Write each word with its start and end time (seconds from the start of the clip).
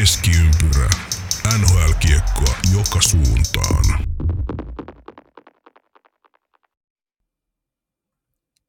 Keskiympyrä. 0.00 0.90
NHL-kiekkoa 1.58 2.54
joka 2.74 3.00
suuntaan. 3.00 3.84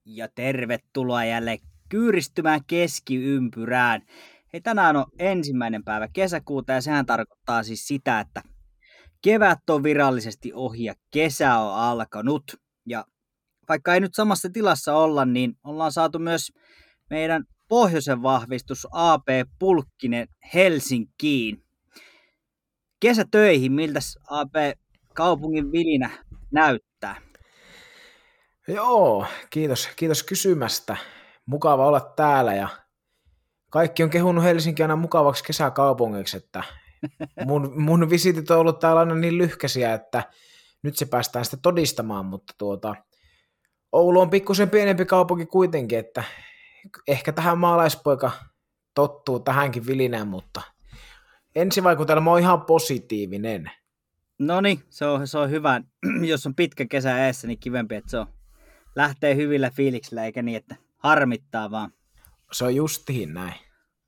Ja 0.05 0.27
tervetuloa 0.35 1.25
jälleen 1.25 1.59
kyyristymään 1.89 2.61
keskiympyrään. 2.67 4.01
Hei, 4.53 4.61
tänään 4.61 4.95
on 4.95 5.05
ensimmäinen 5.19 5.83
päivä 5.83 6.07
kesäkuuta 6.13 6.73
ja 6.73 6.81
sehän 6.81 7.05
tarkoittaa 7.05 7.63
siis 7.63 7.87
sitä, 7.87 8.19
että 8.19 8.41
kevät 9.23 9.69
on 9.69 9.83
virallisesti 9.83 10.51
ohi 10.53 10.83
ja 10.83 10.93
kesä 11.11 11.57
on 11.57 11.79
alkanut. 11.79 12.43
Ja 12.85 13.05
vaikka 13.69 13.93
ei 13.93 13.99
nyt 13.99 14.15
samassa 14.15 14.49
tilassa 14.49 14.95
olla, 14.95 15.25
niin 15.25 15.53
ollaan 15.63 15.91
saatu 15.91 16.19
myös 16.19 16.51
meidän 17.09 17.43
pohjoisen 17.67 18.23
vahvistus 18.23 18.87
AP 18.91 19.27
Pulkkinen 19.59 20.27
Helsinkiin. 20.53 21.63
Kesätöihin, 22.99 23.71
miltä 23.71 23.99
AP 24.29 24.53
kaupungin 25.13 25.71
vilinä 25.71 26.09
näyttää? 26.51 27.21
Joo, 28.67 29.25
kiitos, 29.49 29.89
kiitos 29.95 30.23
kysymästä. 30.23 30.97
Mukava 31.45 31.87
olla 31.87 31.99
täällä 31.99 32.53
ja 32.53 32.67
kaikki 33.71 34.03
on 34.03 34.09
kehunut 34.09 34.43
Helsinki 34.43 34.81
aina 34.81 34.95
mukavaksi 34.95 35.43
kesäkaupungiksi, 35.43 36.37
että 36.37 36.63
mun, 37.45 37.81
mun 37.81 38.09
visitit 38.09 38.51
on 38.51 38.59
ollut 38.59 38.79
täällä 38.79 38.99
aina 38.99 39.15
niin 39.15 39.37
lyhkäisiä, 39.37 39.93
että 39.93 40.23
nyt 40.83 40.97
se 40.97 41.05
päästään 41.05 41.45
sitten 41.45 41.61
todistamaan, 41.61 42.25
mutta 42.25 42.53
tuota, 42.57 42.95
Oulu 43.91 44.19
on 44.19 44.29
pikkusen 44.29 44.69
pienempi 44.69 45.05
kaupunki 45.05 45.45
kuitenkin, 45.45 45.99
että 45.99 46.23
ehkä 47.07 47.31
tähän 47.31 47.57
maalaispoika 47.57 48.31
tottuu 48.93 49.39
tähänkin 49.39 49.87
vilinään, 49.87 50.27
mutta 50.27 50.61
ensivaikutelma 51.55 52.31
on 52.31 52.39
ihan 52.39 52.61
positiivinen. 52.61 53.71
No 54.39 54.61
niin, 54.61 54.79
se 54.89 55.05
on, 55.05 55.27
se 55.27 55.37
on 55.37 55.49
hyvä. 55.49 55.81
Jos 56.31 56.45
on 56.45 56.55
pitkä 56.55 56.85
kesä 56.85 57.25
eessä, 57.25 57.47
niin 57.47 57.59
kivempi, 57.59 57.95
että 57.95 58.11
se 58.11 58.17
on, 58.17 58.27
lähtee 58.95 59.35
hyvillä 59.35 59.69
fiiliksillä, 59.69 60.25
eikä 60.25 60.41
niin, 60.41 60.57
että 60.57 60.75
harmittaa 60.97 61.71
vaan. 61.71 61.91
Se 62.51 62.65
on 62.65 62.75
justiin 62.75 63.33
näin. 63.33 63.55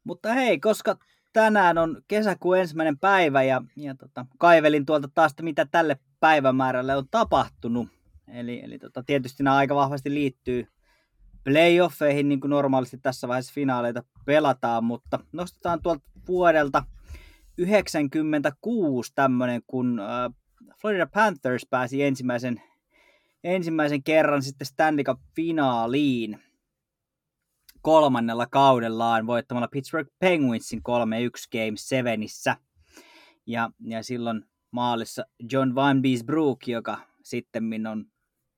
Mutta 0.04 0.34
hei, 0.34 0.60
koska 0.60 0.98
tänään 1.34 1.78
on 1.78 2.02
kesäkuun 2.08 2.58
ensimmäinen 2.58 3.00
päivä 3.00 3.44
ja, 3.44 3.62
ja 3.76 3.96
tota, 3.96 4.26
kaivelin 4.38 4.86
tuolta 4.86 5.08
taas, 5.14 5.34
mitä 5.42 5.66
tälle 5.66 5.98
päivämäärälle 6.20 6.96
on 6.96 7.08
tapahtunut. 7.12 7.88
Eli, 8.28 8.62
eli 8.64 8.80
tota, 8.80 9.04
tietysti 9.04 9.44
nämä 9.44 9.56
aika 9.56 9.76
vahvasti 9.76 10.14
liittyy 10.14 10.68
playoffeihin, 11.48 12.30
niin 12.30 12.40
kuin 12.40 12.50
normaalisti 12.50 12.98
tässä 12.98 13.28
vaiheessa 13.28 13.54
finaaleita 13.54 14.04
pelataan, 14.26 14.84
mutta 14.84 15.20
nostetaan 15.32 15.82
tuolta 15.82 16.10
vuodelta 16.28 16.84
96 17.58 19.12
tämmöinen, 19.16 19.62
kun 19.68 20.00
äh, 20.00 20.34
Florida 20.82 21.08
Panthers 21.08 21.68
pääsi 21.70 22.04
ensimmäisen, 22.04 22.62
ensimmäisen 23.44 24.04
kerran 24.04 24.44
sitten 24.44 24.68
Stanley 24.68 25.04
Cup-finaaliin 25.04 26.40
kolmannella 27.82 28.48
kaudellaan 28.48 29.28
voittamalla 29.28 29.68
Pittsburgh 29.68 30.10
Penguinsin 30.20 30.80
3-1 30.80 30.82
Game 31.52 31.78
7. 31.78 32.20
Ja, 33.46 33.72
ja 33.86 34.04
silloin 34.04 34.44
maalissa 34.72 35.26
John 35.52 35.76
Van 35.76 36.02
Beesbrook, 36.02 36.68
joka 36.68 36.98
sitten 37.24 37.88
on 37.92 38.06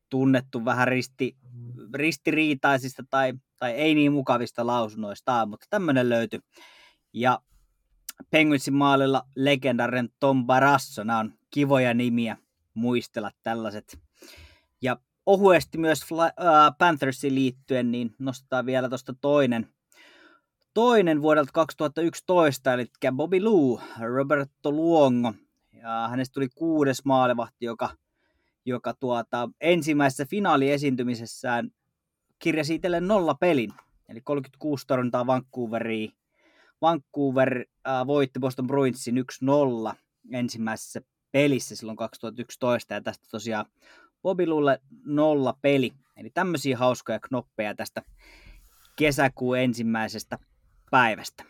tunnettu 0.09 0.65
vähän 0.65 0.87
risti, 0.87 1.37
ristiriitaisista 1.93 3.03
tai, 3.09 3.33
tai 3.59 3.71
ei 3.71 3.95
niin 3.95 4.11
mukavista 4.13 4.67
lausunnoistaan, 4.67 5.49
mutta 5.49 5.67
tämmöinen 5.69 6.09
löytyi. 6.09 6.39
Ja 7.13 7.39
Penguinsin 8.29 8.73
maalilla 8.73 9.23
legendaren 9.35 10.09
Tom 10.19 10.45
Barasso, 10.45 11.03
nämä 11.03 11.19
on 11.19 11.33
kivoja 11.51 11.93
nimiä 11.93 12.37
muistella 12.73 13.31
tällaiset. 13.43 13.99
Ja 14.81 14.97
ohuesti 15.25 15.77
myös 15.77 16.05
Fly, 16.05 16.17
uh, 16.17 16.77
Panthersiin 16.77 17.35
liittyen, 17.35 17.91
niin 17.91 18.15
nostetaan 18.19 18.65
vielä 18.65 18.89
tuosta 18.89 19.13
toinen, 19.21 19.67
toinen 20.73 21.21
vuodelta 21.21 21.51
2011, 21.53 22.73
eli 22.73 22.85
Bobby 23.15 23.41
Lou, 23.41 23.79
Roberto 23.99 24.71
Luongo. 24.71 25.33
Ja 25.73 26.07
hänestä 26.07 26.33
tuli 26.33 26.49
kuudes 26.55 27.05
maalivahti, 27.05 27.65
joka 27.65 27.89
joka 28.65 28.93
tuota, 28.93 29.49
ensimmäisessä 29.61 30.25
finaaliesiintymisessään 30.25 31.69
kirjasi 32.39 32.75
itselleen 32.75 33.07
nolla 33.07 33.33
pelin, 33.33 33.73
eli 34.09 34.21
36 34.21 34.87
torjuntaa 34.87 35.27
Vancouveriin. 35.27 36.11
Vancouver 36.81 37.65
äh, 37.87 38.07
voitti 38.07 38.39
Boston 38.39 38.67
Bruinsin 38.67 39.15
1-0 39.91 39.95
ensimmäisessä 40.31 41.01
pelissä 41.31 41.75
silloin 41.75 41.97
2011, 41.97 42.93
ja 42.93 43.01
tästä 43.01 43.27
tosiaan 43.31 43.65
Bobilulle 44.21 44.81
nolla 45.05 45.57
peli. 45.61 45.91
Eli 46.17 46.29
tämmöisiä 46.29 46.77
hauskoja 46.77 47.19
knoppeja 47.19 47.75
tästä 47.75 48.01
kesäkuun 48.95 49.57
ensimmäisestä 49.57 50.39
päivästä. 50.91 51.43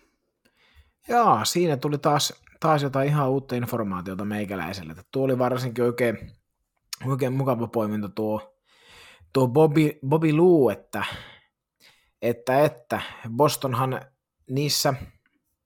Joo, 1.08 1.40
siinä 1.46 1.78
tuli 1.78 1.98
taas, 1.98 2.34
taas 2.60 2.84
jotain 2.84 3.08
ihan 3.08 3.30
uutta 3.30 3.56
informaatiota 3.56 4.26
meikäläiselle. 4.26 4.96
Tuo 5.12 5.24
oli 5.24 5.38
varsinkin 5.38 5.84
oikein 5.84 6.32
oikein 7.06 7.34
mukava 7.34 7.68
poiminta 7.68 8.10
tuo, 8.10 8.56
tuo 9.34 9.48
Bobby, 9.48 10.00
Bobby 10.08 10.34
Lou, 10.34 10.70
että, 10.70 11.06
että, 12.22 12.66
että 12.66 13.02
Bostonhan 13.30 14.02
niissä, 14.50 14.94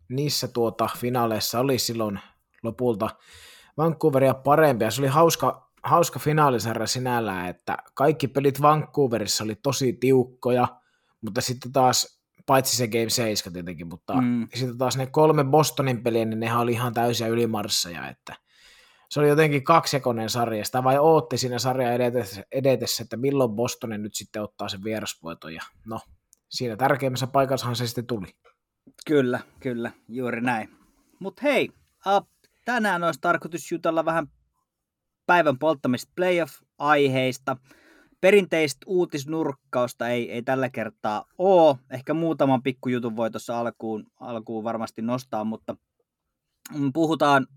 niissä 0.09 0.47
tuota 0.47 0.89
finaaleissa 0.97 1.59
oli 1.59 1.79
silloin 1.79 2.19
lopulta 2.63 3.09
Vancouveria 3.77 4.33
parempia. 4.33 4.91
Se 4.91 5.01
oli 5.01 5.07
hauska, 5.07 5.71
hauska 5.83 6.19
finaalisarja 6.19 6.87
sinällään, 6.87 7.49
että 7.49 7.77
kaikki 7.93 8.27
pelit 8.27 8.61
Vancouverissa 8.61 9.43
oli 9.43 9.55
tosi 9.55 9.93
tiukkoja, 9.93 10.67
mutta 11.21 11.41
sitten 11.41 11.71
taas, 11.71 12.23
paitsi 12.45 12.77
se 12.77 12.87
Game 12.87 13.09
7 13.09 13.53
tietenkin, 13.53 13.87
mutta 13.87 14.21
mm. 14.21 14.47
sitten 14.55 14.77
taas 14.77 14.97
ne 14.97 15.05
kolme 15.05 15.43
Bostonin 15.43 16.03
peliä, 16.03 16.25
niin 16.25 16.39
nehän 16.39 16.59
oli 16.59 16.71
ihan 16.71 16.93
täysiä 16.93 17.27
ylimarsseja, 17.27 18.09
että 18.09 18.35
se 19.13 19.19
oli 19.19 19.29
jotenkin 19.29 19.63
kaksijakoinen 19.63 20.29
sarja, 20.29 20.65
sitä 20.65 20.83
vai 20.83 20.99
ootti 20.99 21.37
siinä 21.37 21.59
sarja 21.59 21.93
edetessä, 21.93 22.43
edetessä, 22.51 23.03
että 23.03 23.17
milloin 23.17 23.51
Bostonen 23.51 24.01
nyt 24.01 24.15
sitten 24.15 24.41
ottaa 24.41 24.69
sen 24.69 24.83
vierasvoiton, 24.83 25.53
ja 25.53 25.61
no, 25.85 25.99
siinä 26.49 26.75
tärkeimmässä 26.75 27.27
paikassahan 27.27 27.75
se 27.75 27.87
sitten 27.87 28.05
tuli. 28.05 28.27
Kyllä, 29.05 29.39
kyllä, 29.59 29.91
juuri 30.09 30.41
näin. 30.41 30.69
Mutta 31.19 31.41
hei, 31.43 31.69
uh, 32.07 32.27
tänään 32.65 33.03
olisi 33.03 33.21
tarkoitus 33.21 33.71
jutella 33.71 34.05
vähän 34.05 34.27
päivän 35.25 35.59
polttamista 35.59 36.11
playoff-aiheista. 36.15 37.57
Perinteistä 38.21 38.85
uutisnurkkausta 38.85 40.09
ei, 40.09 40.31
ei 40.31 40.41
tällä 40.43 40.69
kertaa 40.69 41.25
ole. 41.37 41.77
Ehkä 41.89 42.13
muutaman 42.13 42.63
pikkujutun 42.63 43.15
voi 43.15 43.31
tuossa 43.31 43.59
alkuun, 43.59 44.05
alkuun 44.19 44.63
varmasti 44.63 45.01
nostaa, 45.01 45.43
mutta 45.43 45.75
puhutaan 46.93 47.47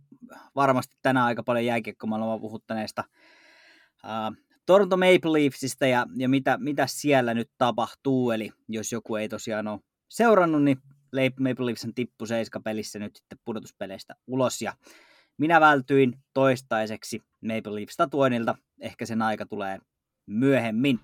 varmasti 0.55 0.97
tänään 1.03 1.27
aika 1.27 1.43
paljon 1.43 1.65
jääkiekkomaailmaa 1.65 2.39
puhuttaneesta 2.39 3.05
uh, 4.05 4.37
Toronto 4.67 4.97
Maple 4.97 5.33
Leafsista 5.33 5.87
ja, 5.87 6.07
ja 6.17 6.29
mitä, 6.29 6.59
mitä 6.61 6.87
siellä 6.87 7.35
nyt 7.35 7.51
tapahtuu. 7.59 8.31
Eli 8.31 8.53
jos 8.69 8.93
joku 8.93 9.17
ei 9.17 9.29
tosiaan 9.29 9.69
ole 9.69 9.81
seurannut, 10.09 10.63
niin 10.63 10.79
Maple 11.41 11.67
Leafs 11.67 11.87
tippu 11.95 12.25
pelissä 12.65 12.99
nyt 12.99 13.17
sitten 13.17 13.39
pudotuspeleistä 13.45 14.15
ulos 14.27 14.63
ja 14.63 14.73
minä 15.39 15.61
vältyin 15.61 16.19
toistaiseksi 16.35 17.23
Maple 17.41 17.75
Leafs 17.75 17.97
tatuoinnilta. 17.97 18.55
Ehkä 18.81 19.07
sen 19.07 19.23
aika 19.23 19.47
tulee 19.47 19.79
myöhemmin. 20.27 21.01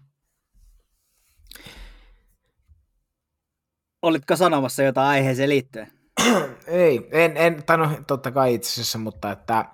Olitko 4.02 4.36
sanomassa 4.36 4.82
jotain 4.82 5.08
aiheeseen 5.08 5.48
liittyen? 5.48 6.01
Ei, 6.66 7.08
en, 7.10 7.36
en, 7.36 7.62
tai 7.66 7.78
no 7.78 7.90
totta 8.06 8.30
kai 8.30 8.54
itse 8.54 8.70
asiassa, 8.70 8.98
mutta 8.98 9.32
että 9.32 9.64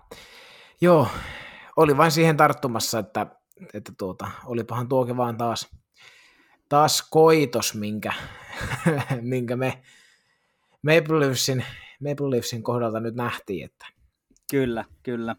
joo, 0.80 1.08
oli 1.76 1.96
vain 1.96 2.10
siihen 2.10 2.36
tarttumassa, 2.36 2.98
että, 2.98 3.26
että 3.74 3.92
tuota, 3.98 4.30
olipahan 4.44 4.88
tuokin 4.88 5.16
vaan 5.16 5.36
taas, 5.36 5.68
taas 6.68 7.02
koitos, 7.10 7.74
minkä, 7.74 8.12
minkä 9.20 9.56
me 9.56 9.82
Maple 10.82 11.20
Leafsin, 11.20 11.64
Maple 12.00 12.30
Leafsin 12.30 12.62
kohdalta 12.62 13.00
nyt 13.00 13.14
nähtiin. 13.14 13.64
Että. 13.64 13.86
Kyllä, 14.50 14.84
kyllä. 15.02 15.36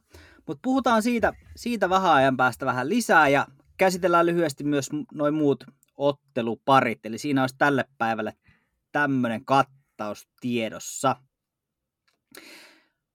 Mutta 0.47 0.59
puhutaan 0.61 1.03
siitä, 1.03 1.33
siitä 1.55 1.89
vähän 1.89 2.13
ajan 2.13 2.37
päästä 2.37 2.65
vähän 2.65 2.89
lisää 2.89 3.27
ja 3.27 3.47
käsitellään 3.77 4.25
lyhyesti 4.25 4.63
myös 4.63 4.89
noin 5.13 5.33
muut 5.33 5.63
otteluparit. 5.97 7.05
Eli 7.05 7.17
siinä 7.17 7.41
olisi 7.41 7.55
tälle 7.57 7.85
päivälle 7.97 8.33
tämmöinen 8.91 9.45
kat 9.45 9.67
vastaus 9.99 10.27
tiedossa. 10.41 11.15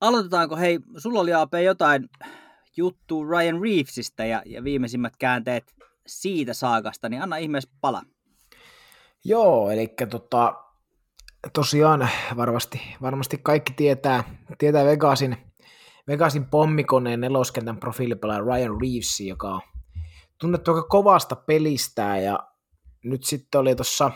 Aloitetaanko, 0.00 0.56
hei, 0.56 0.78
sulla 0.96 1.20
oli 1.20 1.34
AP 1.34 1.54
jotain 1.64 2.08
juttu 2.76 3.24
Ryan 3.24 3.62
Reevesistä 3.62 4.24
ja, 4.24 4.42
ja 4.46 4.64
viimeisimmät 4.64 5.16
käänteet 5.16 5.74
siitä 6.06 6.54
saakasta, 6.54 7.08
niin 7.08 7.22
anna 7.22 7.36
ihmeessä 7.36 7.70
pala. 7.80 8.02
Joo, 9.24 9.70
eli 9.70 9.94
tota, 10.10 10.54
tosiaan 11.52 12.08
varmasti, 12.36 12.80
varmasti 13.02 13.38
kaikki 13.42 13.72
tietää, 13.72 14.24
tietää 14.58 14.84
Vegasin, 14.84 15.36
Vegasin 16.08 16.46
pommikoneen 16.46 17.20
neloskentän 17.20 17.80
profiilipelaaja 17.80 18.40
Ryan 18.40 18.80
Reeves, 18.80 19.20
joka 19.20 19.48
on 19.48 19.60
tunnettu 20.40 20.70
aika 20.70 20.88
kovasta 20.88 21.36
pelistä 21.36 22.18
ja 22.18 22.38
nyt 23.04 23.24
sitten 23.24 23.60
oli 23.60 23.74
tuossa 23.74 24.10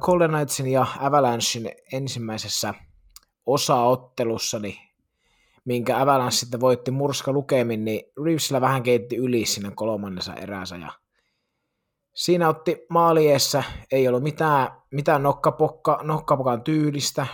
Golden 0.00 0.30
Knightsin 0.30 0.66
ja 0.66 0.86
Avalanchein 0.98 1.70
ensimmäisessä 1.92 2.74
osaottelussa, 3.46 4.58
niin 4.58 4.76
minkä 5.64 6.00
Avalanche 6.00 6.36
sitten 6.36 6.60
voitti 6.60 6.90
murska 6.90 7.32
lukemin, 7.32 7.84
niin 7.84 8.02
Reevesillä 8.24 8.60
vähän 8.60 8.82
keitti 8.82 9.16
yli 9.16 9.46
sinne 9.46 9.70
kolmannessa 9.74 10.34
erässä 10.34 10.76
ja 10.76 10.92
siinä 12.14 12.48
otti 12.48 12.76
maaliessa, 12.90 13.62
ei 13.92 14.08
ollut 14.08 14.22
mitään, 14.22 14.68
mitään 14.90 15.22
nokkapokka, 15.22 16.00
nokkapokan 16.02 16.62
tyylistä. 16.62 17.26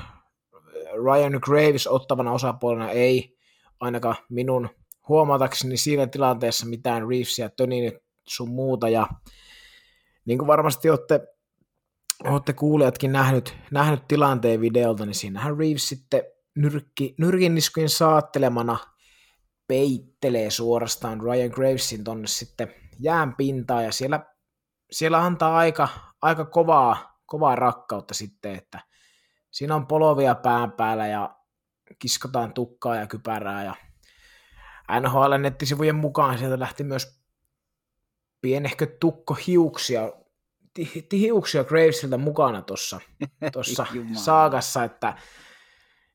Ryan 1.04 1.38
Graves 1.42 1.86
ottavana 1.86 2.32
osapuolena 2.32 2.90
ei 2.90 3.36
ainakaan 3.80 4.16
minun 4.28 4.68
huomatakseni 5.08 5.76
siinä 5.76 6.06
tilanteessa 6.06 6.66
mitään 6.66 7.08
Reevesia, 7.08 7.48
Tönini 7.48 7.92
sun 8.28 8.48
muuta 8.48 8.88
ja 8.88 9.06
niin 10.24 10.38
kuin 10.38 10.46
varmasti 10.46 10.90
olette, 10.90 11.33
olette 12.24 12.52
kuulijatkin 12.52 13.12
nähnyt, 13.12 13.56
nähnyt 13.70 14.08
tilanteen 14.08 14.60
videolta, 14.60 15.06
niin 15.06 15.14
siinähän 15.14 15.58
Reeves 15.58 15.88
sitten 15.88 16.22
nyrkki, 16.56 17.14
nyrkinniskujen 17.18 17.88
saattelemana 17.88 18.78
peittelee 19.68 20.50
suorastaan 20.50 21.20
Ryan 21.20 21.50
Gravesin 21.50 22.04
tonne 22.04 22.26
sitten 22.26 22.74
jään 22.98 23.36
pintaa 23.36 23.82
ja 23.82 23.92
siellä, 23.92 24.26
siellä 24.90 25.22
antaa 25.24 25.56
aika, 25.56 25.88
aika 26.22 26.44
kovaa, 26.44 27.20
kovaa 27.26 27.56
rakkautta 27.56 28.14
sitten, 28.14 28.54
että 28.54 28.80
siinä 29.50 29.74
on 29.74 29.86
polovia 29.86 30.34
pään 30.34 30.72
päällä 30.72 31.06
ja 31.06 31.36
kiskotaan 31.98 32.54
tukkaa 32.54 32.96
ja 32.96 33.06
kypärää 33.06 33.64
ja 33.64 33.74
NHL-nettisivujen 35.00 35.94
mukaan 35.94 36.38
sieltä 36.38 36.58
lähti 36.58 36.84
myös 36.84 37.24
pienehkö 38.40 38.86
tukko 39.00 39.34
hiuksia, 39.46 40.12
hiuksia 41.12 41.64
Gravesilta 41.64 42.18
mukana 42.18 42.62
tuossa 42.62 43.00
saakassa, 44.24 44.84
että 44.84 45.16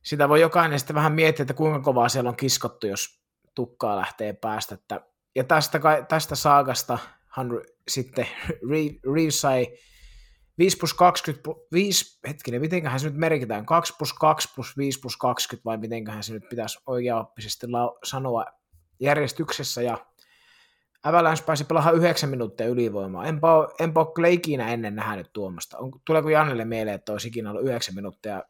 sitä 0.02 0.28
voi 0.28 0.40
jokainen 0.40 0.78
sitten 0.78 0.96
vähän 0.96 1.12
miettiä, 1.12 1.42
että 1.42 1.54
kuinka 1.54 1.80
kovaa 1.80 2.08
siellä 2.08 2.30
on 2.30 2.36
kiskottu, 2.36 2.86
jos 2.86 3.20
tukkaa 3.54 3.96
lähtee 3.96 4.32
päästä. 4.32 4.74
Että, 4.74 5.00
ja 5.34 5.44
tästä, 5.44 5.80
tästä 6.08 6.34
saakasta 6.34 6.98
sitten 7.88 8.26
Reeves 9.14 9.40
sai 9.40 9.66
5 10.58 10.76
plus 10.76 10.94
20, 10.94 11.50
5, 11.72 12.18
hetkinen, 12.28 12.60
mitenköhän 12.60 13.00
se 13.00 13.08
nyt 13.08 13.18
merkitään, 13.18 13.66
2 13.66 13.94
plus 13.98 14.12
2 14.12 14.48
plus 14.54 14.76
5 14.76 15.00
plus 15.00 15.16
20 15.16 15.64
vai 15.64 15.78
mitenköhän 15.78 16.22
se 16.22 16.32
nyt 16.32 16.48
pitäisi 16.48 16.78
oikeaoppisesti 16.86 17.66
sanoa 18.04 18.44
järjestyksessä 19.00 19.82
ja 19.82 20.06
Avalanche 21.02 21.44
pääsi 21.44 21.64
pelaamaan 21.64 21.96
9 21.96 22.30
minuuttia 22.30 22.66
ylivoimaa. 22.66 23.26
Enpä 23.26 23.54
ole, 23.54 23.68
enpä 23.78 24.00
ole 24.00 24.30
ikinä 24.30 24.72
ennen 24.72 24.96
nähnyt 24.96 25.32
tuomasta. 25.32 25.78
On, 25.78 25.90
tuleeko 26.06 26.28
Jannelle 26.28 26.64
mieleen, 26.64 26.94
että 26.94 27.12
olisi 27.12 27.28
ikinä 27.28 27.50
ollut 27.50 27.64
9 27.64 27.94
minuuttia 27.94 28.42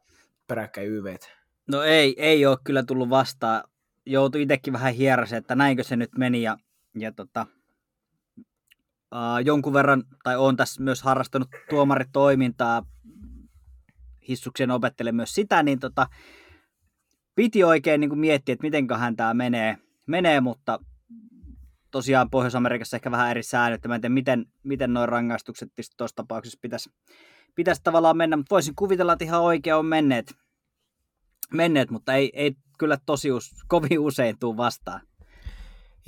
peräkkäin 0.47 0.89
YVtä? 0.89 1.27
No 1.69 1.83
ei, 1.83 2.15
ei 2.19 2.47
ole 2.47 2.59
kyllä 2.65 2.83
tullut 2.83 3.11
vastaan. 3.11 3.65
Joutui 4.07 4.43
itsekin 4.43 4.73
vähän 4.73 4.95
hieraseen, 4.95 5.39
että 5.39 5.55
näinkö 5.55 5.85
se 5.85 5.97
nyt 5.97 6.11
meni. 6.19 6.43
Ja, 6.43 6.57
ja 6.99 7.13
tota, 7.13 7.47
uh, 9.15 9.45
jonkun 9.45 9.73
verran, 9.73 10.05
tai 10.23 10.37
on 10.37 10.57
tässä 10.57 10.83
myös 10.83 11.03
harrastanut 11.03 11.49
tuomaritoimintaa, 11.71 12.83
hissuksen 14.29 14.71
opettele 14.71 15.13
myös 15.13 15.35
sitä, 15.35 15.63
niin 15.63 15.79
tota, 15.79 16.07
piti 17.35 17.65
oikein 17.65 18.01
niin 18.01 18.11
kuin 18.11 18.21
miettiä, 18.21 18.53
että 18.53 18.67
mitenköhän 18.67 19.17
tämä 19.17 19.35
menee, 19.35 19.77
menee, 20.07 20.41
mutta 20.41 20.79
tosiaan 21.91 22.31
Pohjois-Amerikassa 22.31 22.97
ehkä 22.97 23.11
vähän 23.11 23.31
eri 23.31 23.43
säännöt, 23.43 23.87
mä 23.87 23.95
en 23.95 24.01
tiedä, 24.01 24.15
miten, 24.15 24.47
miten 24.63 24.93
noin 24.93 25.09
rangaistukset 25.09 25.73
tuossa 25.97 26.17
tapauksessa 26.17 26.59
pitäisi, 26.63 26.91
pitäisi 27.55 27.81
tavallaan 27.85 28.17
mennä, 28.17 28.37
mutta 28.37 28.55
voisin 28.55 28.75
kuvitella, 28.75 29.13
että 29.13 29.25
ihan 29.25 29.43
oikein 29.43 29.77
on 29.77 29.87
menneet, 29.87 30.35
menneet 31.53 31.91
mutta 31.91 32.15
ei, 32.15 32.31
ei 32.35 32.55
kyllä 32.79 32.99
tosi 33.07 33.29
kovin 33.69 33.99
usein 33.99 34.39
tuu 34.39 34.57
vastaan. 34.57 35.01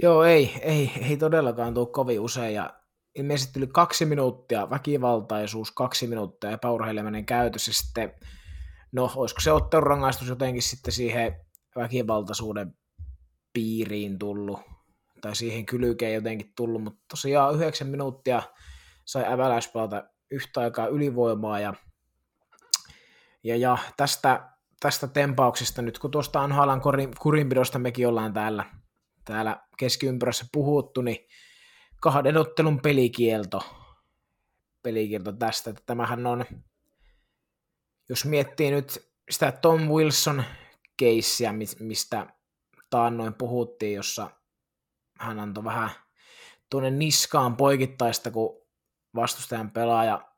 Joo, 0.02 0.24
ei, 0.24 0.52
ei, 0.60 0.92
ei 1.08 1.16
todellakaan 1.16 1.74
tule 1.74 1.86
kovin 1.86 2.20
usein, 2.20 2.54
ja 2.54 2.74
ilmeisesti 3.14 3.60
yli 3.60 3.66
kaksi 3.66 4.04
minuuttia 4.04 4.70
väkivaltaisuus, 4.70 5.70
kaksi 5.70 6.06
minuuttia 6.06 6.50
epäurheileminen 6.50 7.26
käytös, 7.26 7.66
ja 7.66 7.72
sitten, 7.72 8.12
no, 8.92 9.12
olisiko 9.16 9.40
se 9.40 9.50
rangaistus 9.80 10.28
jotenkin 10.28 10.62
sitten 10.62 10.92
siihen 10.92 11.40
väkivaltaisuuden 11.76 12.74
piiriin 13.52 14.18
tullut, 14.18 14.60
tai 15.22 15.36
siihen 15.36 15.66
kylkeen 15.66 16.14
jotenkin 16.14 16.52
tullut, 16.56 16.82
mutta 16.82 17.00
tosiaan 17.10 17.54
yhdeksän 17.54 17.88
minuuttia 17.88 18.42
sai 19.04 19.24
äväläispalta 19.32 20.04
yhtä 20.30 20.60
aikaa 20.60 20.86
ylivoimaa, 20.86 21.60
ja, 21.60 21.74
ja, 23.44 23.56
ja 23.56 23.78
tästä 23.96 24.52
tästä 24.82 25.08
tempauksesta 25.08 25.82
nyt, 25.82 25.98
kun 25.98 26.10
tuosta 26.10 26.40
Anhalan 26.40 26.80
kurinpidosta 27.20 27.78
mekin 27.78 28.08
ollaan 28.08 28.32
täällä, 28.32 28.64
täällä 29.24 29.60
keskiympyrässä 29.78 30.46
puhuttu, 30.52 31.02
niin 31.02 31.26
kahden 32.00 32.36
ottelun 32.36 32.80
pelikielto, 32.80 33.62
pelikielto 34.82 35.32
tästä. 35.32 35.70
Että 35.70 35.82
tämähän 35.86 36.26
on, 36.26 36.44
jos 38.08 38.24
miettii 38.24 38.70
nyt 38.70 39.12
sitä 39.30 39.52
Tom 39.52 39.82
Wilson 39.82 40.44
keissiä, 40.96 41.54
mistä 41.80 42.26
taannoin 42.90 43.34
puhuttiin, 43.34 43.94
jossa 43.94 44.30
hän 45.22 45.40
antoi 45.40 45.64
vähän 45.64 45.90
tuonne 46.70 46.90
niskaan 46.90 47.56
poikittaista, 47.56 48.30
kun 48.30 48.62
vastustajan 49.14 49.70
pelaaja 49.70 50.28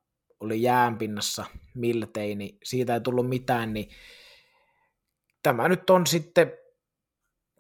oli 0.40 0.62
jäänpinnassa 0.62 1.44
miltei, 1.74 2.34
niin 2.34 2.58
siitä 2.64 2.94
ei 2.94 3.00
tullut 3.00 3.28
mitään, 3.28 3.72
niin 3.72 3.88
tämä 5.42 5.68
nyt 5.68 5.90
on 5.90 6.06
sitten 6.06 6.52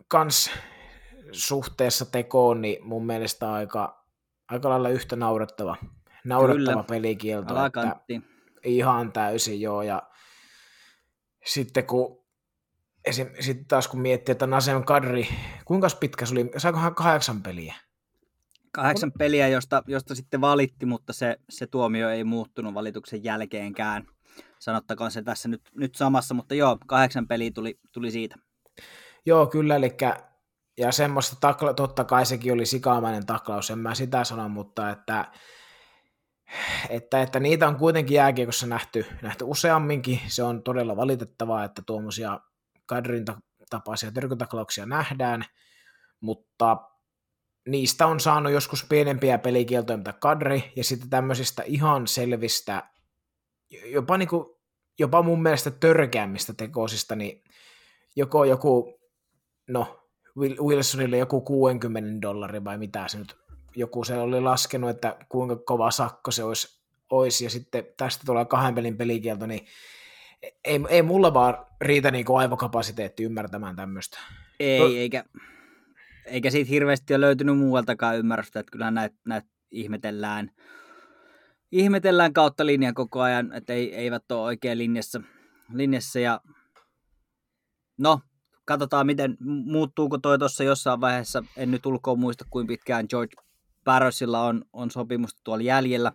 kans 0.08 0.50
suhteessa 1.32 2.04
tekoon, 2.04 2.62
niin 2.62 2.86
mun 2.86 3.06
mielestä 3.06 3.52
aika, 3.52 4.04
aika 4.48 4.68
lailla 4.68 4.88
yhtä 4.88 5.16
naurettava, 5.16 5.76
naurettava 6.24 6.72
Kyllä. 6.72 6.84
pelikielto. 6.88 7.66
Että 7.66 7.96
ihan 8.64 9.12
täysin 9.12 9.60
joo, 9.60 9.82
ja 9.82 10.02
sitten 11.44 11.86
kun 11.86 12.23
esim, 13.04 13.26
sitten 13.40 13.66
taas 13.66 13.88
kun 13.88 14.00
miettii, 14.00 14.32
että 14.32 14.46
Nasem 14.46 14.84
Kadri, 14.84 15.28
kuinka 15.64 15.88
pitkä 16.00 16.26
se 16.26 16.32
oli, 16.32 16.50
saikohan 16.56 16.94
kahdeksan 16.94 17.42
peliä? 17.42 17.74
Kahdeksan 18.72 19.12
peliä, 19.18 19.48
josta, 19.48 19.82
josta 19.86 20.14
sitten 20.14 20.40
valitti, 20.40 20.86
mutta 20.86 21.12
se, 21.12 21.36
se 21.50 21.66
tuomio 21.66 22.08
ei 22.08 22.24
muuttunut 22.24 22.74
valituksen 22.74 23.24
jälkeenkään 23.24 24.06
sanottakoon 24.58 25.10
se 25.10 25.22
tässä 25.22 25.48
nyt, 25.48 25.62
nyt 25.74 25.94
samassa, 25.94 26.34
mutta 26.34 26.54
joo, 26.54 26.78
kahdeksan 26.86 27.28
peliä 27.28 27.50
tuli, 27.54 27.78
tuli 27.92 28.10
siitä. 28.10 28.36
Joo, 29.26 29.46
kyllä, 29.46 29.76
eli 29.76 29.96
ja 30.78 30.92
semmoista, 30.92 31.36
takla, 31.40 31.74
totta 31.74 32.04
kai 32.04 32.26
sekin 32.26 32.52
oli 32.52 32.66
sikaamainen 32.66 33.26
taklaus, 33.26 33.70
en 33.70 33.78
mä 33.78 33.94
sitä 33.94 34.24
sano, 34.24 34.48
mutta 34.48 34.90
että, 34.90 35.24
että, 36.88 37.22
että 37.22 37.40
niitä 37.40 37.68
on 37.68 37.76
kuitenkin 37.76 38.14
jääkiekossa 38.14 38.66
nähty, 38.66 39.06
nähty 39.22 39.44
useamminkin, 39.48 40.20
se 40.26 40.42
on 40.42 40.62
todella 40.62 40.96
valitettavaa, 40.96 41.64
että 41.64 41.82
tuommoisia 41.86 42.40
kadrin 42.86 43.24
tapaisia 43.70 44.12
törkytaklauksia 44.12 44.86
nähdään, 44.86 45.44
mutta 46.20 46.76
niistä 47.68 48.06
on 48.06 48.20
saanut 48.20 48.52
joskus 48.52 48.84
pienempiä 48.84 49.38
pelikieltoja, 49.38 49.96
mitä 49.96 50.12
kadri, 50.12 50.72
ja 50.76 50.84
sitten 50.84 51.10
tämmöisistä 51.10 51.62
ihan 51.66 52.06
selvistä, 52.06 52.82
jopa 53.70 54.18
niin 54.18 54.28
kuin 54.28 54.54
jopa 54.98 55.22
mun 55.22 55.42
mielestä 55.42 55.70
törkeämmistä 55.70 56.54
tekoisista, 56.54 57.16
niin 57.16 57.44
joko 58.16 58.44
joku, 58.44 59.00
no 59.68 60.00
Wilsonille 60.38 61.18
joku 61.18 61.40
60 61.40 62.22
dollari 62.22 62.64
vai 62.64 62.78
mitä 62.78 63.08
se 63.08 63.18
nyt, 63.18 63.36
joku 63.76 64.04
se 64.04 64.18
oli 64.18 64.40
laskenut, 64.40 64.90
että 64.90 65.16
kuinka 65.28 65.56
kova 65.56 65.90
sakko 65.90 66.30
se 66.30 66.44
olisi, 66.44 66.80
olisi 67.10 67.44
ja 67.44 67.50
sitten 67.50 67.86
tästä 67.96 68.22
tulee 68.26 68.44
kahden 68.44 68.74
pelin 68.74 68.96
pelikielto, 68.96 69.46
niin 69.46 69.66
ei, 70.64 70.80
ei 70.88 71.02
mulla 71.02 71.34
vaan 71.34 71.66
riitä 71.80 72.10
niin 72.10 72.24
kuin 72.24 72.38
aivokapasiteetti 72.38 73.24
ymmärtämään 73.24 73.76
tämmöistä. 73.76 74.18
Ei, 74.60 74.78
no, 74.78 74.86
eikä, 74.86 75.24
eikä 76.26 76.50
siitä 76.50 76.70
hirveästi 76.70 77.14
ole 77.14 77.20
löytynyt 77.20 77.58
muualtakaan 77.58 78.18
ymmärrystä, 78.18 78.60
että 78.60 78.70
kyllähän 78.70 78.94
näitä 78.94 79.16
näit 79.24 79.44
ihmetellään 79.70 80.50
ihmetellään 81.74 82.32
kautta 82.32 82.66
linjan 82.66 82.94
koko 82.94 83.20
ajan, 83.20 83.52
että 83.52 83.72
ei, 83.72 83.94
eivät 83.94 84.32
ole 84.32 84.40
oikein 84.40 84.78
linjassa. 84.78 85.20
linjassa 85.72 86.20
ja 86.20 86.40
no, 87.98 88.20
katsotaan 88.64 89.06
miten, 89.06 89.36
muuttuuko 89.40 90.18
toi 90.18 90.38
tuossa 90.38 90.64
jossain 90.64 91.00
vaiheessa, 91.00 91.44
en 91.56 91.70
nyt 91.70 91.86
ulkoa 91.86 92.16
muista 92.16 92.44
kuin 92.50 92.66
pitkään 92.66 93.06
George 93.10 93.36
Barrosilla 93.84 94.46
on, 94.46 94.64
on 94.72 94.90
sopimusta 94.90 95.40
tuolla 95.44 95.64
jäljellä, 95.64 96.12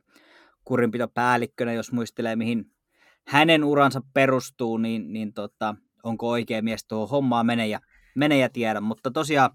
kurinpitopäällikkönä, 0.63 1.73
jos 1.73 1.91
muistelee 1.91 2.35
mihin 2.35 2.71
hänen 3.27 3.63
uransa 3.63 4.01
perustuu, 4.13 4.77
niin, 4.77 5.13
niin 5.13 5.33
tota, 5.33 5.75
onko 6.03 6.29
oikea 6.29 6.61
mies 6.61 6.85
tuo 6.85 7.07
hommaa 7.07 7.43
mene 7.43 7.67
ja, 7.67 7.79
mene 8.15 8.37
ja 8.37 8.49
tiedä. 8.49 8.81
Mutta 8.81 9.11
tosiaan 9.11 9.51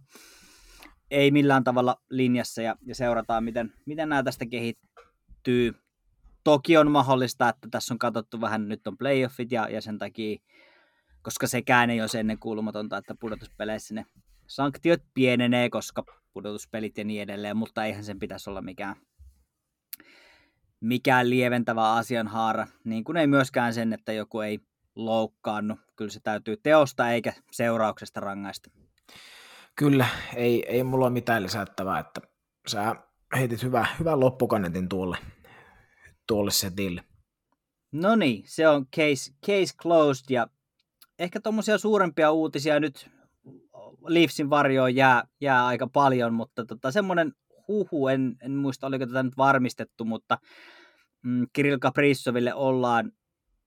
ei 1.10 1.30
millään 1.30 1.64
tavalla 1.64 1.96
linjassa 2.10 2.62
ja, 2.62 2.76
ja 2.86 2.94
seurataan, 2.94 3.44
miten, 3.44 3.72
miten 3.86 4.08
nämä 4.08 4.22
tästä 4.22 4.46
kehittyy. 4.46 5.74
Toki 6.44 6.76
on 6.76 6.90
mahdollista, 6.90 7.48
että 7.48 7.68
tässä 7.70 7.94
on 7.94 7.98
katsottu 7.98 8.40
vähän, 8.40 8.68
nyt 8.68 8.86
on 8.86 8.98
playoffit 8.98 9.52
ja, 9.52 9.68
ja 9.68 9.80
sen 9.80 9.98
takia, 9.98 10.38
koska 11.22 11.46
sekään 11.46 11.90
ei 11.90 12.00
ole 12.00 12.20
ennen 12.20 12.38
kuulumatonta, 12.38 12.96
että 12.96 13.14
pudotuspeleissä 13.20 13.94
ne 13.94 14.06
sanktiot 14.46 15.02
pienenee, 15.14 15.70
koska 15.70 16.04
pudotuspelit 16.32 16.98
ja 16.98 17.04
niin 17.04 17.22
edelleen, 17.22 17.56
mutta 17.56 17.84
eihän 17.84 18.04
sen 18.04 18.18
pitäisi 18.18 18.50
olla 18.50 18.62
mikään, 18.62 18.96
mikään 20.80 21.30
lieventävä 21.30 21.92
asianhaara, 21.92 22.66
niin 22.84 23.04
kuin 23.04 23.16
ei 23.16 23.26
myöskään 23.26 23.74
sen, 23.74 23.92
että 23.92 24.12
joku 24.12 24.40
ei 24.40 24.58
loukkaannut. 24.96 25.78
Kyllä 25.96 26.10
se 26.10 26.20
täytyy 26.20 26.56
teosta 26.56 27.10
eikä 27.10 27.32
seurauksesta 27.50 28.20
rangaista. 28.20 28.70
Kyllä, 29.76 30.06
ei, 30.36 30.64
ei 30.68 30.84
mulla 30.84 31.04
ole 31.04 31.12
mitään 31.12 31.42
lisättävää, 31.42 31.98
että 31.98 32.20
sä 32.66 32.96
heitit 33.36 33.62
hyvä, 33.62 33.86
hyvän 33.98 34.20
loppukanetin 34.20 34.88
tuolle, 34.88 35.18
tuolle 36.26 36.50
setille. 36.50 37.04
No 37.92 38.16
niin, 38.16 38.42
se 38.46 38.68
on 38.68 38.86
case, 38.86 39.32
case 39.46 39.76
closed 39.82 40.24
ja 40.30 40.46
ehkä 41.18 41.40
tuommoisia 41.40 41.78
suurempia 41.78 42.30
uutisia 42.30 42.80
nyt 42.80 43.10
Leafsin 44.08 44.50
varjoon 44.50 44.94
jää, 44.94 45.24
jää 45.40 45.66
aika 45.66 45.86
paljon, 45.86 46.34
mutta 46.34 46.64
tota, 46.64 46.90
semmoinen 46.90 47.32
huhu, 47.68 48.08
en, 48.08 48.36
en 48.42 48.52
muista 48.52 48.86
oliko 48.86 49.06
tätä 49.06 49.22
nyt 49.22 49.36
varmistettu, 49.36 50.04
mutta 50.04 50.38
mm, 51.22 51.46
Kirill 51.52 51.78
Kaprizoville 51.78 52.54
ollaan 52.54 53.12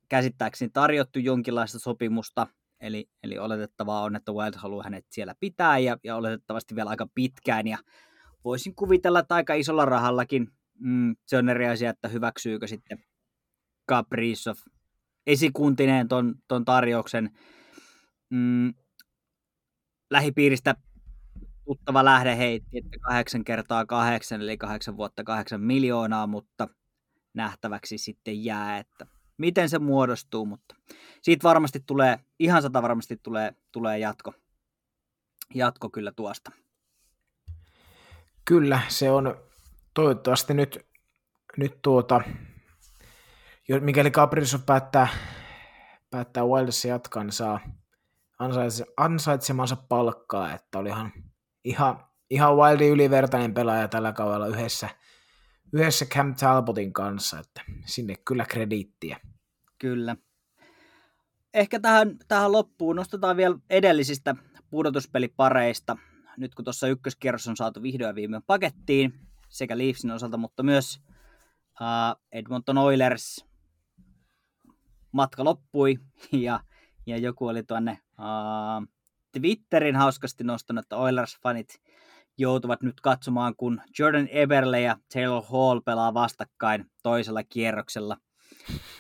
käsittääkseni 0.10 0.72
tarjottu 0.74 1.20
jonkinlaista 1.20 1.80
sopimusta, 1.80 2.48
eli, 2.80 3.10
eli 3.24 3.38
oletettavaa 3.38 4.02
on, 4.02 4.16
että 4.16 4.32
Wild 4.32 4.54
haluaa 4.56 4.84
hänet 4.84 5.06
siellä 5.12 5.36
pitää 5.40 5.78
ja, 5.78 5.98
ja 6.04 6.16
oletettavasti 6.16 6.76
vielä 6.76 6.90
aika 6.90 7.08
pitkään 7.16 7.68
ja 7.68 7.78
voisin 8.44 8.76
kuvitella, 8.76 9.20
että 9.20 9.36
aika 9.36 9.54
isolla 9.54 9.86
rahallakin 9.86 10.48
mm, 10.80 11.16
se 11.26 11.38
on 11.38 11.50
eri 11.50 11.68
asia, 11.68 11.90
että 11.90 12.08
hyväksyykö 12.08 12.68
sitten 12.68 13.04
Kaprizov 13.86 14.56
esikuntineen 15.28 16.08
ton, 16.08 16.36
ton 16.48 16.66
tarjouksen. 16.66 17.30
Mm, 18.30 18.74
lähipiiristä 20.12 20.76
tuttava 21.68 22.06
lähde 22.06 22.38
heitti, 22.38 22.78
että 22.78 23.00
kahdeksan 23.02 23.44
kertaa 23.44 23.86
kahdeksan, 23.86 24.42
eli 24.42 24.58
kahdeksan 24.58 24.98
vuotta 24.98 25.24
kahdeksan 25.24 25.62
miljoonaa, 25.62 26.28
mutta 26.28 26.68
nähtäväksi 27.34 27.98
sitten 27.98 28.44
jää, 28.44 28.78
että 28.78 29.08
miten 29.38 29.70
se 29.70 29.80
muodostuu, 29.80 30.46
mutta 30.46 30.76
siitä 31.22 31.44
varmasti 31.44 31.80
tulee, 31.80 32.20
ihan 32.40 32.62
sata 32.62 32.82
varmasti 32.82 33.18
tulee, 33.24 33.56
tulee 33.72 34.00
jatko, 34.00 34.34
jatko 35.54 35.90
kyllä 35.90 36.12
tuosta. 36.12 36.52
Kyllä, 38.46 38.82
se 38.88 39.12
on 39.12 39.38
toivottavasti 39.94 40.54
nyt, 40.54 40.86
nyt 41.58 41.82
tuota, 41.82 42.22
mikäli 43.82 44.12
Caprizov 44.12 44.62
päättää, 44.66 45.08
päättää 46.10 46.46
Wildessa 46.46 46.88
jatkaa, 46.88 47.24
niin 47.24 47.32
saa 47.32 47.60
ansaitse, 48.40 48.86
ansaitsemansa 48.98 49.76
palkkaa, 49.76 50.54
että 50.54 50.80
oli 50.80 50.90
ihan, 51.68 52.04
ihan, 52.30 52.56
Wildin 52.58 52.92
ylivertainen 52.92 53.54
pelaaja 53.54 53.88
tällä 53.88 54.14
kaudella 54.14 54.48
yhdessä, 54.48 54.90
yhdessä 55.74 56.06
Cam 56.06 56.36
Talbotin 56.36 56.94
kanssa, 56.94 57.40
että 57.40 57.62
sinne 57.86 58.16
kyllä 58.26 58.46
krediittiä. 58.46 59.20
Kyllä. 59.80 60.16
Ehkä 61.54 61.80
tähän, 61.80 62.18
tähän 62.28 62.52
loppuun 62.52 62.96
nostetaan 62.96 63.38
vielä 63.38 63.58
edellisistä 63.70 64.36
pudotuspelipareista, 64.70 65.98
nyt 66.38 66.56
kun 66.56 66.66
tuossa 66.66 66.88
ykköskierros 66.88 67.48
on 67.48 67.58
saatu 67.58 67.82
vihdoin 67.82 68.16
viimein 68.16 68.44
pakettiin, 68.48 69.14
sekä 69.50 69.78
Leafsin 69.78 70.12
osalta, 70.12 70.38
mutta 70.38 70.64
myös 70.64 71.02
uh, 71.82 72.22
Edmonton 72.32 72.78
Oilers 72.78 73.46
matka 75.12 75.44
loppui 75.44 76.00
ja, 76.32 76.60
ja 77.06 77.18
joku 77.18 77.48
oli 77.48 77.64
tuonne 77.64 78.00
uh, 78.20 78.97
Twitterin 79.40 79.96
hauskasti 79.96 80.44
nostanut, 80.44 80.86
että 80.86 80.96
Oilers-fanit 80.96 81.82
joutuvat 82.38 82.82
nyt 82.82 83.02
katsomaan, 83.02 83.56
kun 83.56 83.82
Jordan 84.00 84.28
Eberle 84.32 84.82
ja 84.82 84.98
Taylor 85.14 85.44
Hall 85.52 85.80
pelaa 85.80 86.14
vastakkain 86.14 86.86
toisella 87.04 87.44
kierroksella. 87.44 88.18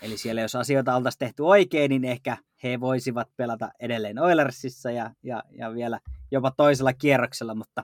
Eli 0.01 0.17
siellä 0.17 0.41
jos 0.41 0.55
asioita 0.55 0.95
oltaisiin 0.95 1.19
tehty 1.19 1.41
oikein, 1.41 1.89
niin 1.89 2.05
ehkä 2.05 2.37
he 2.63 2.79
voisivat 2.79 3.27
pelata 3.37 3.71
edelleen 3.79 4.19
Oilersissa 4.19 4.91
ja, 4.91 5.13
ja, 5.23 5.43
ja 5.57 5.73
vielä 5.73 5.99
jopa 6.31 6.51
toisella 6.51 6.93
kierroksella, 6.93 7.55
mutta 7.55 7.83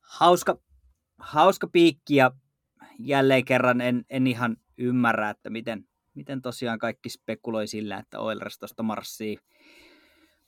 hauska, 0.00 0.58
hauska 1.18 1.66
piikki 1.66 2.16
ja 2.16 2.30
jälleen 2.98 3.44
kerran 3.44 3.80
en, 3.80 4.04
en 4.10 4.26
ihan 4.26 4.56
ymmärrä, 4.78 5.30
että 5.30 5.50
miten, 5.50 5.84
miten 6.14 6.42
tosiaan 6.42 6.78
kaikki 6.78 7.08
spekuloi 7.08 7.66
sillä, 7.66 7.98
että 7.98 8.20
Oilers 8.20 8.58
tuosta 8.58 8.82
marssii, 8.82 9.38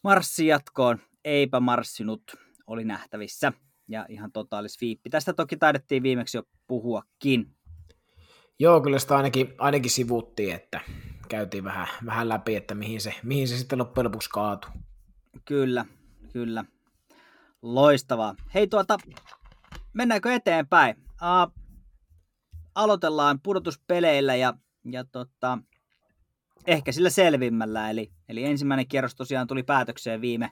marssii 0.07 0.47
jatkoon. 0.47 0.99
Eipä 1.25 1.61
marssinut, 1.61 2.23
oli 2.67 2.85
nähtävissä. 2.85 3.53
Ja 3.89 4.07
ihan 4.09 4.33
totaalis 4.33 4.81
viippi. 4.81 5.11
Tästä 5.11 5.33
toki 5.33 5.57
taidettiin 5.57 6.03
viimeksi 6.03 6.39
jo 6.39 6.43
puhuakin. 6.67 7.57
Joo, 8.59 8.81
kyllä 8.81 8.99
sitä 8.99 9.17
ainakin, 9.17 9.55
ainakin 9.59 9.91
sivuttiin, 9.91 10.55
että 10.55 10.81
käytiin 11.29 11.65
vähän, 11.65 11.87
vähän 12.07 12.29
läpi, 12.29 12.57
että 12.57 12.75
mihin 12.75 13.01
se, 13.01 13.15
mihin 13.23 13.49
se 13.49 13.59
sitten 13.59 13.79
loppujen 13.79 14.05
lopuksi 14.05 14.31
kaatui. 14.31 14.71
Kyllä, 15.45 15.85
kyllä. 16.33 16.65
Loistavaa. 17.63 18.35
Hei 18.55 18.67
tuota, 18.67 18.99
mennäänkö 19.93 20.33
eteenpäin? 20.33 20.97
Uh, 20.99 21.65
aloitellaan 22.75 23.41
pudotuspeleillä 23.43 24.35
ja, 24.35 24.55
ja 24.85 25.05
tota, 25.05 25.59
ehkä 26.67 26.93
sillä 26.93 27.11
selvimmällä. 27.11 27.91
Eli, 27.91 28.13
eli 28.29 28.45
ensimmäinen 28.45 28.89
kierros 28.89 29.15
tosiaan 29.15 29.47
tuli 29.47 29.63
päätökseen 29.63 30.21
viime, 30.21 30.51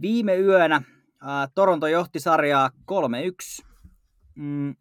viime 0.00 0.36
yönä. 0.36 0.82
Uh, 1.22 1.52
Toronto 1.54 1.86
johti 1.86 2.20
sarjaa 2.20 2.70
3-1. 3.60 3.66
Mm, 4.34 4.76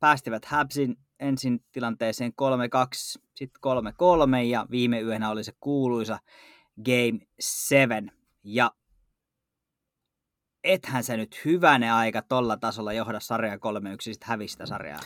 päästivät 0.00 0.44
Habsin 0.44 0.96
ensin 1.20 1.64
tilanteeseen 1.72 2.32
3-2, 2.32 3.22
sitten 3.34 3.60
3-3 4.40 4.44
ja 4.44 4.66
viime 4.70 5.00
yönä 5.00 5.30
oli 5.30 5.44
se 5.44 5.52
kuuluisa 5.60 6.18
Game 6.84 7.26
7. 7.40 8.10
Ja 8.44 8.70
ethän 10.64 11.04
se 11.04 11.16
nyt 11.16 11.44
hyvänä 11.44 11.96
aika 11.96 12.22
tolla 12.22 12.56
tasolla 12.56 12.92
johda 12.92 13.20
sarjaa 13.20 13.56
3-1 13.56 13.58
sitten 14.00 14.28
hävistä 14.28 14.66
sarjaa. 14.66 15.00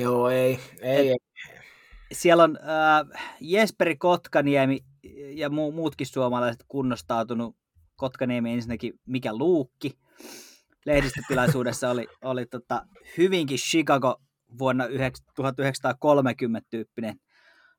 Joo, 0.00 0.30
ei, 0.30 0.60
ei. 0.80 1.10
Et, 1.10 1.16
siellä 2.12 2.44
on 2.44 2.58
äh, 2.62 3.22
Jesperi 3.40 3.96
Kotkaniemi 3.96 4.80
ja 5.34 5.48
mu- 5.48 5.72
muutkin 5.74 6.06
suomalaiset 6.06 6.64
kunnostautunut. 6.68 7.56
Kotkaniemi 7.96 8.52
ensinnäkin 8.52 8.92
mikä 9.06 9.36
luukki. 9.36 9.98
Lehdistötilaisuudessa 10.86 11.90
oli, 11.90 12.06
oli 12.24 12.46
tota, 12.46 12.86
hyvinkin 13.18 13.58
Chicago 13.58 14.20
vuonna 14.58 14.84
1930 15.36 16.68
tyyppinen 16.70 17.20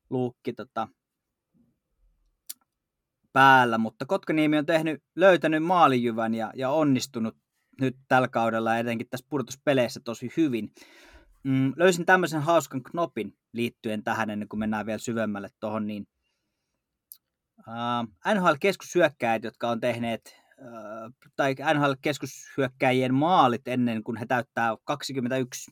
luukki 0.10 0.54
tota, 0.54 0.88
päällä, 3.34 3.78
mutta 3.78 4.06
Kotkaniemi 4.06 4.58
on 4.58 4.66
tehnyt, 4.66 5.04
löytänyt 5.16 5.64
maalijyvän 5.64 6.34
ja, 6.34 6.52
ja 6.56 6.70
onnistunut 6.70 7.36
nyt 7.82 7.96
tällä 8.08 8.28
kaudella 8.28 8.78
etenkin 8.78 9.08
tässä 9.10 9.26
pudotuspeleissä 9.30 10.00
tosi 10.04 10.30
hyvin. 10.38 10.72
Mm, 11.44 11.74
löysin 11.76 12.06
tämmöisen 12.06 12.42
hauskan 12.42 12.84
knopin 12.84 13.38
liittyen 13.54 14.04
tähän 14.04 14.30
ennen 14.30 14.48
kuin 14.48 14.60
mennään 14.60 14.86
vielä 14.86 14.98
syvemmälle 14.98 15.50
tuohon, 15.60 15.88
niin 15.88 16.08
uh, 17.60 18.34
NHL-keskushyökkäjät, 18.34 19.44
jotka 19.44 19.70
on 19.70 19.80
tehneet, 19.80 20.36
uh, 20.60 21.14
tai 21.36 21.56
NHL-keskushyökkäjien 21.74 23.14
maalit 23.14 23.68
ennen 23.68 24.04
kuin 24.04 24.18
he 24.18 24.26
täyttää 24.26 24.76
21. 24.84 25.72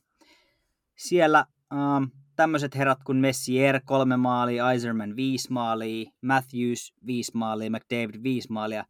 Siellä 0.98 1.46
uh, 1.74 2.08
tämmöiset 2.36 2.76
herrat 2.76 3.04
kuin 3.04 3.18
Messier 3.18 3.82
kolme 3.86 4.18
maalia, 4.18 4.72
Iserman 4.72 5.16
viisi 5.16 5.52
maalia, 5.52 6.12
Matthews 6.22 6.94
viisi 7.06 7.32
maalia, 7.34 7.70
McDavid 7.70 8.24
viisi 8.24 8.52
maalia, 8.52 8.86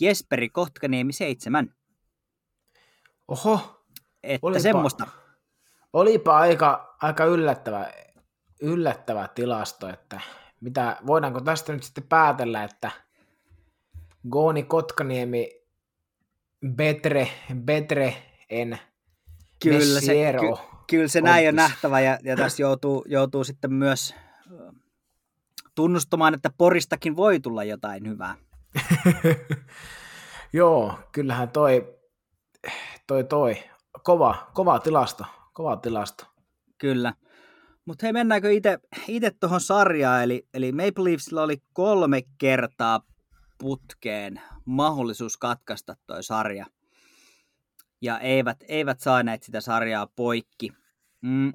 Jesperi 0.00 0.48
Kotkaniemi 0.48 1.12
seitsemän. 1.12 1.74
Oho, 3.28 3.84
että 4.22 4.46
olipa, 4.46 4.60
semmoista. 4.60 5.06
Olipa 5.92 6.38
aika, 6.38 6.96
aika 7.02 7.24
yllättävä, 7.24 7.92
yllättävä 8.60 9.28
tilasto, 9.28 9.88
että 9.88 10.20
mitä, 10.60 10.96
voidaanko 11.06 11.40
tästä 11.40 11.72
nyt 11.72 11.82
sitten 11.82 12.04
päätellä, 12.04 12.64
että 12.64 12.90
Gooni 14.30 14.62
Kotkaniemi 14.62 15.60
betre, 16.66 17.28
betre 17.54 18.16
en 18.50 18.78
Kyllä 19.62 20.00
se, 20.00 20.14
ky, 20.40 20.64
Kyllä 20.86 21.08
se 21.08 21.20
näin 21.20 21.48
on 21.48 21.54
nähtävä 21.54 22.00
ja, 22.00 22.18
ja 22.22 22.36
tässä 22.36 22.62
joutuu, 22.62 23.04
joutuu 23.08 23.44
sitten 23.44 23.72
myös 23.72 24.14
tunnustamaan, 25.74 26.34
että 26.34 26.50
Poristakin 26.58 27.16
voi 27.16 27.40
tulla 27.40 27.64
jotain 27.64 28.08
hyvää. 28.08 28.34
Joo, 30.52 30.98
kyllähän 31.12 31.48
toi, 31.48 31.94
toi, 33.06 33.24
toi, 33.24 33.56
kova, 34.02 34.50
kova 34.54 34.78
tilasto, 34.78 35.24
kova 35.60 35.76
tilasto. 35.76 36.24
Kyllä. 36.78 37.14
Mutta 37.84 38.06
hei, 38.06 38.12
mennäänkö 38.12 38.48
itse 39.08 39.30
tuohon 39.40 39.60
sarjaan, 39.60 40.22
eli, 40.22 40.48
eli 40.54 40.72
Maple 40.72 41.04
Leafsilla 41.04 41.42
oli 41.42 41.62
kolme 41.72 42.22
kertaa 42.38 43.00
putkeen 43.58 44.40
mahdollisuus 44.64 45.36
katkaista 45.36 45.96
toi 46.06 46.22
sarja. 46.22 46.66
Ja 48.02 48.18
eivät, 48.18 48.56
eivät 48.68 49.00
saaneet 49.00 49.42
sitä 49.42 49.60
sarjaa 49.60 50.06
poikki. 50.06 50.72
Mm, 51.20 51.52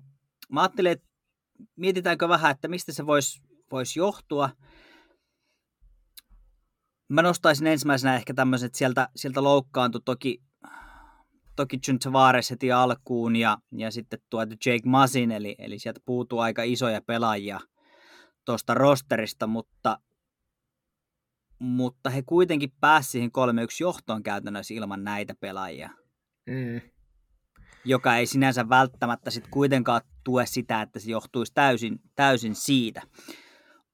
mä 0.49 0.61
ajattelin, 0.61 0.91
että 0.91 1.07
mietitäänkö 1.75 2.29
vähän, 2.29 2.51
että 2.51 2.67
mistä 2.67 2.93
se 2.93 3.05
voisi 3.05 3.41
vois 3.71 3.97
johtua. 3.97 4.49
Mä 7.07 7.21
nostaisin 7.21 7.67
ensimmäisenä 7.67 8.15
ehkä 8.15 8.33
tämmöiset, 8.33 8.75
sieltä, 8.75 9.09
sieltä 9.15 9.43
loukkaantui 9.43 10.01
toki, 10.05 10.41
toki 11.55 11.79
John 11.87 11.99
Tavares 11.99 12.49
heti 12.49 12.71
alkuun 12.71 13.35
ja, 13.35 13.57
ja 13.71 13.91
sitten 13.91 14.19
tuota 14.29 14.55
Jake 14.65 14.89
Masin, 14.89 15.31
eli, 15.31 15.55
eli 15.59 15.79
sieltä 15.79 15.99
puutuu 16.05 16.39
aika 16.39 16.63
isoja 16.63 17.01
pelaajia 17.01 17.59
tuosta 18.45 18.73
rosterista, 18.73 19.47
mutta, 19.47 19.99
mutta 21.59 22.09
he 22.09 22.21
kuitenkin 22.21 22.71
pääsivät 22.81 23.11
siihen 23.11 23.29
3-1 23.29 23.31
johtoon 23.81 24.23
käytännössä 24.23 24.73
ilman 24.73 25.03
näitä 25.03 25.35
pelaajia. 25.39 25.89
Mm. 26.45 26.81
Joka 27.85 28.15
ei 28.15 28.25
sinänsä 28.25 28.69
välttämättä 28.69 29.31
sit 29.31 29.47
kuitenkaan 29.47 30.01
tue 30.23 30.45
sitä, 30.45 30.81
että 30.81 30.99
se 30.99 31.11
johtuisi 31.11 31.53
täysin, 31.53 31.99
täysin 32.15 32.55
siitä. 32.55 33.01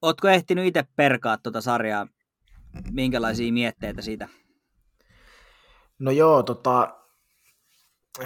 Ootko 0.01 0.27
ehtinyt 0.27 0.65
itse 0.65 0.83
perkaa 0.95 1.37
tuota 1.37 1.61
sarjaa 1.61 2.07
minkälaisia 2.91 3.53
mietteitä 3.53 4.01
siitä? 4.01 4.27
No 5.99 6.11
joo, 6.11 6.43
tota, 6.43 7.00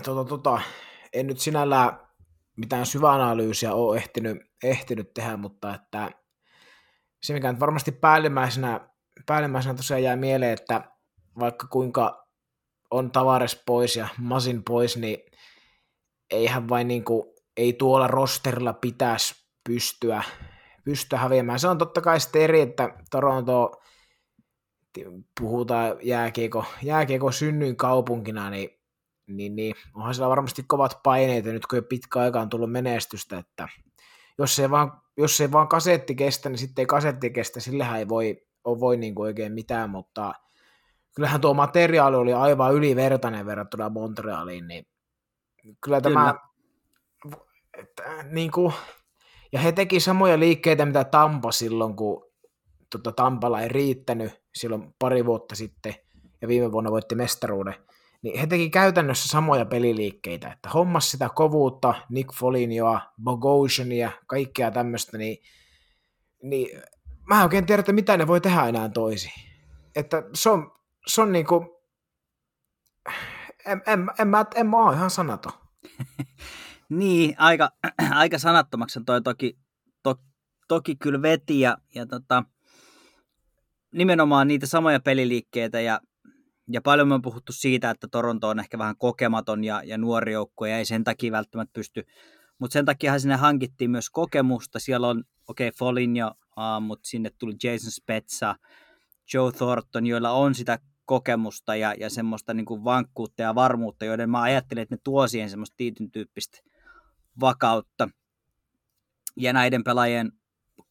tota, 0.04 0.26
tota, 0.26 0.62
en 1.14 1.28
nyt 1.28 1.40
sinällään 1.40 2.00
mitään 2.58 2.86
syväanalyysiä 2.86 3.74
ole 3.74 3.98
ehtinyt, 3.98 4.38
ehtinyt 4.64 5.14
tehdä, 5.14 5.38
mutta 5.38 5.76
että 5.76 6.12
se, 7.24 7.34
mikä 7.34 7.52
nyt 7.52 7.60
varmasti 7.60 7.92
päällimmäisenä, 7.92 8.90
päällimmäisenä 9.26 9.76
tosiaan 9.76 10.04
jää 10.04 10.16
mieleen, 10.16 10.54
että 10.54 10.92
vaikka 11.40 11.68
kuinka 11.68 12.28
on 12.92 13.12
Tavares 13.12 13.64
pois 13.66 13.96
ja 13.96 14.08
Masin 14.18 14.64
pois, 14.64 14.98
niin 14.98 15.18
eihän 16.32 16.70
vain 16.70 16.88
niin 16.88 17.04
kuin, 17.04 17.24
ei 17.58 17.74
tuolla 17.74 18.08
rosterilla 18.08 18.74
pitäisi 18.74 19.36
pystyä, 19.70 20.24
pystyä 20.84 21.20
häviämään. 21.20 21.60
Se 21.60 21.68
on 21.68 21.78
totta 21.78 22.02
kai 22.02 22.20
sitten 22.20 22.42
eri, 22.42 22.62
että 22.62 22.90
Toronto 23.12 23.82
puhutaan 25.40 25.96
jääkiekko, 26.04 26.66
jääkiekko 26.84 27.32
synnyin 27.32 27.76
kaupunkina, 27.76 28.50
niin, 28.50 28.70
niin, 29.28 29.56
niin 29.56 29.76
onhan 29.96 30.16
siellä 30.16 30.30
varmasti 30.30 30.64
kovat 30.68 31.00
paineet, 31.04 31.46
ja 31.46 31.54
nyt 31.54 31.66
kun 31.66 31.78
jo 31.78 31.84
pitkä 31.84 32.20
aika 32.20 32.42
on 32.42 32.50
tullut 32.50 32.72
menestystä, 32.72 33.38
että 33.38 33.68
jos 34.38 34.60
ei 34.60 34.70
vaan, 34.70 35.02
jos 35.18 35.42
ei 35.42 35.52
vaan 35.52 35.68
kasetti 35.68 36.16
kestä, 36.16 36.50
niin 36.50 36.58
sitten 36.58 36.82
ei 36.82 36.86
kasetti 36.86 37.30
kestä, 37.30 37.60
sillähän 37.60 38.00
ei 38.00 38.08
voi, 38.08 38.48
voi 38.66 38.98
niin 38.98 39.16
kuin 39.16 39.26
oikein 39.26 39.54
mitään, 39.54 39.90
mutta 39.90 40.34
kyllähän 41.16 41.42
tuo 41.42 41.54
materiaali 41.54 42.16
oli 42.16 42.34
aivan 42.34 42.74
ylivertainen 42.74 43.46
verrattuna 43.46 43.90
Montrealiin, 43.90 44.68
niin 44.68 44.88
kyllä 45.82 46.02
tämä, 46.02 46.36
kyllä. 47.22 47.38
Että, 47.78 48.04
niin 48.24 48.52
kuin, 48.52 48.74
ja 49.52 49.60
he 49.60 49.72
teki 49.72 50.00
samoja 50.00 50.40
liikkeitä, 50.40 50.86
mitä 50.86 51.04
Tampa 51.04 51.52
silloin, 51.52 51.96
kun 51.96 52.32
tota, 52.90 53.12
Tampalla 53.12 53.62
ei 53.62 53.68
riittänyt 53.68 54.42
silloin 54.56 54.96
pari 55.00 55.26
vuotta 55.26 55.56
sitten, 55.56 55.96
ja 56.42 56.48
viime 56.48 56.72
vuonna 56.72 56.92
voitti 56.92 57.16
mestaruuden, 57.16 57.76
niin 58.26 58.40
he 58.40 58.48
teki 58.48 58.70
käytännössä 58.70 59.30
samoja 59.30 59.66
peliliikkeitä, 59.66 60.52
että 60.52 60.70
hommas 60.70 61.12
sitä 61.12 61.30
kovuutta, 61.36 61.94
Nick 62.10 62.34
Folignoa, 62.34 63.02
Bogosiania, 63.24 64.12
kaikkea 64.28 64.72
tämmöistä, 64.72 65.18
niin, 65.18 65.38
niin 66.44 66.82
mä 67.30 67.38
en 67.38 67.44
oikein 67.44 67.66
tiedä, 67.66 67.80
että 67.80 67.94
mitä 67.94 68.18
ne 68.18 68.28
voi 68.28 68.42
tehdä 68.42 68.68
enää 68.68 68.90
toisin. 68.90 69.32
Että 69.96 70.24
se 70.34 70.50
on, 70.50 70.72
se 71.08 71.22
on 71.22 71.32
niinku, 71.32 71.82
en, 73.66 73.82
en, 73.88 74.12
en, 74.20 74.28
mä, 74.28 74.46
en 74.56 74.68
mä 74.68 74.78
ole 74.78 74.96
ihan 74.96 75.10
sanaton. 75.10 75.54
niin, 76.90 77.36
aika, 77.38 77.70
aika 78.12 78.38
sanattomaksi 78.38 79.00
toi 79.06 79.22
toki, 79.22 79.60
to, 80.04 80.16
toki 80.68 80.96
kyllä 80.96 81.22
veti 81.22 81.60
ja, 81.60 81.78
ja 81.96 82.06
tota, 82.06 82.44
nimenomaan 83.94 84.48
niitä 84.48 84.66
samoja 84.66 85.00
peliliikkeitä 85.00 85.82
ja, 85.82 86.00
ja 86.68 86.82
paljon 86.82 87.08
me 87.08 87.14
on 87.14 87.22
puhuttu 87.22 87.54
siitä, 87.54 87.90
että 87.90 88.08
Toronto 88.12 88.50
on 88.50 88.60
ehkä 88.60 88.78
vähän 88.78 88.98
kokematon 88.98 89.64
ja, 89.64 89.82
ja 89.84 89.98
nuori 89.98 90.34
joukko 90.34 90.66
ja 90.66 90.78
ei 90.78 90.86
sen 90.86 91.04
takia 91.04 91.32
välttämättä 91.32 91.74
pysty, 91.74 92.04
mutta 92.60 92.74
sen 92.74 92.86
takia 92.86 93.20
sinne 93.20 93.36
hankittiin 93.36 93.92
myös 93.92 94.10
kokemusta. 94.10 94.80
Siellä 94.80 95.08
on, 95.08 95.24
okei, 95.48 95.68
okay, 95.68 95.78
Foligno, 95.78 96.28
uh, 96.28 96.82
mutta 96.82 97.08
sinne 97.08 97.30
tuli 97.40 97.56
Jason 97.64 97.92
Spezza, 97.92 98.56
Joe 99.34 99.52
Thornton, 99.52 100.06
joilla 100.08 100.32
on 100.32 100.56
sitä 100.56 100.80
kokemusta 101.06 101.76
ja, 101.76 101.94
ja 102.00 102.10
semmoista 102.10 102.54
niin 102.54 102.66
kuin 102.66 102.84
vankkuutta 102.84 103.42
ja 103.42 103.56
varmuutta, 103.56 104.06
joiden 104.06 104.30
mä 104.30 104.42
ajattelin, 104.42 104.82
että 104.82 104.96
ne 104.96 105.00
tuo 105.04 105.28
siihen 105.28 105.50
semmoista 105.50 105.78
tietyn 105.78 106.12
tyyppistä 106.12 106.58
vakautta. 107.40 108.10
Ja 109.38 109.54
näiden 109.54 109.84
pelaajien 109.84 110.32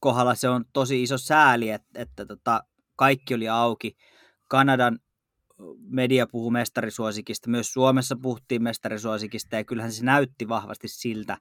kohdalla 0.00 0.34
se 0.34 0.48
on 0.48 0.64
tosi 0.72 1.02
iso 1.02 1.18
sääli, 1.18 1.70
että, 1.70 1.88
että 1.94 2.26
tota, 2.26 2.64
kaikki 2.96 3.34
oli 3.34 3.48
auki. 3.48 3.96
Kanadan 4.48 4.98
media 5.78 6.26
puhuu 6.26 6.50
mestarisuosikista, 6.50 7.50
myös 7.50 7.72
Suomessa 7.72 8.16
puhuttiin 8.22 8.62
mestarisuosikista, 8.62 9.56
ja 9.56 9.64
kyllähän 9.64 9.92
se 9.92 10.04
näytti 10.04 10.48
vahvasti 10.48 10.88
siltä, 10.88 11.38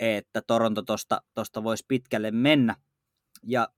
että 0.00 0.42
Toronto 0.46 0.82
tosta, 0.82 1.22
tosta 1.34 1.64
voisi 1.64 1.84
pitkälle 1.88 2.30
mennä. 2.30 2.76
Ja 3.42 3.68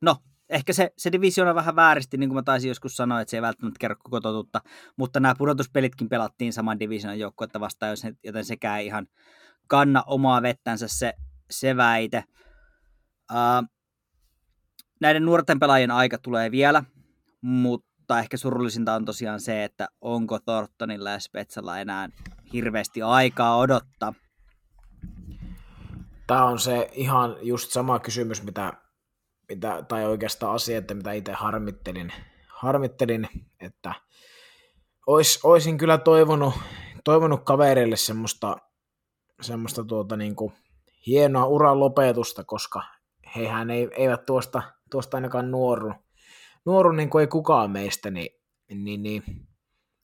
no, 0.00 0.16
ehkä 0.48 0.72
se, 0.72 0.92
se 0.98 1.12
divisiona 1.12 1.54
vähän 1.54 1.76
vääristi, 1.76 2.16
niin 2.16 2.28
kuin 2.28 2.36
mä 2.36 2.42
taisin 2.42 2.68
joskus 2.68 2.96
sanoa, 2.96 3.20
että 3.20 3.30
se 3.30 3.36
ei 3.36 3.42
välttämättä 3.42 3.78
kerro 3.78 3.96
koko 3.98 4.20
totuutta, 4.20 4.60
mutta 4.96 5.20
nämä 5.20 5.34
pudotuspelitkin 5.38 6.08
pelattiin 6.08 6.52
saman 6.52 6.80
divisionan 6.80 7.18
joukkuetta 7.18 7.60
vastaan, 7.60 7.96
joten 8.24 8.44
sekään 8.44 8.80
ei 8.80 8.86
ihan 8.86 9.06
kanna 9.66 10.02
omaa 10.06 10.42
vettänsä 10.42 10.88
se, 10.88 11.14
se 11.50 11.76
väite. 11.76 12.24
Uh, 13.32 13.68
näiden 15.00 15.24
nuorten 15.24 15.58
pelaajien 15.58 15.90
aika 15.90 16.18
tulee 16.18 16.50
vielä, 16.50 16.84
mutta 17.40 17.89
ehkä 18.18 18.36
surullisinta 18.36 18.94
on 18.94 19.04
tosiaan 19.04 19.40
se, 19.40 19.64
että 19.64 19.88
onko 20.00 20.38
Thorntonilla 20.38 21.10
ja 21.10 21.20
Spetsalla 21.20 21.78
enää 21.78 22.08
hirveästi 22.52 23.02
aikaa 23.02 23.56
odottaa. 23.56 24.14
Tämä 26.26 26.44
on 26.44 26.58
se 26.58 26.88
ihan 26.92 27.36
just 27.42 27.70
sama 27.70 27.98
kysymys, 27.98 28.42
mitä, 28.42 28.72
mitä 29.48 29.84
tai 29.88 30.06
oikeastaan 30.06 30.54
asia, 30.54 30.78
että 30.78 30.94
mitä 30.94 31.12
itse 31.12 31.32
harmittelin, 31.32 32.12
harmittelin 32.48 33.28
että 33.60 33.94
ois, 35.06 35.40
oisin 35.42 35.78
kyllä 35.78 35.98
toivonut, 35.98 36.54
toivonut 37.04 37.44
kavereille 37.44 37.96
semmoista, 37.96 38.56
semmoista 39.40 39.84
tuota 39.84 40.16
niin 40.16 40.36
kuin 40.36 40.52
hienoa 41.06 41.46
uran 41.46 41.80
lopetusta, 41.80 42.44
koska 42.44 42.82
hehän 43.36 43.70
ei, 43.70 43.88
eivät 43.96 44.26
tuosta 44.26 44.62
tuosta 44.90 45.16
ainakaan 45.16 45.50
nuoru. 45.50 45.94
Nuoru 46.66 46.92
niin 46.92 47.10
kuin 47.10 47.20
ei 47.20 47.26
kukaan 47.26 47.70
meistä, 47.70 48.10
niin, 48.10 48.28
niin, 48.74 49.02
niin 49.02 49.22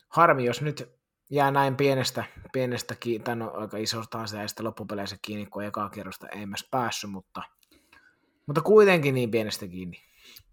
harmi, 0.09 0.45
jos 0.45 0.63
nyt 0.63 0.89
jää 1.31 1.51
näin 1.51 1.77
pienestä, 1.77 2.25
pienestä 2.53 2.95
kiinni, 2.95 3.25
tai 3.25 3.37
no, 3.37 3.53
aika 3.55 3.77
isosta 3.77 4.21
asiaa 4.21 4.43
ja 4.43 4.49
sitten 4.49 4.67
loppupeleissä 4.67 5.17
kiinni, 5.23 5.47
kun 5.47 5.65
ekaa 5.65 5.91
kierrosta 5.91 6.29
ei 6.29 6.47
myös 6.47 6.69
päässyt, 6.71 7.11
mutta, 7.11 7.43
mutta 8.47 8.61
kuitenkin 8.61 9.15
niin 9.15 9.31
pienestä 9.31 9.69
kiinni. 9.69 9.97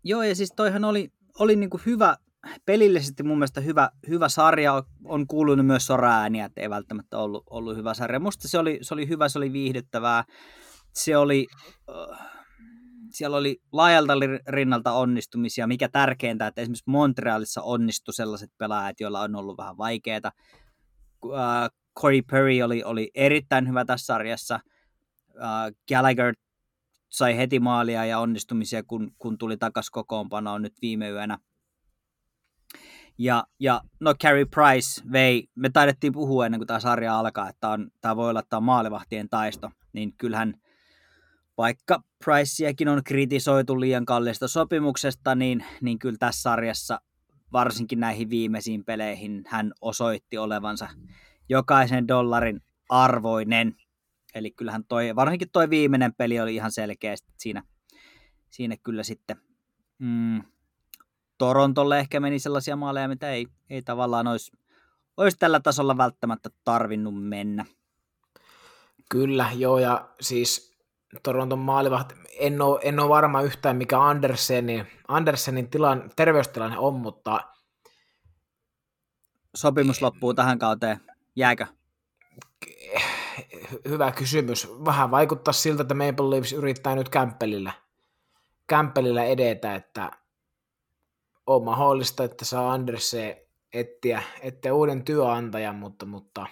Joo, 0.03 0.23
ja 0.23 0.35
siis 0.35 0.53
toihan 0.55 0.85
oli, 0.85 1.11
oli 1.39 1.55
niin 1.55 1.69
kuin 1.69 1.81
hyvä, 1.85 2.17
pelillisesti 2.65 3.23
mun 3.23 3.37
mielestä 3.37 3.61
hyvä, 3.61 3.89
hyvä 4.09 4.29
sarja, 4.29 4.83
on 5.05 5.27
kuulunut 5.27 5.65
myös 5.65 5.85
sora-ääniä, 5.85 6.45
että 6.45 6.61
ei 6.61 6.69
välttämättä 6.69 7.17
ollut, 7.17 7.43
ollut 7.49 7.77
hyvä 7.77 7.93
sarja. 7.93 8.19
Musta 8.19 8.47
se 8.47 8.57
oli, 8.57 8.79
se 8.81 8.93
oli 8.93 9.07
hyvä, 9.07 9.29
se 9.29 9.37
oli 9.37 9.53
viihdyttävää, 9.53 10.23
se 10.93 11.17
oli, 11.17 11.47
uh, 11.89 12.17
siellä 13.13 13.37
oli 13.37 13.61
laajalta 13.71 14.13
rinnalta 14.47 14.91
onnistumisia, 14.91 15.67
mikä 15.67 15.89
tärkeintä, 15.89 16.47
että 16.47 16.61
esimerkiksi 16.61 16.83
Montrealissa 16.87 17.61
onnistui 17.61 18.13
sellaiset 18.13 18.51
pelaajat, 18.57 18.99
joilla 18.99 19.21
on 19.21 19.35
ollut 19.35 19.57
vähän 19.57 19.77
vaikeaa. 19.77 20.31
Uh, 21.25 21.31
Corey 21.99 22.21
Perry 22.21 22.61
oli, 22.61 22.83
oli 22.83 23.11
erittäin 23.15 23.67
hyvä 23.69 23.85
tässä 23.85 24.05
sarjassa. 24.05 24.59
Uh, 25.29 25.75
Gallagher 25.89 26.33
sai 27.09 27.37
heti 27.37 27.59
maalia 27.59 28.05
ja 28.05 28.19
onnistumisia, 28.19 28.83
kun, 28.83 29.11
kun 29.17 29.37
tuli 29.37 29.57
takaisin 29.57 29.91
kokoonpanoon 29.91 30.61
nyt 30.61 30.73
viime 30.81 31.09
yönä. 31.09 31.37
Ja, 33.17 33.43
ja 33.59 33.81
no 33.99 34.13
Carey 34.13 34.45
Price 34.45 35.01
vei, 35.11 35.47
me 35.55 35.69
taidettiin 35.69 36.13
puhua 36.13 36.45
ennen 36.45 36.59
kuin 36.59 36.67
tämä 36.67 36.79
sarja 36.79 37.19
alkaa, 37.19 37.49
että 37.49 37.79
tämä 38.01 38.15
voi 38.15 38.29
olla 38.29 38.43
tämä 38.49 38.59
maalivahtien 38.59 39.29
taisto, 39.29 39.71
niin 39.93 40.13
kyllähän 40.17 40.53
vaikka 41.57 42.03
Priceäkin 42.25 42.87
on 42.87 43.03
kritisoitu 43.03 43.79
liian 43.79 44.05
kallista 44.05 44.47
sopimuksesta, 44.47 45.35
niin, 45.35 45.65
niin 45.81 45.99
kyllä 45.99 46.17
tässä 46.19 46.41
sarjassa 46.41 46.99
varsinkin 47.51 47.99
näihin 47.99 48.29
viimeisiin 48.29 48.85
peleihin 48.85 49.43
hän 49.47 49.71
osoitti 49.81 50.37
olevansa 50.37 50.89
jokaisen 51.49 52.07
dollarin 52.07 52.61
arvoinen. 52.89 53.75
Eli 54.35 54.51
kyllähän 54.51 54.83
toi, 54.85 55.15
varsinkin 55.15 55.49
toi 55.51 55.69
viimeinen 55.69 56.13
peli 56.15 56.39
oli 56.39 56.55
ihan 56.55 56.71
selkeä 56.71 57.15
siinä, 57.37 57.63
siinä 58.49 58.77
kyllä 58.83 59.03
sitten 59.03 59.37
mm, 59.99 60.41
Torontolle 61.37 61.99
ehkä 61.99 62.19
meni 62.19 62.39
sellaisia 62.39 62.75
maaleja, 62.75 63.07
mitä 63.07 63.31
ei, 63.31 63.47
ei 63.69 63.81
tavallaan 63.81 64.27
olisi, 64.27 64.51
olisi 65.17 65.37
tällä 65.39 65.59
tasolla 65.59 65.97
välttämättä 65.97 66.49
tarvinnut 66.63 67.27
mennä. 67.27 67.65
Kyllä, 69.09 69.49
joo, 69.55 69.79
ja 69.79 70.09
siis 70.21 70.72
Toronton 71.23 71.59
maalivahti, 71.59 72.15
en 72.39 72.61
ole, 72.61 72.79
en 72.83 72.99
ole 72.99 73.09
varma 73.09 73.41
yhtään 73.41 73.75
mikä 73.75 74.01
Andersenin, 74.01 74.87
Andersenin 75.07 75.69
tilan, 75.69 76.11
terveystilanne 76.15 76.77
on, 76.77 76.93
mutta... 76.93 77.39
Sopimus 79.55 80.01
loppuu 80.01 80.33
tähän 80.33 80.59
kauteen, 80.59 80.99
jääkö? 81.35 81.65
Hyvä 83.87 84.11
kysymys. 84.11 84.67
Vähän 84.85 85.11
vaikuttaa 85.11 85.53
siltä, 85.53 85.81
että 85.81 85.93
Maple 85.93 86.29
Leafs 86.29 86.53
yrittää 86.53 86.95
nyt 86.95 87.09
kämppelillä, 87.09 87.71
kämppelillä 88.67 89.23
edetä, 89.23 89.75
että 89.75 90.11
on 91.47 91.63
mahdollista, 91.63 92.23
että 92.23 92.45
saa 92.45 92.73
Andersen 92.73 93.37
etsiä, 93.73 94.23
etsiä 94.41 94.73
uuden 94.73 95.05
työnantajan, 95.05 95.75
mutta, 95.75 96.05
mutta, 96.05 96.45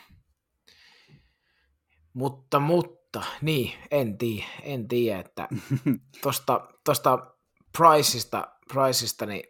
mutta, 2.14 2.60
mutta, 2.60 3.01
niin, 3.42 3.74
en 3.92 4.18
tiedä, 4.18 4.48
en 4.64 4.88
tiedä, 4.88 5.20
että 5.20 5.48
tosta, 6.24 6.68
tosta 6.84 7.36
Priceista, 7.78 8.48
Priceista 8.74 9.26
niin 9.26 9.44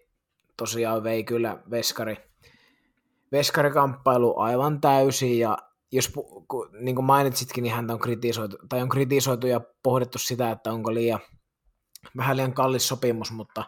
tosiaan 0.58 1.04
vei 1.04 1.24
kyllä 1.24 1.63
veskari, 1.71 2.17
veskarikamppailu 3.32 4.39
aivan 4.39 4.82
täysin 4.82 5.39
ja 5.39 5.58
jos 5.91 6.13
niin 6.80 6.95
kuin 6.95 7.06
mainitsitkin, 7.06 7.63
niin 7.63 7.74
häntä 7.74 7.93
on 7.93 8.00
kritisoitu, 8.00 8.58
tai 8.69 8.82
on 8.82 8.89
kritisoitu 8.89 9.47
ja 9.47 9.62
pohdittu 9.84 10.17
sitä, 10.17 10.52
että 10.52 10.71
onko 10.71 10.93
liian 10.93 11.19
vähän 12.17 12.38
liian 12.38 12.54
kallis 12.54 12.88
sopimus, 12.88 13.32
mutta 13.32 13.63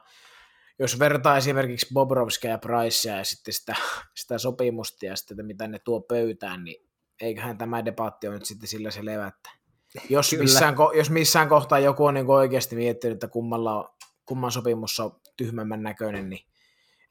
jos 0.79 0.99
vertaa 0.99 1.37
esimerkiksi 1.37 1.87
Bobrovskia 1.93 2.51
ja 2.51 2.57
Pricea 2.57 3.17
ja 3.17 3.23
sitten 3.23 3.53
sitä, 3.53 3.75
sitä 4.21 4.37
sopimusta 4.37 5.05
ja 5.05 5.15
sitten, 5.15 5.45
mitä 5.45 5.67
ne 5.67 5.79
tuo 5.79 6.01
pöytään, 6.01 6.63
niin 6.63 6.89
eiköhän 7.21 7.57
tämä 7.57 7.85
debatti 7.85 8.27
ole 8.27 8.35
nyt 8.35 8.45
sitten 8.45 8.67
sillä 8.67 8.91
selvä, 8.91 9.27
että 9.27 9.62
jos 10.09 10.35
missään, 10.39 10.75
jos 10.97 11.09
missään 11.09 11.49
kohtaa 11.49 11.79
joku 11.79 12.05
on 12.05 12.13
niin 12.13 12.29
oikeasti 12.29 12.75
miettinyt, 12.75 13.15
että 13.15 13.27
kummalla, 13.27 13.95
kumman 14.25 14.51
sopimus 14.51 14.99
on 14.99 15.19
tyhmemmän 15.37 15.83
näköinen, 15.83 16.29
niin 16.29 16.45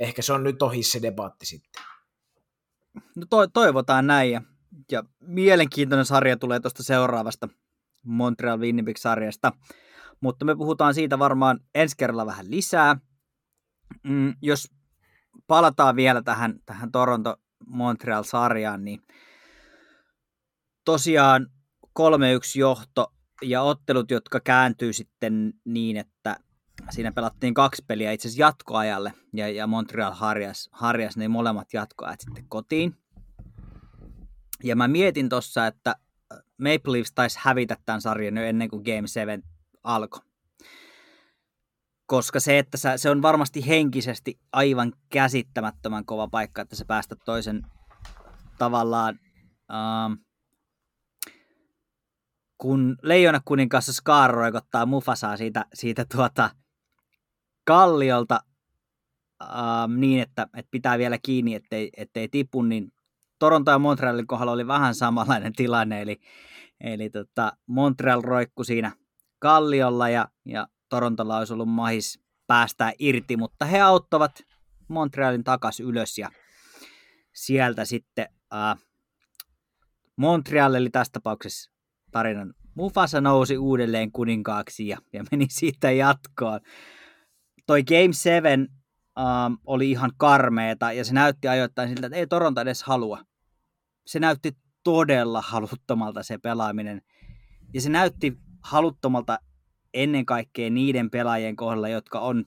ehkä 0.00 0.22
se 0.22 0.32
on 0.32 0.44
nyt 0.44 0.62
ohi 0.62 0.82
se 0.82 1.02
debatti 1.02 1.46
sitten. 1.46 1.82
No 3.16 3.26
to- 3.30 3.46
toivotaan 3.46 4.06
näin 4.06 4.30
ja, 4.30 4.42
ja 4.90 5.04
mielenkiintoinen 5.20 6.06
sarja 6.06 6.36
tulee 6.36 6.60
tuosta 6.60 6.82
seuraavasta 6.82 7.48
Montreal 8.02 8.60
Winnipeg-sarjasta, 8.60 9.52
mutta 10.20 10.44
me 10.44 10.56
puhutaan 10.56 10.94
siitä 10.94 11.18
varmaan 11.18 11.60
ensi 11.74 11.96
kerralla 11.96 12.26
vähän 12.26 12.50
lisää, 12.50 12.96
mm, 14.02 14.34
jos 14.42 14.68
palataan 15.46 15.96
vielä 15.96 16.22
tähän, 16.22 16.54
tähän 16.66 16.92
Toronto-Montreal-sarjaan, 16.92 18.84
niin 18.84 19.02
tosiaan 20.84 21.46
3-1 22.00 22.02
johto 22.58 23.12
ja 23.42 23.62
ottelut, 23.62 24.10
jotka 24.10 24.40
kääntyy 24.40 24.92
sitten 24.92 25.52
niin, 25.64 25.96
että 25.96 26.36
siinä 26.90 27.12
pelattiin 27.12 27.54
kaksi 27.54 27.84
peliä 27.86 28.12
itse 28.12 28.28
asiassa 28.28 28.40
jatkoajalle 28.40 29.14
ja, 29.32 29.48
ja 29.48 29.66
Montreal 29.66 30.12
harjas, 30.12 30.68
harjas 30.72 31.16
ne 31.16 31.28
molemmat 31.28 31.72
jatkoajat 31.72 32.20
sitten 32.20 32.48
kotiin. 32.48 32.96
Ja 34.64 34.76
mä 34.76 34.88
mietin 34.88 35.28
tuossa, 35.28 35.66
että 35.66 35.96
Maple 36.58 36.92
Leafs 36.92 37.12
taisi 37.14 37.38
hävitä 37.42 37.76
tämän 37.86 38.00
sarjan 38.00 38.36
jo 38.36 38.44
ennen 38.44 38.68
kuin 38.68 38.82
Game 38.82 39.06
7 39.06 39.42
alkoi 39.84 40.20
koska 42.12 42.40
se, 42.40 42.58
että 42.58 42.76
sä, 42.76 42.96
se 42.96 43.10
on 43.10 43.22
varmasti 43.22 43.66
henkisesti 43.66 44.40
aivan 44.52 44.92
käsittämättömän 45.08 46.04
kova 46.04 46.28
paikka, 46.28 46.62
että 46.62 46.76
sä 46.76 46.84
päästä 46.84 47.16
toisen 47.24 47.62
tavallaan, 48.58 49.18
ähm, 49.70 50.12
kun 52.62 52.96
Leijona 53.02 53.40
kuninkaassa 53.44 53.92
Scar 53.92 54.30
roikottaa 54.30 54.86
Mufasaa 54.86 55.36
siitä, 55.36 55.66
siitä 55.74 56.06
tuota 56.16 56.50
kalliolta 57.64 58.40
ähm, 59.42 59.92
niin, 59.96 60.22
että, 60.22 60.46
että 60.56 60.70
pitää 60.70 60.98
vielä 60.98 61.18
kiinni, 61.22 61.54
ettei, 61.54 61.90
ettei 61.96 62.28
tipu, 62.28 62.62
niin 62.62 62.92
Toronto 63.38 63.70
ja 63.70 63.78
Montrealin 63.78 64.26
kohdalla 64.26 64.52
oli 64.52 64.66
vähän 64.66 64.94
samanlainen 64.94 65.52
tilanne, 65.52 66.02
eli, 66.02 66.20
eli 66.80 67.10
tota, 67.10 67.52
Montreal 67.66 68.22
roikku 68.22 68.64
siinä 68.64 68.92
kalliolla 69.38 70.08
ja, 70.08 70.28
ja 70.44 70.68
Torontolla 70.88 71.38
olisi 71.38 71.52
ollut 71.52 71.68
mahis 71.68 72.20
päästää 72.46 72.92
irti, 72.98 73.36
mutta 73.36 73.64
he 73.64 73.80
auttavat 73.80 74.42
Montrealin 74.88 75.44
takas 75.44 75.80
ylös 75.80 76.18
ja 76.18 76.30
sieltä 77.32 77.84
sitten 77.84 78.28
äh, 78.54 78.82
Montreal, 80.16 80.74
eli 80.74 80.90
tässä 80.90 81.12
tapauksessa 81.12 81.71
tarinan 82.12 82.54
Mufasa 82.74 83.20
nousi 83.20 83.58
uudelleen 83.58 84.12
kuninkaaksi 84.12 84.88
ja, 84.88 84.98
ja 85.12 85.24
meni 85.30 85.46
siitä 85.58 85.90
jatkoon. 85.90 86.60
Toi 87.66 87.82
Game 87.82 88.12
7 88.12 88.68
ähm, 89.18 89.54
oli 89.66 89.90
ihan 89.90 90.12
karmeeta 90.16 90.92
ja 90.92 91.04
se 91.04 91.14
näytti 91.14 91.48
ajoittain 91.48 91.88
siltä, 91.88 92.06
että 92.06 92.16
ei 92.16 92.26
Toronto 92.26 92.60
edes 92.60 92.82
halua. 92.82 93.22
Se 94.06 94.20
näytti 94.20 94.52
todella 94.84 95.42
haluttomalta 95.46 96.22
se 96.22 96.38
pelaaminen. 96.38 97.02
Ja 97.74 97.80
se 97.80 97.90
näytti 97.90 98.36
haluttomalta 98.62 99.38
ennen 99.94 100.26
kaikkea 100.26 100.70
niiden 100.70 101.10
pelaajien 101.10 101.56
kohdalla, 101.56 101.88
jotka 101.88 102.20
on, 102.20 102.44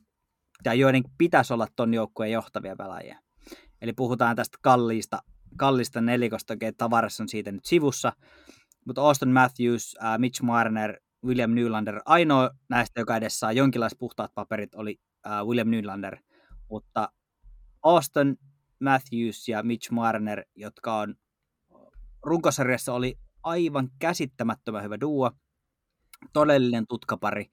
tai 0.64 0.80
joiden 0.80 1.04
pitäisi 1.18 1.54
olla 1.54 1.68
ton 1.76 1.94
joukkueen 1.94 2.32
johtavia 2.32 2.76
pelaajia. 2.76 3.20
Eli 3.82 3.94
puhutaan 3.94 4.36
tästä 4.36 4.58
kalliista, 4.62 5.20
kallista 5.58 6.02
nelikosta, 6.02 6.54
okei, 6.54 6.74
Tavares 6.74 7.22
on 7.22 7.30
siitä 7.30 7.52
nyt 7.52 7.66
sivussa, 7.66 8.14
mutta 8.86 9.02
Austin 9.02 9.30
Matthews, 9.30 9.96
uh, 10.02 10.20
Mitch 10.20 10.42
Marner, 10.42 11.00
William 11.26 11.52
Nylander, 11.52 12.02
ainoa 12.06 12.50
näistä, 12.70 13.00
joka 13.00 13.18
edes 13.18 13.40
saa 13.40 13.52
jonkinlaiset 13.52 14.00
puhtaat 14.00 14.32
paperit, 14.36 14.76
oli 14.76 15.00
uh, 15.28 15.48
William 15.48 15.68
Nylander, 15.68 16.18
mutta 16.70 17.10
Austin 17.84 18.38
Matthews 18.80 19.48
ja 19.48 19.64
Mitch 19.64 19.92
Marner, 19.92 20.44
jotka 20.56 20.96
on 20.96 21.16
runkosarjassa 22.24 22.94
oli 22.94 23.20
aivan 23.44 23.90
käsittämättömän 24.00 24.84
hyvä 24.84 25.00
duo, 25.00 25.32
todellinen 26.34 26.86
tutkapari, 26.90 27.46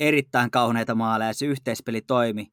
erittäin 0.00 0.50
kauneita 0.50 0.94
maaleja, 0.94 1.34
se 1.34 1.46
yhteispeli 1.46 2.02
toimi, 2.02 2.46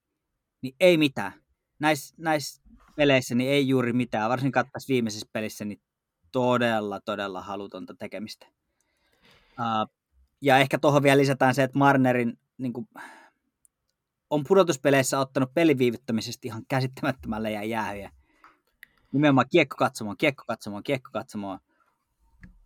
niin 0.62 0.76
ei 0.80 0.98
mitään. 0.98 1.34
Näissä 1.80 2.16
näis 2.18 2.62
peleissä 2.96 3.36
niin 3.36 3.50
ei 3.50 3.68
juuri 3.68 3.94
mitään, 3.94 4.30
varsinkin 4.30 4.64
tässä 4.74 4.92
viimeisessä 4.94 5.28
pelissä 5.34 5.66
niin 5.66 5.82
todella, 6.32 7.00
todella 7.02 7.42
halutonta 7.42 7.96
tekemistä. 8.00 8.48
Uh, 9.60 9.96
ja 10.42 10.58
ehkä 10.58 10.78
tuohon 10.78 11.04
vielä 11.04 11.18
lisätään 11.18 11.56
se, 11.56 11.64
että 11.64 11.80
Marnerin 11.80 12.40
niin 12.58 12.74
kuin, 12.74 12.88
on 14.30 14.44
pudotuspeleissä 14.48 15.20
ottanut 15.20 15.54
peliviivyttämisestä 15.54 16.48
ihan 16.48 16.66
käsittämättömälle 16.68 17.52
ja 17.52 17.64
jäähyjä. 17.64 18.12
Nimenomaan 19.12 19.48
kiekko 19.52 19.76
katsomaan, 19.76 20.18
kiekko 20.18 20.44
katsomaan, 20.48 20.84
kiekko 20.84 21.10
katsomaan. 21.14 21.60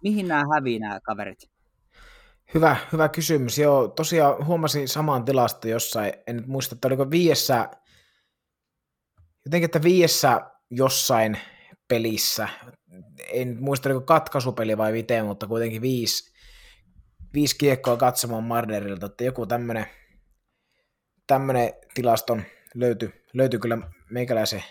Mihin 0.03 0.27
nämä 0.27 0.45
hävii 0.53 0.79
nämä 0.79 0.99
kaverit? 0.99 1.49
Hyvä, 2.53 2.77
hyvä 2.91 3.09
kysymys. 3.09 3.57
Joo, 3.57 3.87
tosiaan 3.87 4.45
huomasin 4.45 4.87
saman 4.87 5.25
tilasta 5.25 5.67
jossain, 5.67 6.13
en 6.27 6.35
nyt 6.35 6.47
muista, 6.47 6.75
että 6.75 6.87
oliko 6.87 7.11
viiessä, 7.11 7.69
jotenkin, 9.45 9.65
että 9.65 9.83
viiessä 9.83 10.51
jossain 10.69 11.37
pelissä, 11.89 12.49
en 13.33 13.57
muista, 13.59 13.89
oliko 13.89 14.01
katkaisupeli 14.01 14.77
vai 14.77 14.91
miten, 14.91 15.25
mutta 15.25 15.47
kuitenkin 15.47 15.81
viisi, 15.81 16.33
viisi 17.33 17.57
kiekkoa 17.57 17.97
katsomaan 17.97 18.43
Marderilta, 18.43 19.05
että 19.05 19.23
joku 19.23 19.45
tämmöinen 21.27 21.73
tilaston 21.93 22.43
löytyi, 22.75 23.23
löytyi 23.33 23.59
kyllä 23.59 23.77
meikäläisen 24.09 24.63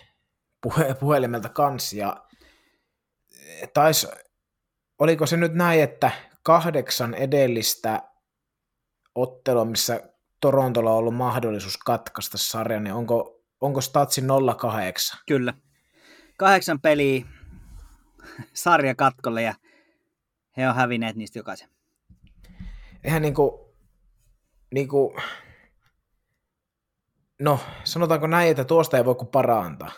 puhe, 0.61 0.93
puhelimelta 0.99 1.49
kanssa, 1.49 1.95
ja 1.95 2.25
tais, 3.73 4.07
oliko 4.99 5.25
se 5.25 5.37
nyt 5.37 5.53
näin, 5.53 5.83
että 5.83 6.11
kahdeksan 6.43 7.13
edellistä 7.13 8.01
ottelua, 9.15 9.65
missä 9.65 10.09
Torontolla 10.41 10.91
on 10.91 10.97
ollut 10.97 11.15
mahdollisuus 11.15 11.77
katkaista 11.77 12.37
sarja, 12.37 12.79
niin 12.79 12.93
onko 12.93 13.39
onko 13.61 13.81
statsi 13.81 14.21
08? 14.57 15.19
Kyllä. 15.27 15.53
Kahdeksan 16.39 16.81
peliä 16.81 17.25
sarja 18.53 18.95
katkolle 18.95 19.41
ja 19.41 19.55
he 20.57 20.69
on 20.69 20.75
hävinneet 20.75 21.15
niistä 21.15 21.39
jokaisen. 21.39 21.69
Eihän 23.03 23.21
niinku, 23.21 23.75
niinku, 24.73 25.15
no 27.41 27.59
sanotaanko 27.83 28.27
näin, 28.27 28.51
että 28.51 28.63
tuosta 28.65 28.97
ei 28.97 29.05
voi 29.05 29.15
kuin 29.15 29.27
parantaa. 29.27 29.91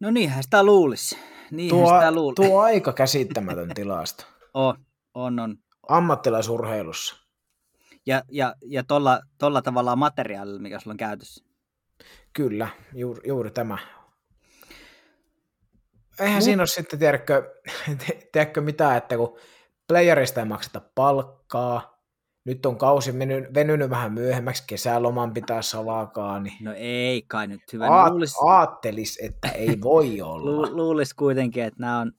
No 0.00 0.10
niinhän 0.10 0.42
sitä 0.42 0.62
luulisi. 0.62 1.18
Niinhän 1.50 1.80
Tuo, 1.80 1.98
sitä 1.98 2.12
luulisi. 2.12 2.34
tuo 2.42 2.60
aika 2.60 2.92
käsittämätön 2.92 3.70
tilasto. 3.74 4.24
On, 4.54 4.74
on, 5.14 5.38
on. 5.38 5.56
Ammattilaisurheilussa. 5.88 7.16
Ja, 8.06 8.22
ja, 8.30 8.54
ja 8.66 8.84
tolla, 8.84 9.20
tolla 9.38 9.62
tavalla 9.62 9.96
materiaalilla, 9.96 10.60
mikä 10.60 10.80
sulla 10.80 10.92
on 10.92 10.96
käytössä. 10.96 11.44
Kyllä, 12.32 12.68
juuri, 12.94 13.28
juuri 13.28 13.50
tämä. 13.50 13.78
Eihän 16.20 16.36
Mut... 16.36 16.42
siinä 16.44 16.60
ole 16.60 16.66
sitten, 16.66 16.98
tiedätkö, 16.98 17.54
tiedätkö 18.32 18.60
mitään, 18.60 18.96
että 18.96 19.16
kun 19.16 19.38
playerista 19.88 20.40
ei 20.40 20.46
makseta 20.46 20.80
palkkaa, 20.94 21.98
nyt 22.44 22.66
on 22.66 22.78
kausi 22.78 23.18
venynyt, 23.18 23.54
venynyt 23.54 23.90
vähän 23.90 24.12
myöhemmäksi, 24.12 24.64
kesäloman 24.66 25.34
pitää 25.34 25.62
salakaa, 25.62 26.40
niin 26.40 26.56
No 26.60 26.72
ei 26.76 27.22
kai 27.22 27.46
nyt 27.46 27.60
hyvä. 27.72 27.88
aat, 27.88 28.10
luulis, 28.12 28.34
aattelis, 28.42 29.18
että 29.22 29.48
ei 29.48 29.80
voi 29.80 30.20
olla. 30.22 30.50
lu, 30.50 30.76
luulis 30.76 31.14
kuitenkin, 31.14 31.64
että 31.64 31.80
nämä 31.80 31.98
on 32.00 32.12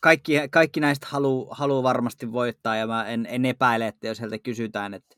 kaikki, 0.00 0.32
kaikki 0.50 0.80
näistä 0.80 1.06
haluaa 1.10 1.54
haluu 1.54 1.82
varmasti 1.82 2.32
voittaa, 2.32 2.76
ja 2.76 2.86
mä 2.86 3.06
en, 3.06 3.26
en 3.30 3.44
epäile, 3.44 3.86
että 3.86 4.06
jos 4.06 4.20
heiltä 4.20 4.38
kysytään, 4.38 4.94
että 4.94 5.16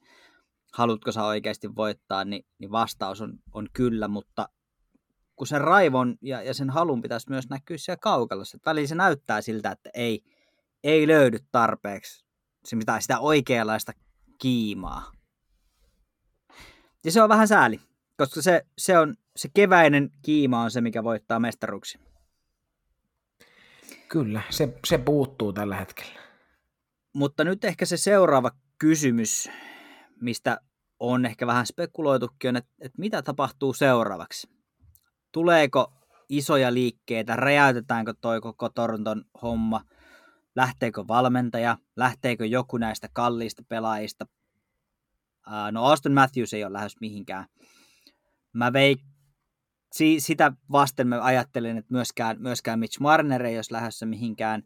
haluatko 0.74 1.12
sä 1.12 1.24
oikeasti 1.24 1.76
voittaa, 1.76 2.24
niin, 2.24 2.46
niin 2.58 2.70
vastaus 2.70 3.20
on, 3.20 3.32
on 3.52 3.68
kyllä, 3.72 4.08
mutta 4.08 4.48
kun 5.38 5.46
sen 5.46 5.60
raivon 5.60 6.16
ja, 6.22 6.42
ja 6.42 6.54
sen 6.54 6.70
halun 6.70 7.02
pitäisi 7.02 7.30
myös 7.30 7.48
näkyä 7.48 7.78
siellä 7.78 7.98
kaukalossa. 8.02 8.58
Välillä 8.66 8.88
se 8.88 8.94
näyttää 8.94 9.40
siltä, 9.40 9.70
että 9.70 9.90
ei, 9.94 10.22
ei 10.84 11.06
löydy 11.06 11.38
tarpeeksi 11.52 12.24
se, 12.64 12.76
mitä, 12.76 13.00
sitä 13.00 13.18
oikeanlaista 13.18 13.92
kiimaa. 14.38 15.12
Ja 17.04 17.12
se 17.12 17.22
on 17.22 17.28
vähän 17.28 17.48
sääli, 17.48 17.80
koska 18.16 18.42
se, 18.42 18.66
se, 18.78 18.98
on, 18.98 19.14
se 19.36 19.48
keväinen 19.54 20.10
kiima 20.22 20.62
on 20.62 20.70
se, 20.70 20.80
mikä 20.80 21.04
voittaa 21.04 21.40
mestaruuksia. 21.40 22.00
Kyllä, 24.08 24.42
se, 24.50 24.78
se 24.86 24.98
puuttuu 24.98 25.52
tällä 25.52 25.76
hetkellä. 25.76 26.20
Mutta 27.12 27.44
nyt 27.44 27.64
ehkä 27.64 27.86
se 27.86 27.96
seuraava 27.96 28.50
kysymys, 28.78 29.50
mistä 30.20 30.60
on 31.00 31.26
ehkä 31.26 31.46
vähän 31.46 31.66
spekuloitukin, 31.66 32.48
on, 32.48 32.56
että, 32.56 32.70
että 32.80 32.98
mitä 32.98 33.22
tapahtuu 33.22 33.72
seuraavaksi? 33.72 34.57
Tuleeko 35.38 35.92
isoja 36.28 36.74
liikkeitä, 36.74 37.36
räjäytetäänkö 37.36 38.14
toi 38.20 38.40
koko 38.40 38.68
Toronton 38.68 39.24
homma, 39.42 39.80
lähteekö 40.56 41.04
valmentaja, 41.08 41.78
lähteekö 41.96 42.46
joku 42.46 42.76
näistä 42.76 43.08
kalliista 43.12 43.62
pelaajista? 43.68 44.26
No 45.72 45.84
Austin 45.84 46.12
Matthews 46.12 46.54
ei 46.54 46.64
ole 46.64 46.72
lähes 46.72 46.96
mihinkään. 47.00 47.46
Mä 48.52 48.72
veik, 48.72 49.00
si, 49.92 50.20
sitä 50.20 50.52
vasten 50.72 51.08
mä 51.08 51.24
ajattelin, 51.24 51.76
että 51.78 51.94
myöskään, 51.94 52.36
myöskään 52.40 52.78
Mitch 52.78 53.00
Marner 53.00 53.46
ei 53.46 53.58
olisi 53.58 53.72
lähdössä 53.72 54.06
mihinkään, 54.06 54.62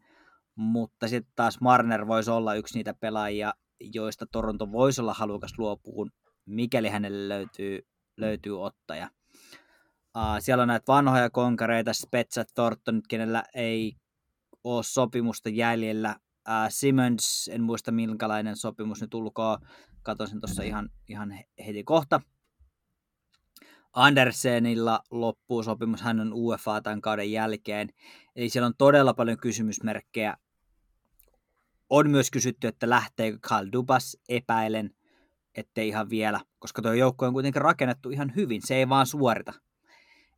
mutta 0.54 1.08
sitten 1.08 1.32
taas 1.36 1.60
Marner 1.60 2.06
voisi 2.06 2.30
olla 2.30 2.54
yksi 2.54 2.78
niitä 2.78 2.94
pelaajia, 2.94 3.54
joista 3.80 4.26
Toronto 4.32 4.72
voisi 4.72 5.00
olla 5.00 5.14
halukas 5.14 5.58
luopuun, 5.58 6.10
mikäli 6.46 6.88
hänelle 6.88 7.28
löytyy, 7.28 7.78
löytyy 8.16 8.62
ottaja. 8.62 9.10
Uh, 10.16 10.36
siellä 10.40 10.62
on 10.62 10.68
näitä 10.68 10.92
vanhoja 10.92 11.30
konkareita, 11.30 11.92
Spetsat, 11.92 12.48
Thornton, 12.54 13.02
kenellä 13.08 13.44
ei 13.54 13.96
ole 14.64 14.82
sopimusta 14.82 15.48
jäljellä. 15.48 16.16
Uh, 16.48 16.54
Simmons, 16.68 17.50
en 17.52 17.62
muista 17.62 17.92
minkälainen 17.92 18.56
sopimus 18.56 19.00
nyt 19.00 19.14
ulkoa, 19.14 19.58
katsoin 20.02 20.30
sen 20.30 20.40
tuossa 20.40 20.62
ihan, 20.62 20.90
ihan 21.08 21.38
heti 21.66 21.84
kohta. 21.84 22.20
Andersenilla 23.92 25.00
loppuu 25.10 25.62
sopimus, 25.62 26.02
hän 26.02 26.20
on 26.20 26.32
UFA 26.32 26.80
tämän 26.80 27.00
kauden 27.00 27.32
jälkeen. 27.32 27.88
Eli 28.36 28.48
siellä 28.48 28.66
on 28.66 28.74
todella 28.78 29.14
paljon 29.14 29.38
kysymysmerkkejä. 29.38 30.36
On 31.90 32.10
myös 32.10 32.30
kysytty, 32.30 32.66
että 32.66 32.90
lähteekö 32.90 33.38
Kyle 33.48 33.72
Dubas, 33.72 34.16
epäilen, 34.28 34.90
ettei 35.54 35.88
ihan 35.88 36.10
vielä, 36.10 36.40
koska 36.58 36.82
tuo 36.82 36.92
joukko 36.92 37.26
on 37.26 37.32
kuitenkin 37.32 37.62
rakennettu 37.62 38.10
ihan 38.10 38.32
hyvin, 38.36 38.60
se 38.64 38.74
ei 38.74 38.88
vaan 38.88 39.06
suorita. 39.06 39.52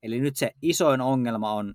Eli 0.05 0.21
nyt 0.21 0.37
se 0.37 0.51
isoin 0.63 1.01
ongelma 1.01 1.53
on, 1.53 1.75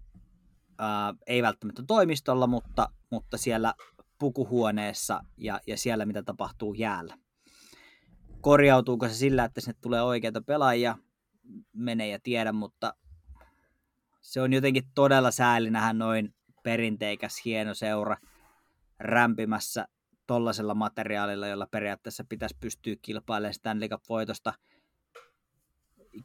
ää, 0.78 1.14
ei 1.28 1.42
välttämättä 1.42 1.84
toimistolla, 1.88 2.48
mutta, 2.48 2.88
mutta 3.12 3.38
siellä 3.38 3.74
pukuhuoneessa 4.20 5.24
ja, 5.38 5.60
ja 5.68 5.78
siellä, 5.78 6.06
mitä 6.06 6.24
tapahtuu 6.24 6.74
jäällä. 6.74 7.18
Korjautuuko 8.42 9.08
se 9.08 9.14
sillä, 9.14 9.44
että 9.44 9.62
sinne 9.62 9.80
tulee 9.82 10.02
oikeita 10.02 10.42
pelaajia, 10.42 10.98
mene 11.74 12.08
ja 12.08 12.20
tiedä, 12.24 12.52
mutta 12.52 12.94
se 14.22 14.42
on 14.42 14.54
jotenkin 14.54 14.84
todella 14.96 15.32
sääli 15.32 15.70
nähdä 15.70 15.94
noin 15.94 16.36
perinteikäs 16.64 17.42
hieno 17.46 17.74
seura 17.74 18.18
rämpimässä 19.00 19.88
tollaisella 20.28 20.76
materiaalilla, 20.76 21.48
jolla 21.48 21.68
periaatteessa 21.72 22.24
pitäisi 22.30 22.58
pystyä 22.60 22.96
kilpailemaan 23.02 23.54
Stanley 23.54 23.90
Cup-voitosta 23.90 24.54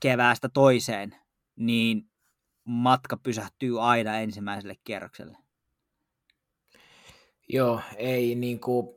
keväästä 0.00 0.48
toiseen, 0.48 1.23
niin 1.56 2.10
matka 2.64 3.16
pysähtyy 3.16 3.82
aina 3.82 4.18
ensimmäiselle 4.18 4.76
kierrokselle. 4.84 5.38
Joo, 7.48 7.80
ei 7.96 8.34
niin 8.34 8.60
kuin... 8.60 8.96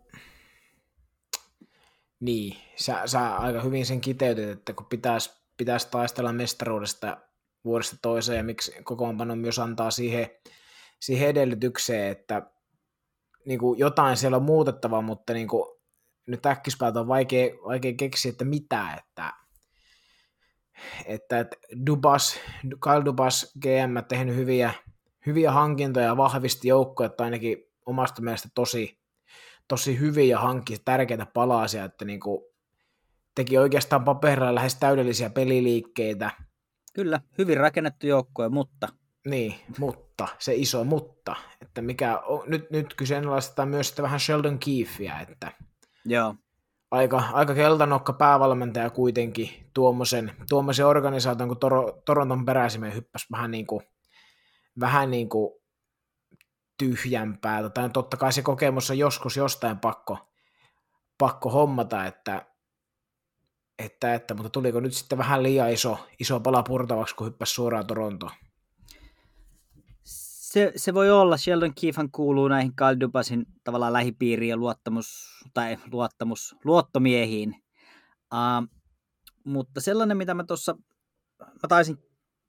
Niin, 2.20 2.58
sä, 2.76 3.02
sä 3.06 3.36
aika 3.36 3.62
hyvin 3.62 3.86
sen 3.86 4.02
kiteytit, 4.02 4.50
että 4.50 4.74
kun 4.74 4.86
pitäisi, 4.86 5.32
pitäisi 5.58 5.88
taistella 5.92 6.34
mestaruudesta 6.34 7.18
vuodesta 7.66 7.96
toiseen, 8.02 8.38
ja 8.38 8.44
miksi 8.44 8.84
kokoonpano 8.84 9.36
myös 9.36 9.60
antaa 9.60 9.92
siihen, 9.92 10.30
siihen 11.00 11.30
edellytykseen, 11.30 12.12
että 12.12 12.52
niin 13.46 13.60
kuin 13.60 13.80
jotain 13.80 14.18
siellä 14.18 14.38
on 14.38 14.44
muutettava, 14.44 15.02
mutta 15.02 15.34
niin 15.34 15.48
kuin, 15.48 15.78
nyt 16.28 16.46
äkkispäältä 16.46 17.00
on 17.00 17.08
vaikea, 17.08 17.54
vaikea 17.66 17.94
keksiä, 17.94 18.30
että 18.30 18.46
mitä, 18.46 18.94
että, 18.94 19.34
että, 21.06 21.40
että 21.40 21.58
Dubas, 21.86 22.40
Kyle 22.84 23.06
Dubas 23.06 23.54
GM 23.62 24.06
tehnyt 24.08 24.36
hyviä, 24.36 24.74
hyviä 25.26 25.52
hankintoja, 25.52 26.18
vahvisti 26.18 26.68
joukkoja, 26.68 27.06
että 27.06 27.24
ainakin 27.24 27.58
omasta 27.86 28.22
mielestä 28.22 28.50
tosi, 28.56 29.00
tosi 29.68 30.00
hyviä 30.00 30.26
ja 30.26 30.40
hankki 30.40 30.78
tärkeitä 30.86 31.26
palasia, 31.26 31.84
että 31.84 32.06
niin 32.06 32.20
kuin 32.20 32.42
teki 33.36 33.58
oikeastaan 33.58 34.04
paperilla 34.04 34.56
lähes 34.56 34.76
täydellisiä 34.76 35.30
peliliikkeitä. 35.30 36.32
Kyllä, 36.94 37.22
hyvin 37.38 37.58
rakennettu 37.58 38.08
joukkue, 38.08 38.50
mutta... 38.50 38.88
Niin, 39.28 39.56
mutta, 39.80 40.28
se 40.40 40.56
iso 40.56 40.84
mutta, 40.84 41.36
että 41.62 41.82
mikä 41.82 42.20
on, 42.20 42.44
nyt, 42.48 42.72
nyt 42.72 42.94
kyseenalaistetaan 42.94 43.70
myös 43.70 43.90
sitä 43.90 44.04
vähän 44.04 44.20
Sheldon 44.20 44.60
Keefeä, 44.60 45.20
että 45.20 45.52
Joo. 46.06 46.36
Aika, 46.92 47.24
aika 47.34 47.54
keltanokka 47.54 48.14
päävalmentaja 48.14 48.90
kuitenkin 48.90 49.50
tuommoisen, 49.74 50.32
tuommoisen 50.50 50.86
organisaation 50.86 51.50
kuin 51.50 51.60
Toro, 51.60 52.02
Toronton 52.06 52.46
peräisimen 52.46 52.96
hyppäsi 52.96 53.28
vähän 53.32 53.52
niin 53.52 53.68
kuin, 53.68 53.82
vähän 54.80 55.12
niin 55.12 55.30
kuin 55.30 55.54
tyhjämpää. 56.78 57.70
Tai 57.70 57.90
totta 57.90 58.18
kai 58.18 58.34
se 58.34 58.42
kokemus 58.42 58.90
on 58.90 58.98
joskus 58.98 59.38
jostain 59.38 59.80
pakko, 59.80 60.18
pakko 61.18 61.50
hommata, 61.50 62.06
että, 62.06 62.46
että, 63.80 64.14
että, 64.14 64.34
mutta 64.34 64.50
tuliko 64.50 64.80
nyt 64.80 64.94
sitten 64.94 65.18
vähän 65.18 65.44
liian 65.44 65.72
iso, 65.72 66.08
iso 66.20 66.40
pala 66.40 66.64
purtavaksi, 66.64 67.16
kun 67.16 67.28
hyppäsi 67.28 67.54
suoraan 67.54 67.88
Torontoon? 67.88 68.32
Se, 70.58 70.72
se 70.76 70.94
voi 70.94 71.12
olla. 71.12 71.38
Sheldon 71.38 71.74
Keefan 71.82 72.12
kuuluu 72.12 72.48
näihin 72.48 72.76
Kaldubasin 72.76 73.46
tavallaan 73.64 73.94
lähipiiriin 73.94 74.50
ja 74.50 74.58
luottamus, 74.58 75.08
tai 75.54 75.78
luottamus, 75.92 76.56
luottomiehiin. 76.64 77.56
Uh, 78.34 78.80
mutta 79.44 79.82
sellainen, 79.82 80.18
mitä 80.18 80.34
mä 80.34 80.44
tuossa, 80.44 80.78
mä 81.40 81.68
taisin 81.70 81.98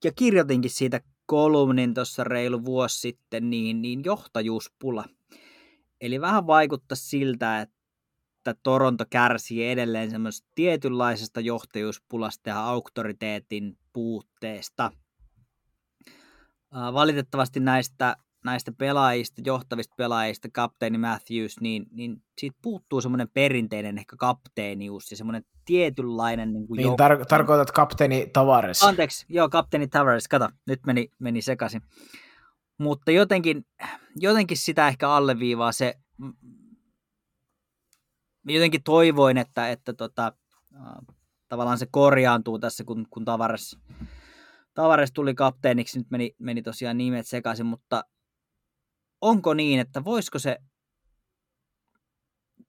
ja 0.05 0.13
kirjoitinkin 0.13 0.71
siitä 0.71 1.01
kolumnin 1.27 1.95
tuossa 1.95 2.25
reilu 2.25 2.65
vuosi 2.65 3.01
sitten, 3.01 3.51
niin, 3.51 3.83
niin 3.83 4.05
johtajuuspula. 4.05 5.05
Eli 6.01 6.21
vähän 6.21 6.47
vaikuttaa 6.47 6.97
siltä, 6.97 7.61
että 7.61 8.55
Toronto 8.63 9.05
kärsii 9.11 9.71
edelleen 9.71 10.11
semmoisesta 10.11 10.49
tietynlaisesta 10.55 11.41
johtajuuspulasta 11.41 12.49
ja 12.49 12.65
auktoriteetin 12.65 13.79
puutteesta. 13.93 14.93
Valitettavasti 16.73 17.61
näistä 17.61 18.17
näistä 18.45 18.73
pelaajista, 18.73 19.43
johtavista 19.45 19.95
pelaajista, 19.97 20.49
kapteeni 20.53 20.99
Matthews, 20.99 21.61
niin, 21.61 21.87
niin 21.91 22.23
siitä 22.39 22.59
puuttuu 22.63 23.01
semmoinen 23.01 23.29
perinteinen 23.35 23.99
ehkä 23.99 24.17
kapteenius 24.17 25.11
ja 25.11 25.17
semmoinen 25.17 25.45
tietynlainen... 25.65 26.53
Niin, 26.53 26.67
niin 26.77 26.89
jouk- 26.89 26.93
tar- 26.93 27.25
tarkoitat 27.29 27.71
kapteeni 27.71 28.27
Tavares. 28.33 28.83
Anteeksi, 28.83 29.27
joo, 29.29 29.49
kapteeni 29.49 29.89
Tavares, 29.89 30.29
kato, 30.29 30.49
nyt 30.67 30.81
meni, 30.87 31.09
meni 31.19 31.43
sekaisin. 31.43 31.83
Mutta 32.79 33.11
jotenkin, 33.11 33.67
jotenkin 34.17 34.57
sitä 34.57 34.89
ehkä 34.89 35.11
alleviivaa 35.11 35.73
se, 35.73 35.95
jotenkin 38.45 38.83
toivoin, 38.83 39.39
että, 39.39 39.71
että 39.71 39.93
tota, 39.93 40.33
tavallaan 41.49 41.79
se 41.79 41.87
korjaantuu 41.91 42.59
tässä, 42.59 42.85
kun, 42.85 43.07
kun 43.11 43.25
Tavares, 43.25 43.79
Tavares 44.79 45.13
tuli 45.13 45.35
kapteeniksi, 45.35 45.99
nyt 45.99 46.11
meni, 46.11 46.35
meni 46.39 46.63
tosiaan 46.63 46.99
nimet 46.99 47.27
sekaisin, 47.27 47.67
mutta 47.67 48.05
onko 49.21 49.55
niin, 49.55 49.81
että 49.81 50.05
voisiko 50.05 50.39
se 50.39 50.59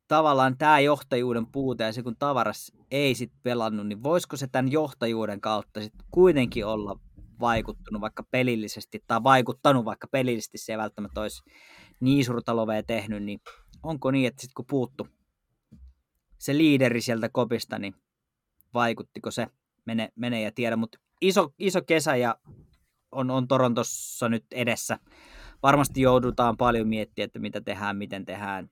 tavallaan 0.08 0.58
tämä 0.58 0.80
johtajuuden 0.80 1.48
puute 1.52 1.84
ja 1.84 1.94
se 1.94 2.04
kun 2.04 2.16
Tavares 2.20 2.72
ei 2.92 3.16
sitten 3.16 3.40
pelannut, 3.44 3.88
niin 3.88 4.04
voisiko 4.04 4.38
se 4.38 4.48
tämän 4.48 4.72
johtajuuden 4.72 5.42
kautta 5.42 5.82
sitten 5.82 6.08
kuitenkin 6.12 6.66
olla 6.66 7.00
vaikuttunut 7.40 8.02
vaikka 8.02 8.24
pelillisesti, 8.32 9.04
tai 9.08 9.24
vaikuttanut 9.24 9.86
vaikka 9.86 10.08
pelillisesti 10.08 10.58
se 10.58 10.74
ei 10.74 10.78
välttämättä 10.78 11.22
olisi 11.22 11.44
niin 12.00 12.26
suurta 12.26 12.56
lovea 12.56 12.84
tehnyt, 12.84 13.24
niin 13.24 13.40
onko 13.84 14.12
niin, 14.12 14.28
että 14.28 14.42
sitten 14.42 14.56
kun 14.56 14.66
puuttu 14.70 15.08
se 16.38 16.58
liideri 16.58 17.02
sieltä 17.02 17.30
kopista, 17.30 17.80
niin 17.80 17.96
vaikuttiko 18.74 19.32
se, 19.32 19.48
mene, 19.86 20.10
mene 20.16 20.42
ja 20.42 20.52
tiedä, 20.52 20.76
mutta 20.76 21.00
iso, 21.22 21.54
iso 21.60 21.82
kesä 21.82 22.16
ja 22.16 22.36
on, 23.12 23.32
on 23.32 23.48
Torontossa 23.48 24.30
nyt 24.30 24.46
edessä. 24.52 25.00
Varmasti 25.64 26.02
joudutaan 26.02 26.58
paljon 26.58 26.88
miettiä, 26.88 27.26
että 27.26 27.40
mitä 27.40 27.62
tehdään, 27.62 27.98
miten 27.98 28.26
tehdään. 28.26 28.70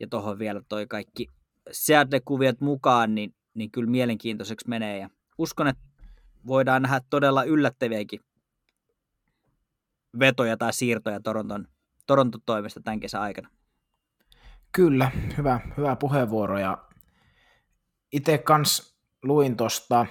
Ja 0.00 0.06
tuohon 0.10 0.38
vielä 0.38 0.62
toi 0.68 0.86
kaikki 0.86 1.26
Seattle-kuviot 1.70 2.60
mukaan, 2.60 3.14
niin, 3.14 3.34
niin 3.54 3.70
kyllä 3.70 3.90
mielenkiintoiseksi 3.90 4.68
menee. 4.68 4.98
Ja 4.98 5.10
uskon, 5.38 5.68
että 5.68 5.82
voidaan 6.46 6.82
nähdä 6.82 7.00
todella 7.10 7.44
yllättäviäkin 7.44 8.20
vetoja 10.18 10.56
tai 10.56 10.72
siirtoja 10.72 11.20
Toronton, 11.20 11.68
Toronton 12.06 12.40
toimesta 12.46 12.80
tämän 12.80 13.00
kesän 13.00 13.20
aikana. 13.20 13.48
Kyllä, 14.72 15.10
hyvä, 15.38 15.60
hyvä 15.76 15.96
puheenvuoro 15.96 16.58
ja 16.58 16.88
itse 18.12 18.38
kans 18.38 18.98
luin 19.22 19.56
tosta, 19.56 20.06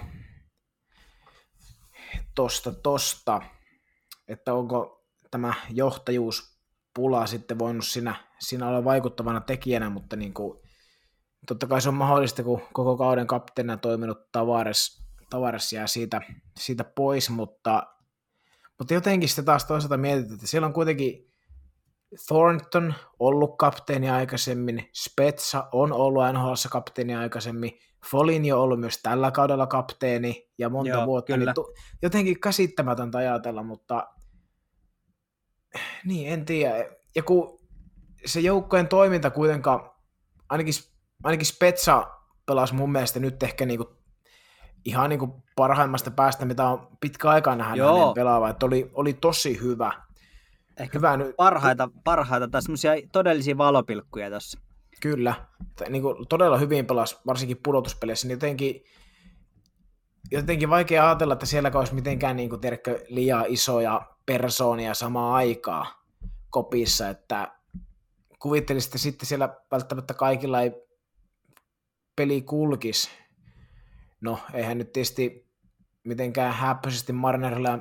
tosta, 2.37 2.71
tosta, 2.71 3.41
että 4.27 4.53
onko 4.53 5.05
tämä 5.31 5.53
johtajuuspula 5.69 7.25
sitten 7.25 7.59
voinut 7.59 7.85
siinä, 7.85 8.15
siinä 8.39 8.67
olla 8.67 8.83
vaikuttavana 8.83 9.41
tekijänä, 9.41 9.89
mutta 9.89 10.15
niin 10.15 10.33
kuin, 10.33 10.59
totta 11.47 11.67
kai 11.67 11.81
se 11.81 11.89
on 11.89 11.95
mahdollista, 11.95 12.43
kun 12.43 12.61
koko 12.73 12.97
kauden 12.97 13.27
kapteenina 13.27 13.77
toiminut 13.77 14.31
Tavares, 14.31 15.03
Tavares 15.29 15.73
jää 15.73 15.87
siitä, 15.87 16.21
siitä 16.59 16.83
pois, 16.83 17.29
mutta, 17.29 17.83
mutta 18.79 18.93
jotenkin 18.93 19.29
sitä 19.29 19.43
taas 19.43 19.65
toisaalta 19.65 19.97
mietitään, 19.97 20.33
että 20.33 20.47
siellä 20.47 20.65
on 20.65 20.73
kuitenkin 20.73 21.33
Thornton 22.27 22.93
ollut 23.19 23.57
kapteeni 23.57 24.09
aikaisemmin, 24.09 24.89
Spetsa 24.93 25.69
on 25.71 25.93
ollut 25.93 26.23
NHL 26.33 26.53
kapteeni 26.69 27.15
aikaisemmin, 27.15 27.79
Foligno 28.11 28.55
on 28.57 28.63
ollut 28.63 28.79
myös 28.79 28.99
tällä 29.03 29.31
kaudella 29.31 29.67
kapteeni 29.67 30.46
ja 30.57 30.69
monta 30.69 30.89
Joo, 30.89 31.05
vuotta. 31.05 31.37
Niin 31.37 31.53
tu- 31.55 31.73
jotenkin 32.01 32.39
käsittämätöntä 32.39 33.17
ajatella, 33.17 33.63
mutta 33.63 34.07
niin, 36.05 36.33
en 36.33 36.45
tiedä. 36.45 36.85
Ja 37.15 37.23
kun 37.23 37.59
se 38.25 38.39
joukkojen 38.39 38.87
toiminta 38.87 39.29
kuitenkaan, 39.29 39.91
ainakin, 40.49 40.73
ainakin 41.23 41.45
Spetsa 41.45 42.07
pelasi 42.45 42.73
mun 42.73 42.91
mielestä 42.91 43.19
nyt 43.19 43.43
ehkä 43.43 43.65
niinku 43.65 43.97
ihan 44.85 45.09
niinku 45.09 45.43
parhaimmasta 45.55 46.11
päästä, 46.11 46.45
mitä 46.45 46.65
on 46.65 46.87
pitkä 47.01 47.29
aikaa 47.29 47.55
nähdä 47.55 47.85
hänen 47.85 48.13
pelaava, 48.15 48.49
että 48.49 48.65
oli, 48.65 48.91
oli 48.93 49.13
tosi 49.13 49.61
hyvä. 49.61 49.91
Ehkä 50.79 50.97
hyvä 50.97 51.17
parhaita, 51.37 51.89
parhaita 52.03 52.47
tai 52.47 52.61
semmoisia 52.61 52.91
todellisia 53.11 53.57
valopilkkuja 53.57 54.29
tässä. 54.29 54.59
Kyllä, 55.01 55.47
niin 55.89 56.01
kuin 56.01 56.27
todella 56.27 56.57
hyvin 56.57 56.85
pelasi, 56.85 57.17
varsinkin 57.27 57.57
pudotuspeleissä, 57.63 58.27
niin 58.27 58.35
jotenkin, 58.35 58.83
jotenkin 60.31 60.69
vaikea 60.69 61.07
ajatella, 61.07 61.33
että 61.33 61.45
siellä 61.45 61.71
olisi 61.73 61.95
mitenkään 61.95 62.35
niin 62.35 62.49
kuin, 62.49 62.61
tiedätkö, 62.61 63.05
liian 63.07 63.45
isoja 63.47 64.01
persoonia 64.25 64.93
samaan 64.93 65.35
aikaa 65.35 66.03
kopissa, 66.49 67.09
että 67.09 67.51
kuvittelisitte 68.39 68.97
sitten 68.97 69.27
siellä 69.27 69.55
välttämättä 69.71 70.13
kaikilla 70.13 70.61
ei 70.61 70.71
peli 72.15 72.41
kulkisi. 72.41 73.09
No, 74.21 74.39
eihän 74.53 74.77
nyt 74.77 74.91
tietysti 74.91 75.47
mitenkään 76.03 76.53
häppöisesti 76.53 77.13
Marnerilla 77.13 77.69
ja 77.69 77.79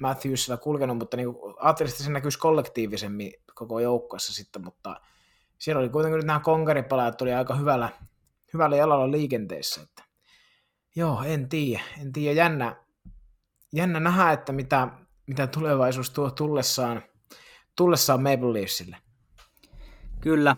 Matthewsilla 0.00 0.56
kulkenut, 0.56 0.98
mutta 0.98 1.16
niin 1.16 1.28
ajattelisin, 1.56 1.94
että 1.94 2.04
se 2.04 2.10
näkyisi 2.10 2.38
kollektiivisemmin 2.38 3.32
koko 3.54 3.80
joukkueessa 3.80 4.34
sitten, 4.34 4.64
mutta 4.64 5.00
siellä 5.58 5.80
oli 5.80 5.88
kuitenkin 5.88 6.16
nyt 6.16 6.26
nämä 6.26 6.40
konkaripalaajat 6.40 7.16
tuli 7.16 7.32
aika 7.32 7.54
hyvällä, 7.54 7.88
hyvällä 8.52 8.76
jalalla 8.76 9.10
liikenteessä. 9.10 9.82
Että, 9.82 10.04
joo, 10.96 11.22
en 11.22 11.48
tiedä. 11.48 11.82
En 12.00 12.12
tiedä. 12.12 12.34
Jännä, 12.34 12.76
jännä 13.72 14.00
nähdä, 14.00 14.32
että 14.32 14.52
mitä, 14.52 14.88
mitä 15.26 15.46
tulevaisuus 15.46 16.10
tuo 16.10 16.30
tullessaan, 16.30 17.02
tullessaan 17.76 18.22
Maple 18.22 18.52
Leafsille. 18.52 18.96
Kyllä. 20.20 20.56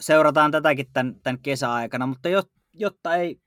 Seurataan 0.00 0.50
tätäkin 0.50 0.86
tämän, 0.92 1.20
tämän 1.22 1.38
kesäaikana, 1.38 2.06
mutta 2.06 2.28
jotta 2.72 3.16
ei 3.16 3.40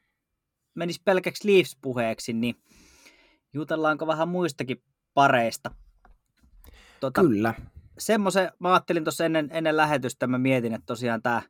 menisi 0.76 1.02
pelkäksi 1.06 1.48
Leafs-puheeksi, 1.48 2.34
niin 2.34 2.56
jutellaanko 3.54 4.08
vähän 4.08 4.28
muistakin 4.28 4.84
pareista? 5.14 5.72
Tuota, 7.00 7.22
Kyllä 7.22 7.54
semmoisen, 7.98 8.52
mä 8.60 8.74
ajattelin 8.74 9.04
tuossa 9.04 9.26
ennen, 9.26 9.50
ennen 9.52 9.78
lähetystä, 9.78 10.28
mä 10.28 10.38
mietin, 10.38 10.74
että 10.74 10.86
tosiaan 10.86 11.22
tämä 11.22 11.42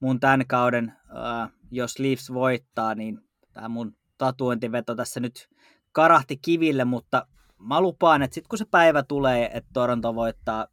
mun 0.00 0.20
tämän 0.20 0.46
kauden, 0.46 0.92
äh, 1.16 1.50
jos 1.70 1.98
Leafs 1.98 2.32
voittaa, 2.32 2.94
niin 2.94 3.23
tämä 3.54 3.68
mun 3.68 3.96
tatuointiveto 4.18 4.94
tässä 4.94 5.20
nyt 5.20 5.48
karahti 5.92 6.36
kiville, 6.36 6.84
mutta 6.84 7.26
mä 7.58 7.80
lupaan, 7.80 8.22
että 8.22 8.34
sitten 8.34 8.48
kun 8.48 8.58
se 8.58 8.64
päivä 8.70 9.02
tulee, 9.02 9.50
että 9.54 9.70
Toronto 9.72 10.14
voittaa, 10.14 10.66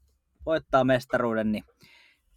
voittaa 0.46 0.84
mestaruuden, 0.84 1.52
niin 1.52 1.64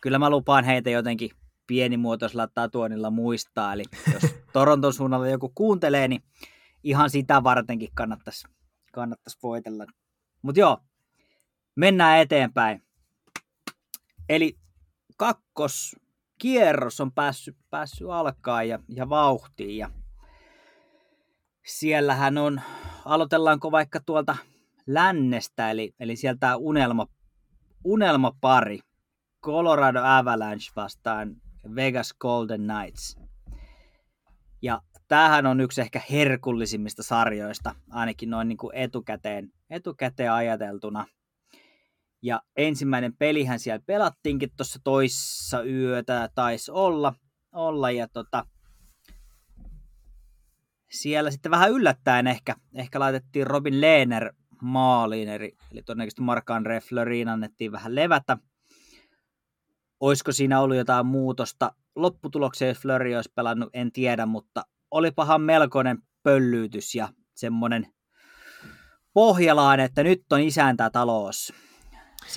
kyllä 0.01 0.19
mä 0.19 0.31
lupaan 0.31 0.65
heitä 0.65 0.91
jotenkin 0.91 1.31
pienimuotoisella 1.67 2.47
tatuoinnilla 2.47 3.11
muistaa. 3.11 3.73
Eli 3.73 3.85
jos 4.13 4.35
Toronton 4.53 4.93
suunnalla 4.93 5.29
joku 5.29 5.53
kuuntelee, 5.55 6.09
niin 6.09 6.23
ihan 6.83 7.11
sitä 7.11 7.45
vartenkin 7.45 7.89
kannattaisi, 7.95 8.49
kannattaisi 8.93 9.39
voitella. 9.43 9.87
Mutta 10.43 10.61
joo, 10.61 10.79
mennään 11.77 12.21
eteenpäin. 12.21 12.83
Eli 14.29 14.59
kakkoskierros 15.17 17.01
on 17.01 17.13
päässyt, 17.13 17.57
päässyt 17.71 18.09
alkaa 18.11 18.63
ja, 18.63 18.79
ja 18.89 19.09
vauhtiin. 19.09 19.77
Ja 19.77 19.91
siellähän 21.67 22.39
on, 22.39 22.61
aloitellaanko 23.05 23.71
vaikka 23.71 24.01
tuolta 24.07 24.37
lännestä, 24.87 25.71
eli, 25.71 25.95
eli 26.01 26.17
sieltä 26.17 26.57
unelma, 26.57 27.07
unelmapari. 27.85 28.79
Colorado 29.45 30.01
Avalanche 30.05 30.73
vastaan 30.77 31.37
Vegas 31.75 32.15
Golden 32.21 32.61
Knights. 32.61 33.17
Ja 34.63 34.81
tämähän 35.09 35.47
on 35.47 35.61
yksi 35.61 35.81
ehkä 35.81 36.01
herkullisimmista 36.11 37.03
sarjoista, 37.03 37.75
ainakin 37.91 38.31
noin 38.31 38.49
niin 38.49 38.57
kuin 38.57 38.77
etukäteen, 38.77 39.53
etukäteen 39.71 40.33
ajateltuna. 40.33 41.07
Ja 42.23 42.43
ensimmäinen 42.57 43.17
pelihän 43.17 43.61
siellä 43.61 43.85
pelattiinkin 43.87 44.51
tuossa 44.57 44.79
toissa 44.85 45.63
yötä, 45.63 46.29
taisi 46.35 46.71
olla. 46.71 47.15
olla 47.53 47.91
ja 47.91 48.09
tota, 48.09 48.47
siellä 50.95 51.31
sitten 51.31 51.51
vähän 51.51 51.71
yllättäen 51.71 52.27
ehkä, 52.27 52.57
ehkä 52.75 53.01
laitettiin 53.01 53.47
Robin 53.47 53.81
Lehner 53.81 54.35
maaliin, 54.63 55.29
eli, 55.29 55.57
eli 55.73 55.83
todennäköisesti 55.83 56.23
Mark-André 56.23 56.89
Fleurin 56.89 57.29
annettiin 57.29 57.73
vähän 57.73 57.95
levätä. 57.95 58.39
Olisiko 60.01 60.33
siinä 60.33 60.61
ollut 60.61 60.77
jotain 60.77 61.07
muutosta? 61.07 61.73
Lopputulokseen, 61.97 62.69
jos 62.69 62.79
Fleury 62.79 63.15
olisi 63.15 63.33
pelannut, 63.35 63.71
en 63.73 63.93
tiedä, 63.93 64.27
mutta 64.27 64.67
olipahan 64.91 65.41
melkoinen 65.41 65.99
pöllyytys 66.23 66.95
ja 66.95 67.09
semmoinen 67.35 67.87
pohjalainen, 69.13 69.87
että 69.87 70.03
nyt 70.03 70.33
on 70.33 70.41
isäntä 70.41 70.91
talous. 70.91 71.53
7-1 72.25 72.29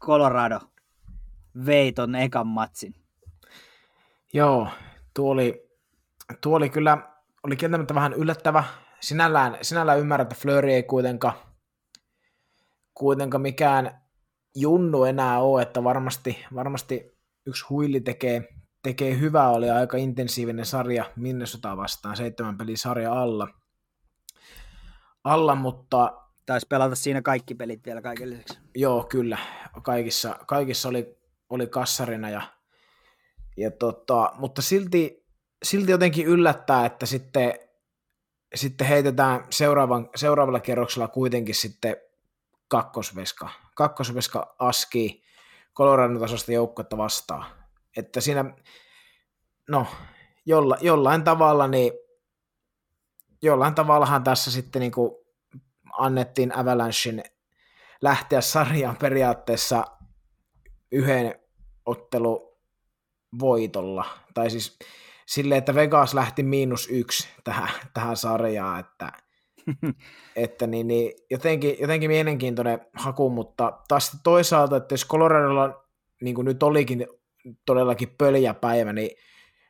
Colorado 0.00 0.60
vei 1.66 1.92
ton 1.92 2.14
ekan 2.14 2.46
matsin. 2.46 2.94
Joo, 4.32 4.68
tuo 5.14 5.30
oli, 5.30 5.68
tuo 6.40 6.56
oli 6.56 6.70
kyllä, 6.70 6.98
oli 7.42 7.56
kieltämättä 7.56 7.94
vähän 7.94 8.12
yllättävä. 8.12 8.64
Sinällään, 9.00 9.58
sinällään 9.62 9.98
ymmärrän, 9.98 10.24
että 10.24 10.34
Fleury 10.34 10.70
ei 10.70 10.82
kuitenkaan, 10.82 11.34
kuitenkaan 12.94 13.42
mikään 13.42 14.00
junnu 14.54 15.04
enää 15.04 15.40
ole, 15.40 15.62
että 15.62 15.84
varmasti, 15.84 16.44
varmasti 16.54 17.18
yksi 17.46 17.64
huili 17.70 18.00
tekee, 18.00 18.48
tekee 18.82 19.18
hyvää, 19.20 19.50
oli 19.50 19.70
aika 19.70 19.96
intensiivinen 19.96 20.66
sarja 20.66 21.04
Minnesota 21.16 21.76
vastaan, 21.76 22.16
seitsemän 22.16 22.58
pelin 22.58 22.78
sarja 22.78 23.12
alla, 23.12 23.48
alla 25.24 25.54
mutta 25.54 26.24
Taisi 26.46 26.66
pelata 26.66 26.94
siinä 26.94 27.22
kaikki 27.22 27.54
pelit 27.54 27.86
vielä 27.86 28.02
kaiken 28.02 28.30
lisäksi. 28.30 28.58
Joo, 28.74 29.04
kyllä. 29.04 29.38
Kaikissa, 29.82 30.36
kaikissa 30.46 30.88
oli, 30.88 31.18
oli 31.50 31.66
kassarina. 31.66 32.30
Ja, 32.30 32.42
ja 33.56 33.70
tota, 33.70 34.32
mutta 34.38 34.62
silti, 34.62 35.23
silti 35.64 35.92
jotenkin 35.92 36.26
yllättää, 36.26 36.86
että 36.86 37.06
sitten, 37.06 37.54
sitten 38.54 38.86
heitetään 38.86 39.46
seuraavan, 39.50 40.10
seuraavalla 40.16 40.60
kierroksella 40.60 41.08
kuitenkin 41.08 41.54
sitten 41.54 41.96
kakkosveska. 42.68 43.48
Kakkosveska 43.74 44.54
aski 44.58 45.24
Coloradon 45.76 46.20
tasosta 46.20 46.52
joukkuetta 46.52 46.96
vastaan. 46.96 47.46
Että 47.96 48.20
siinä, 48.20 48.44
no, 49.68 49.86
jolla, 50.46 50.76
jollain 50.80 51.24
tavalla, 51.24 51.68
niin 51.68 51.92
jollain 53.42 53.74
tavallahan 53.74 54.24
tässä 54.24 54.50
sitten 54.50 54.80
niin 54.80 54.92
kuin 54.92 55.14
annettiin 55.92 56.56
Avalanchein 56.56 57.24
lähteä 58.02 58.40
sarjaan 58.40 58.96
periaatteessa 58.96 59.84
yhden 60.92 61.40
ottelu 61.86 62.58
voitolla. 63.38 64.04
Tai 64.34 64.50
siis 64.50 64.78
silleen, 65.26 65.58
että 65.58 65.74
Vegas 65.74 66.14
lähti 66.14 66.42
miinus 66.42 66.88
yksi 66.90 67.28
tähän, 67.44 67.68
tähän 67.94 68.16
sarjaan, 68.16 68.80
että, 68.80 69.12
että 70.36 70.66
niin, 70.66 70.88
niin, 70.88 71.12
jotenkin, 71.30 71.76
jotenkin 71.80 72.10
mielenkiintoinen 72.10 72.80
haku, 72.94 73.30
mutta 73.30 73.72
taas 73.88 74.20
toisaalta, 74.24 74.76
että 74.76 74.92
jos 74.92 75.06
Coloradolla 75.06 75.84
niin 76.22 76.34
kuin 76.34 76.44
nyt 76.44 76.62
olikin 76.62 77.06
todellakin 77.66 78.14
pöljä 78.18 78.54
päivä, 78.54 78.92
niin 78.92 79.10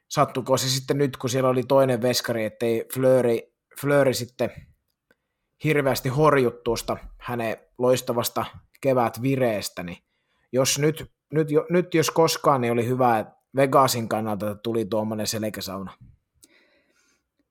sattuko 0.08 0.56
se 0.56 0.68
sitten 0.68 0.98
nyt, 0.98 1.16
kun 1.16 1.30
siellä 1.30 1.50
oli 1.50 1.62
toinen 1.62 2.02
veskari, 2.02 2.44
ettei 2.44 2.84
Flööri, 2.94 3.54
Flööri 3.80 4.14
sitten 4.14 4.50
hirveästi 5.64 6.08
horjut 6.08 6.64
tuosta 6.64 6.96
hänen 7.18 7.56
loistavasta 7.78 8.44
kevät 8.80 9.22
vireestä, 9.22 9.82
niin 9.82 9.98
jos 10.52 10.78
nyt, 10.78 11.12
nyt, 11.32 11.48
nyt 11.70 11.94
jos 11.94 12.10
koskaan, 12.10 12.60
niin 12.60 12.72
oli 12.72 12.86
hyvä, 12.86 13.18
että 13.18 13.43
Vegasin 13.56 14.08
kannalta 14.08 14.54
tuli 14.54 14.84
tuommoinen 14.84 15.26
selkäsauna. 15.26 15.92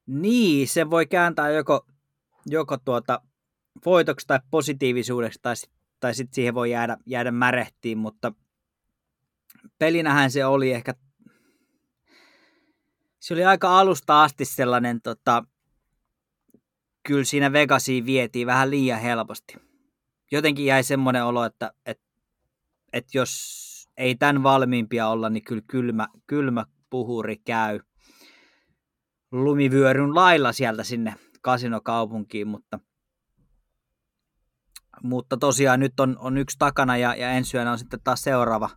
Niin, 0.06 0.68
se 0.68 0.89
voi 0.89 1.06
kääntää 1.06 1.49
joko, 1.49 1.86
joko 2.45 2.78
tuota 2.78 3.22
voitoksi 3.86 4.28
tai 4.28 4.39
positiivisuudeksi, 4.51 5.39
tai, 5.41 5.56
tai 5.99 6.16
sitten 6.16 6.36
siihen 6.36 6.54
voi 6.54 6.72
jäädä, 6.72 6.97
jäädä 7.06 7.32
märehtiin, 7.32 7.97
mutta 7.97 8.34
pelinähän 9.80 10.32
se 10.32 10.45
oli 10.45 10.72
ehkä, 10.72 10.93
se 13.20 13.34
oli 13.34 13.45
aika 13.45 13.80
alusta 13.80 14.24
asti 14.24 14.45
sellainen 14.45 15.01
tota, 15.01 15.43
kyllä 17.04 17.24
siinä 17.24 17.51
Vegasiin 17.51 18.06
vietiin 18.06 18.47
vähän 18.47 18.70
liian 18.70 19.01
helposti. 19.01 19.56
Jotenkin 20.32 20.66
jäi 20.66 20.84
semmoinen 20.84 21.26
olo, 21.26 21.45
että, 21.45 21.74
että, 21.86 22.06
että 22.93 23.18
jos 23.18 23.73
ei 23.98 24.16
tämän 24.16 24.44
valmiimpia 24.44 25.08
olla, 25.08 25.30
niin 25.30 25.44
kyllä 25.44 25.64
kylmä, 25.68 26.08
kylmä 26.28 26.66
puhuri 26.89 27.38
käy 27.38 27.80
lumivyöryn 29.32 30.16
lailla 30.16 30.52
sieltä 30.52 30.84
sinne 30.84 31.16
kasinokaupunkiin, 31.41 32.48
mutta, 32.48 32.80
mutta 35.04 35.38
tosiaan 35.38 35.80
nyt 35.80 36.00
on, 36.00 36.18
on 36.20 36.38
yksi 36.38 36.56
takana 36.60 36.98
ja, 36.98 37.16
ja 37.16 37.32
ensi 37.32 37.58
yönä 37.58 37.72
on 37.72 37.80
sitten 37.80 38.00
taas 38.04 38.22
seuraava, 38.22 38.70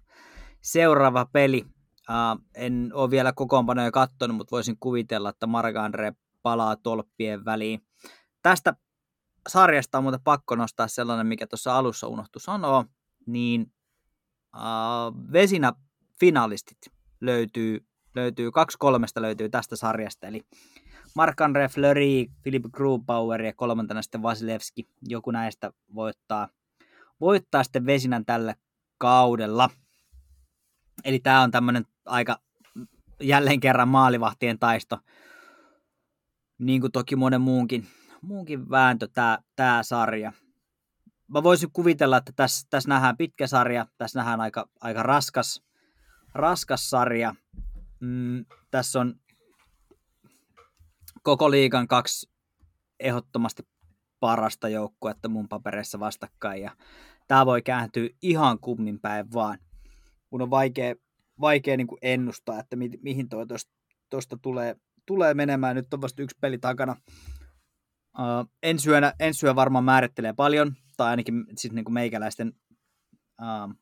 seuraava 0.63 1.27
peli. 1.33 1.67
Uh, 2.11 2.45
en 2.55 2.91
ole 2.95 3.11
vielä 3.11 3.33
kokoonpanoja 3.33 3.91
katsonut, 3.91 4.37
mutta 4.37 4.51
voisin 4.51 4.77
kuvitella, 4.81 5.29
että 5.29 5.47
Margandre 5.47 6.13
palaa 6.43 6.77
tolppien 6.77 7.45
väliin. 7.45 7.87
Tästä 8.43 8.75
sarjasta 9.49 9.99
on 9.99 10.05
muuten 10.05 10.21
pakko 10.25 10.57
nostaa 10.57 10.89
sellainen, 10.89 11.27
mikä 11.27 11.47
tuossa 11.47 11.79
alussa 11.79 12.09
unohtui 12.09 12.41
sanoa, 12.41 12.85
niin 13.27 13.73
uh, 14.57 15.33
Vesinä 15.33 15.73
finalistit 16.21 16.79
löytyy, 17.21 17.87
löytyy, 18.15 18.51
kaksi 18.51 18.79
kolmesta 18.79 19.23
löytyy 19.23 19.49
tästä 19.49 19.77
sarjasta, 19.77 20.27
eli 20.27 20.43
Marc-André 21.19 21.69
Fleury, 21.75 22.27
Philip 22.43 22.65
Grubauer 22.73 23.43
ja 23.43 23.53
kolmantena 23.53 24.03
sitten 24.03 24.23
Vasilevski. 24.23 24.89
Joku 25.09 25.31
näistä 25.31 25.73
voittaa, 25.95 26.49
voittaa 27.21 27.63
sitten 27.63 27.87
Vesinän 27.87 28.25
tällä 28.25 28.55
kaudella. 28.99 29.71
Eli 31.05 31.19
tämä 31.19 31.43
on 31.43 31.51
tämmöinen 31.51 31.87
aika 32.07 32.41
jälleen 33.21 33.61
kerran 33.61 33.89
maalivahtien 33.89 34.59
taisto, 34.59 34.99
niin 36.59 36.81
kuin 36.81 36.93
toki 36.93 37.17
monen 37.17 37.41
muunkin, 37.41 37.87
muunkin 38.23 38.71
vääntö 38.71 39.09
tämä, 39.09 39.39
tämä 39.57 39.83
sarja. 39.83 40.33
Mä 41.29 41.43
voisin 41.43 41.73
kuvitella, 41.73 42.17
että 42.17 42.33
tässä, 42.37 42.67
tässä 42.71 42.89
nähdään 42.89 43.17
pitkä 43.17 43.47
sarja, 43.47 43.87
tässä 43.99 44.19
nähdään 44.19 44.41
aika, 44.41 44.69
aika 44.81 45.03
raskas, 45.03 45.63
raskas 46.35 46.91
sarja. 46.91 47.35
Mm, 48.01 48.45
tässä 48.71 49.01
on 49.01 49.15
koko 51.23 51.51
liigan 51.51 51.89
kaksi 51.89 52.31
ehdottomasti 53.01 53.63
parasta 54.21 54.69
joukkuetta 54.69 55.29
mun 55.29 55.49
papereissa 55.49 56.01
vastakkain 56.01 56.63
ja 56.63 56.77
tämä 57.29 57.47
voi 57.47 57.63
kääntyä 57.63 58.09
ihan 58.23 58.59
kummin 58.59 59.01
päin 59.01 59.33
vaan. 59.33 59.59
Kun 60.31 60.43
on 60.43 60.51
vaikea, 60.51 60.95
vaikea 61.41 61.77
niin 61.77 61.87
ennustaa, 62.03 62.59
että 62.59 62.77
mi, 62.77 62.91
mihin 63.03 63.29
toi 63.29 63.47
tuosta 64.11 64.37
tulee, 64.43 64.77
tulee 65.07 65.35
menemään. 65.35 65.77
Nyt 65.77 65.95
on 65.95 66.01
vasta 66.01 66.23
yksi 66.23 66.37
peli 66.41 66.59
takana. 66.59 66.97
Uh, 68.19 68.51
ensi, 68.63 68.91
yönä, 68.91 69.13
varmaan 69.55 69.85
määrittelee 69.85 70.33
paljon, 70.33 70.77
tai 70.97 71.11
ainakin 71.11 71.45
siis 71.57 71.75
niin 71.75 71.85
kuin 71.85 71.95
meikäläisten 71.95 72.53
uh, 73.43 73.75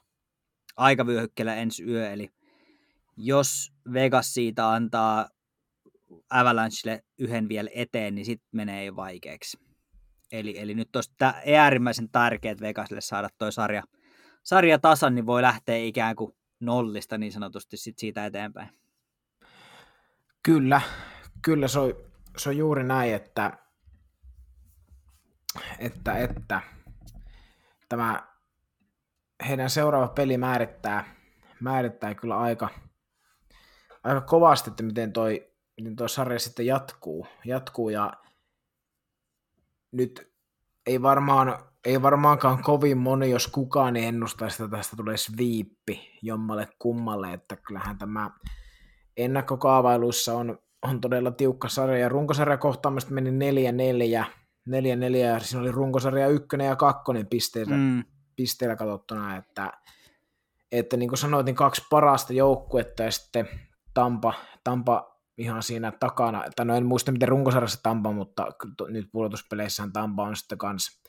aikavyöhykkeellä 0.77 1.55
ensi 1.55 1.85
yö, 1.85 2.13
eli 2.13 2.31
jos 3.17 3.73
Vegas 3.93 4.35
siitä 4.35 4.71
antaa 4.71 5.29
Avalanchelle 6.31 7.05
yhden 7.19 7.49
vielä 7.49 7.71
eteen, 7.75 8.15
niin 8.15 8.25
sitten 8.25 8.49
menee 8.53 8.97
vaikeaksi. 8.97 9.59
Eli, 10.33 10.59
eli 10.59 10.75
nyt 10.75 10.97
olisi 10.97 11.13
äärimmäisen 11.59 12.09
tärkeää 12.09 12.57
Vegasille 12.61 13.01
saada 13.01 13.29
toi 13.39 13.53
sarja, 13.53 13.83
sarja 14.43 14.79
tasan, 14.79 15.15
niin 15.15 15.27
voi 15.27 15.43
lähteä 15.43 15.77
ikään 15.77 16.17
kuin 16.17 16.33
nollista 16.61 17.19
niin 17.19 17.33
sanotusti 17.33 17.77
sit 17.77 17.99
siitä 17.99 18.27
eteenpäin. 18.27 18.69
Kyllä, 20.43 20.81
kyllä 21.43 21.69
se 21.69 21.79
on, 21.79 21.95
se 22.37 22.49
on 22.49 22.57
juuri 22.57 22.85
näin, 22.85 23.15
että 23.15 23.59
että, 25.79 26.19
että 26.19 26.61
tämä 27.95 28.23
heidän 29.49 29.71
seuraava 29.71 30.09
peli 30.09 30.39
määrittää, 30.39 31.15
määrittää 31.61 32.15
kyllä 32.15 32.39
aika, 32.39 32.69
aika 34.05 34.21
kovasti, 34.21 34.71
että 34.71 34.83
miten 34.83 35.13
toi, 35.13 35.53
miten 35.81 35.97
toi 35.97 36.09
sarja 36.09 36.39
sitten 36.39 36.67
jatkuu, 36.67 37.27
jatkuu 37.45 37.89
ja 37.89 38.13
nyt 39.93 40.33
ei 40.87 41.03
varmaan 41.03 41.59
ei 41.85 42.03
varmaankaan 42.03 42.63
kovin 42.63 42.99
moni, 42.99 43.31
jos 43.31 43.47
kukaan 43.47 43.97
ei 43.97 44.05
ennustaisi, 44.05 44.63
että 44.63 44.77
tästä 44.77 44.97
tulee 44.97 45.17
viippi 45.39 46.19
jommalle 46.23 46.69
kummalle, 46.79 47.33
että 47.33 47.57
kyllähän 47.57 47.99
tämä 47.99 48.31
ennakkokaavailuissa 49.17 50.35
on, 50.35 50.59
on 50.83 51.01
todella 51.01 51.31
tiukka 51.31 51.69
sarja, 51.69 51.99
ja 51.99 52.09
runkosarja 52.09 52.57
kohtaamista 52.57 53.13
meni 53.13 53.31
4-4, 54.23 54.27
4-4 54.71 55.17
ja 55.17 55.41
siinä 55.41 55.61
oli 55.61 55.73
runkosarja 55.73 56.29
ykkönen 56.29 56.67
ja 56.67 56.77
kakkonen 56.77 57.27
pisteellä, 57.27 57.77
mm. 57.77 58.05
pisteellä 58.37 58.77
katsottuna, 58.77 59.37
että, 59.37 59.73
että 60.73 60.97
niin 60.97 61.09
kuin 61.09 61.19
sanoit, 61.19 61.47
niin 61.47 61.57
kaksi 61.57 61.83
parasta 61.91 62.33
joukkuetta 62.33 63.03
ja 63.03 63.11
sitten 63.11 63.49
Tampa, 63.95 64.35
Tampa 64.65 65.21
ihan 65.39 65.63
siinä 65.63 65.93
takana, 66.01 66.45
että 66.45 66.65
no 66.65 66.77
en 66.77 66.87
muista 66.87 67.13
miten 67.13 67.29
runkosarjassa 67.29 67.83
Tampa, 67.83 68.13
mutta 68.13 68.47
nyt 68.89 69.09
pudotuspeleissään 69.13 69.93
Tampa 69.93 70.23
on 70.23 70.37
sitten 70.37 70.59
kans 70.59 71.03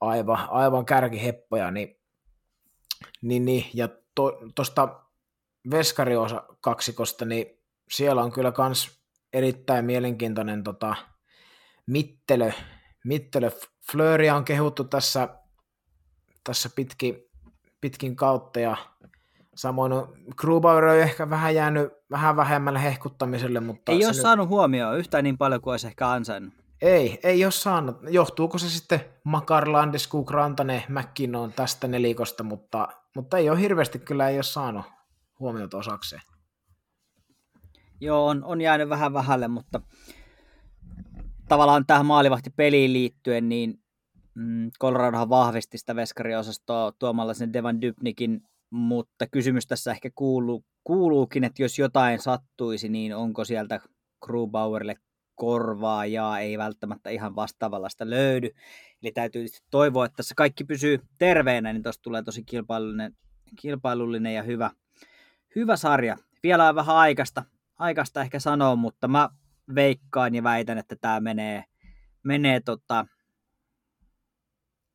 aivan, 0.00 0.48
aivan 0.50 0.84
kärkiheppoja, 0.84 1.70
niin, 1.70 1.96
niin, 3.22 3.44
niin 3.44 3.64
ja 3.74 3.88
tuosta 4.54 4.86
to, 4.86 5.10
veskariosa 5.70 6.44
kaksikosta, 6.60 7.24
niin 7.24 7.46
siellä 7.90 8.22
on 8.22 8.32
kyllä 8.32 8.52
kans 8.52 9.04
erittäin 9.32 9.84
mielenkiintoinen 9.84 10.62
tota, 10.62 10.96
Mittelö, 11.90 12.52
Mittelö 13.04 13.50
Flööriä 13.92 14.36
on 14.36 14.44
kehuttu 14.44 14.84
tässä, 14.84 15.28
tässä 16.44 16.70
pitkin, 16.76 17.16
pitkin 17.80 18.16
kautta 18.16 18.60
ja 18.60 18.76
samoin 19.54 19.92
on 19.92 20.14
Grubauer 20.36 20.84
on 20.84 20.96
ehkä 20.96 21.30
vähän 21.30 21.54
jäänyt 21.54 21.92
vähän 22.10 22.36
vähemmälle 22.36 22.82
hehkuttamiselle, 22.82 23.60
mutta... 23.60 23.92
Ei 23.92 24.04
ole 24.04 24.12
nyt... 24.12 24.22
saanut 24.22 24.48
huomioon 24.48 24.98
yhtään 24.98 25.24
niin 25.24 25.38
paljon 25.38 25.60
kuin 25.60 25.72
olisi 25.72 25.86
ehkä 25.86 26.10
ansainnut. 26.10 26.54
Ei, 26.82 27.18
ei 27.22 27.44
ole 27.44 27.52
saanut. 27.52 27.96
Johtuuko 28.08 28.58
se 28.58 28.70
sitten 28.70 29.00
Makar, 29.24 29.72
Landeskog, 29.72 30.30
Rantanen, 30.30 30.82
McKinnon 30.88 31.52
tästä 31.52 31.88
nelikosta, 31.88 32.42
mutta, 32.42 32.88
mutta 33.16 33.38
ei 33.38 33.50
ole 33.50 33.60
hirveästi 33.60 33.98
kyllä 33.98 34.28
ei 34.28 34.36
ole 34.36 34.42
saanut 34.42 34.84
huomiota 35.40 35.78
osakseen. 35.78 36.22
Joo, 38.00 38.26
on, 38.26 38.44
on 38.44 38.60
jäänyt 38.60 38.88
vähän 38.88 39.12
vähälle, 39.12 39.48
mutta 39.48 39.80
tavallaan 41.50 41.86
tähän 41.86 42.06
maalivahti-peliin 42.06 42.92
liittyen, 42.92 43.48
niin 43.48 43.74
mm, 44.34 44.70
Coloradohan 44.80 45.28
vahvisti 45.28 45.78
sitä 45.78 45.96
veskariosastoa 45.96 46.92
tuomalla 46.98 47.34
sen 47.34 47.52
Devan 47.52 47.80
Dybnikin, 47.80 48.42
mutta 48.70 49.26
kysymys 49.26 49.66
tässä 49.66 49.90
ehkä 49.90 50.10
kuuluu, 50.14 50.64
kuuluukin, 50.84 51.44
että 51.44 51.62
jos 51.62 51.78
jotain 51.78 52.18
sattuisi, 52.18 52.88
niin 52.88 53.16
onko 53.16 53.44
sieltä 53.44 53.80
Grubauerille 54.22 54.94
korvaajaa, 55.34 56.40
ei 56.40 56.58
välttämättä 56.58 57.10
ihan 57.10 57.36
vastaavallasta 57.36 58.10
löydy. 58.10 58.50
Eli 59.02 59.12
täytyy 59.12 59.46
toivoa, 59.70 60.04
että 60.04 60.16
tässä 60.16 60.34
kaikki 60.34 60.64
pysyy 60.64 61.00
terveenä, 61.18 61.72
niin 61.72 61.82
tuosta 61.82 62.02
tulee 62.02 62.22
tosi 62.22 62.42
kilpailullinen, 62.44 63.16
kilpailullinen 63.60 64.34
ja 64.34 64.42
hyvä, 64.42 64.70
hyvä 65.56 65.76
sarja. 65.76 66.16
Vielä 66.42 66.68
on 66.68 66.74
vähän 66.74 66.96
aikaista, 66.96 67.42
aikaista 67.78 68.22
ehkä 68.22 68.40
sanoa, 68.40 68.76
mutta 68.76 69.08
mä 69.08 69.28
veikkaan 69.74 70.34
ja 70.34 70.42
väitän, 70.42 70.78
että 70.78 70.96
tämä 71.00 71.20
menee, 71.20 71.64
menee 72.22 72.60
tota, 72.60 73.06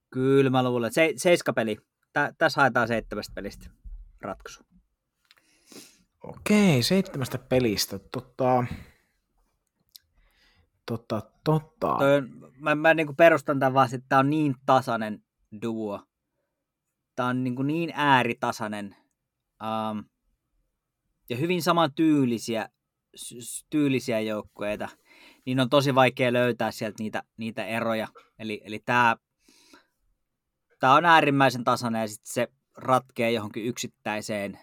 kyllä 0.09 0.49
mä 0.49 0.63
luulen, 0.63 0.93
se, 0.93 1.13
seiskapeli. 1.17 1.77
Tä, 2.13 2.33
tässä 2.37 2.61
haetaan 2.61 2.87
seitsemästä 2.87 3.33
pelistä 3.35 3.69
ratkaisu. 4.21 4.63
Okei, 6.23 6.83
seitsemästä 6.83 7.37
pelistä. 7.37 7.99
Tota, 7.99 8.65
tota, 10.85 11.21
tota. 11.43 11.95
Toi 11.97 12.17
on, 12.17 12.51
mä, 12.59 12.75
mä 12.75 12.93
niin 12.93 13.07
kuin 13.07 13.15
perustan 13.15 13.59
tämän 13.59 13.73
vaan, 13.73 13.89
että 13.93 14.05
tämä 14.09 14.19
on 14.19 14.29
niin 14.29 14.55
tasainen 14.65 15.23
duo. 15.61 16.03
Tämä 17.15 17.29
on 17.29 17.43
niin, 17.43 17.55
kuin 17.55 17.67
niin 17.67 17.91
ääritasainen. 17.93 18.95
Um, 19.63 20.03
ja 21.29 21.37
hyvin 21.37 21.61
saman 21.61 21.93
tyylisiä, 21.93 22.69
tyylisiä 23.69 24.19
joukkueita, 24.19 24.89
niin 25.45 25.59
on 25.59 25.69
tosi 25.69 25.95
vaikea 25.95 26.33
löytää 26.33 26.71
sieltä 26.71 27.03
niitä, 27.03 27.23
niitä 27.37 27.65
eroja. 27.65 28.07
Eli, 28.39 28.61
eli 28.65 28.79
tämä, 28.79 29.15
tämä 30.79 30.93
on 30.93 31.05
äärimmäisen 31.05 31.63
tasainen 31.63 32.01
ja 32.01 32.07
sitten 32.07 32.33
se 32.33 32.47
ratkee 32.77 33.31
johonkin 33.31 33.65
yksittäiseen 33.65 34.59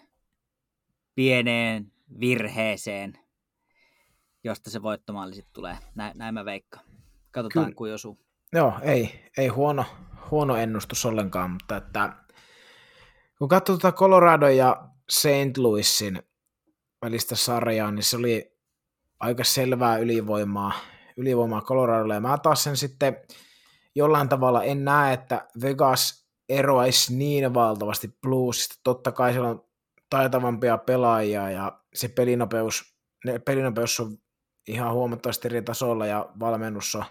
pieneen 1.15 1.91
virheeseen, 2.19 3.19
josta 4.43 4.69
se 4.69 4.81
voittomalli 4.81 5.35
sitten 5.35 5.53
tulee. 5.53 5.77
Näin, 5.95 6.17
näin 6.17 6.33
mä 6.33 6.45
veikkaan. 6.45 6.85
Katsotaan, 7.31 7.65
Kyllä. 7.65 7.75
kuin 7.75 7.93
osuu. 7.93 8.19
Joo, 8.53 8.73
ei, 8.81 9.29
ei 9.37 9.47
huono, 9.47 9.85
huono 10.31 10.55
ennustus 10.55 11.05
ollenkaan, 11.05 11.51
mutta 11.51 11.77
että 11.77 12.13
kun 13.37 13.47
katsoo 13.47 13.77
tuota 13.77 13.97
Colorado 13.97 14.47
ja 14.47 14.87
St. 15.09 15.57
Louisin 15.57 16.23
välistä 17.03 17.35
sarjaa, 17.35 17.91
niin 17.91 18.03
se 18.03 18.17
oli 18.17 18.57
aika 19.19 19.43
selvää 19.43 19.97
ylivoimaa, 19.97 20.73
ylivoimaa 21.17 21.61
Coloradolle. 21.61 22.13
Ja 22.13 22.19
mä 22.19 22.37
taas 22.37 22.63
sen 22.63 22.77
sitten 22.77 23.17
jollain 23.95 24.29
tavalla 24.29 24.63
en 24.63 24.85
näe, 24.85 25.13
että 25.13 25.47
Vegas 25.61 26.27
eroaisi 26.49 27.15
niin 27.15 27.53
valtavasti 27.53 28.17
Bluesista. 28.21 28.75
Totta 28.83 29.11
kai 29.11 29.31
siellä 29.31 29.49
on 29.49 29.65
taitavampia 30.09 30.77
pelaajia 30.77 31.51
ja 31.51 31.79
se 31.93 32.07
pelinopeus, 32.07 32.95
ne, 33.25 33.39
pelinopeus 33.39 33.99
on 33.99 34.17
ihan 34.67 34.93
huomattavasti 34.93 35.47
eri 35.47 35.61
tasolla 35.61 36.05
ja 36.05 36.29
valmennus 36.39 36.95
on, 36.95 37.03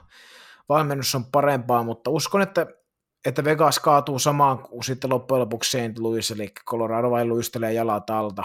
valmennus 0.69 1.15
on 1.15 1.25
parempaa, 1.25 1.83
mutta 1.83 2.11
uskon, 2.11 2.43
että, 2.43 2.67
että 3.27 3.45
Vegas 3.45 3.79
kaatuu 3.79 4.19
samaan 4.19 4.59
kuin 4.59 4.85
sitten 4.85 5.11
loppujen 5.11 5.41
lopuksi 5.41 5.79
St. 5.79 5.99
Louis, 5.99 6.31
eli 6.31 6.53
Colorado 6.71 7.11
vain 7.11 7.29
luistelee 7.29 7.73
jalat 7.73 8.11
alta 8.11 8.45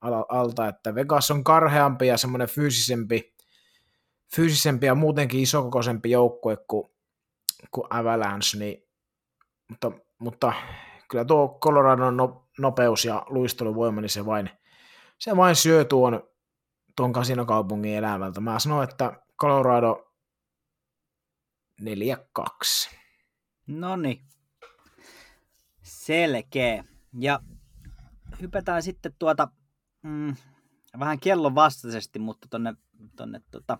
alta, 0.00 0.68
että 0.68 0.94
Vegas 0.94 1.30
on 1.30 1.44
karheampi 1.44 2.06
ja 2.06 2.16
semmoinen 2.16 2.48
fyysisempi, 2.48 3.34
fyysisempi 4.36 4.86
ja 4.86 4.94
muutenkin 4.94 5.40
isokokoisempi 5.40 6.10
joukkue 6.10 6.56
kuin, 6.68 6.90
kuin 7.70 7.86
Avalanche, 7.90 8.58
niin, 8.58 8.84
mutta, 9.68 9.92
mutta 10.18 10.52
kyllä 11.10 11.24
tuo 11.24 11.58
Coloradon 11.62 12.16
no, 12.16 12.48
nopeus 12.58 13.04
ja 13.04 13.26
luisteluvoima, 13.28 14.00
niin 14.00 14.08
se 14.08 14.26
vain, 14.26 14.50
se 15.18 15.36
vain 15.36 15.56
syö 15.56 15.84
tuon, 15.84 16.28
tuon 16.96 17.12
kasinokaupungin 17.12 17.94
elämältä. 17.94 18.40
Mä 18.40 18.58
sanon, 18.58 18.84
että 18.84 19.12
Colorado 19.40 20.12
4-2. 21.82 21.84
No 23.66 23.96
niin. 23.96 24.24
Selkeä. 25.82 26.84
Ja 27.18 27.40
hypätään 28.40 28.82
sitten 28.82 29.14
tuota 29.18 29.48
mm, 30.02 30.36
vähän 30.98 31.20
kellon 31.20 31.54
vastaisesti, 31.54 32.18
mutta 32.18 32.46
tonne, 32.50 32.74
tonne 33.16 33.40
tota, 33.50 33.78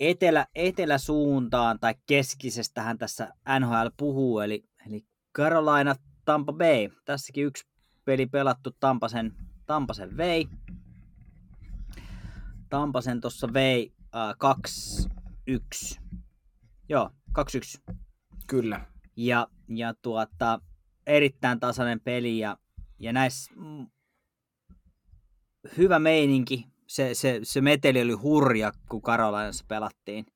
etelä, 0.00 0.46
eteläsuuntaan 0.54 1.78
tai 1.80 1.94
keskisestähän 2.06 2.98
tässä 2.98 3.34
NHL 3.60 3.86
puhuu, 3.96 4.40
eli, 4.40 4.64
eli 4.86 5.06
Carolina 5.36 5.94
Tampa 6.24 6.52
Bay. 6.52 6.88
Tässäkin 7.04 7.46
yksi 7.46 7.66
peli 8.04 8.26
pelattu 8.26 8.70
Tampasen, 8.80 9.34
Tampasen 9.66 10.16
vei. 10.16 10.48
Tampasen 12.68 13.20
tuossa 13.20 13.52
vei 13.52 13.92
äh, 14.14 14.34
2-1. 15.98 16.00
Joo, 16.88 17.10
2-1. 17.88 17.94
Kyllä. 18.46 18.86
Ja, 19.16 19.48
ja 19.68 19.94
tuota, 20.02 20.60
erittäin 21.06 21.60
tasainen 21.60 22.00
peli 22.00 22.38
ja, 22.38 22.56
ja 22.98 23.12
näissä 23.12 23.52
hyvä 25.76 25.98
meininki. 25.98 26.66
Se, 26.86 27.14
se, 27.14 27.40
se 27.42 27.60
meteli 27.60 28.02
oli 28.02 28.12
hurja, 28.12 28.72
kun 28.88 29.02
Karolainassa 29.02 29.64
pelattiin. 29.68 30.26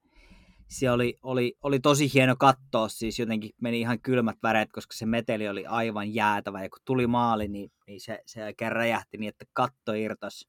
Se 0.68 0.90
oli, 0.90 1.18
oli, 1.22 1.56
oli 1.62 1.80
tosi 1.80 2.14
hieno 2.14 2.36
katsoa, 2.38 2.88
siis 2.88 3.18
jotenkin 3.18 3.50
meni 3.60 3.80
ihan 3.80 4.00
kylmät 4.00 4.36
väreet, 4.42 4.72
koska 4.72 4.94
se 4.94 5.06
meteli 5.06 5.48
oli 5.48 5.66
aivan 5.66 6.14
jäätävä. 6.14 6.62
Ja 6.62 6.68
kun 6.68 6.80
tuli 6.84 7.06
maali, 7.06 7.48
niin, 7.48 7.72
niin 7.86 8.00
se, 8.00 8.22
se 8.26 8.44
oikein 8.44 8.72
räjähti 8.72 9.18
niin, 9.18 9.28
että 9.28 9.44
katto 9.52 9.92
irtos. 9.92 10.48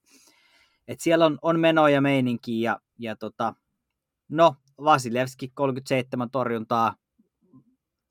Et 0.87 0.99
siellä 0.99 1.25
on, 1.25 1.37
on 1.41 1.59
menoja 1.59 1.93
ja 1.93 2.01
meininki 2.01 2.61
ja, 2.61 2.79
ja 2.99 3.15
tota, 3.15 3.53
no, 4.29 4.55
Vasilevski 4.83 5.51
37 5.53 6.29
torjuntaa 6.29 6.95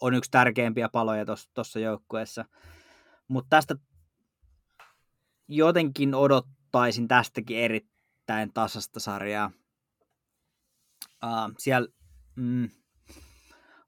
on 0.01 0.14
yksi 0.14 0.31
tärkeimpiä 0.31 0.89
paloja 0.89 1.25
tuossa 1.55 1.79
joukkueessa. 1.79 2.45
Mutta 3.29 3.49
tästä 3.51 3.77
jotenkin 5.49 6.14
odot, 6.14 6.47
ottaisin 6.77 7.09
tästäkin 7.09 7.59
erittäin 7.59 8.53
tasasta 8.53 9.01
sarjaa. 9.01 9.51
Uh, 11.24 11.55
siellä 11.59 11.89
mm, 12.37 12.68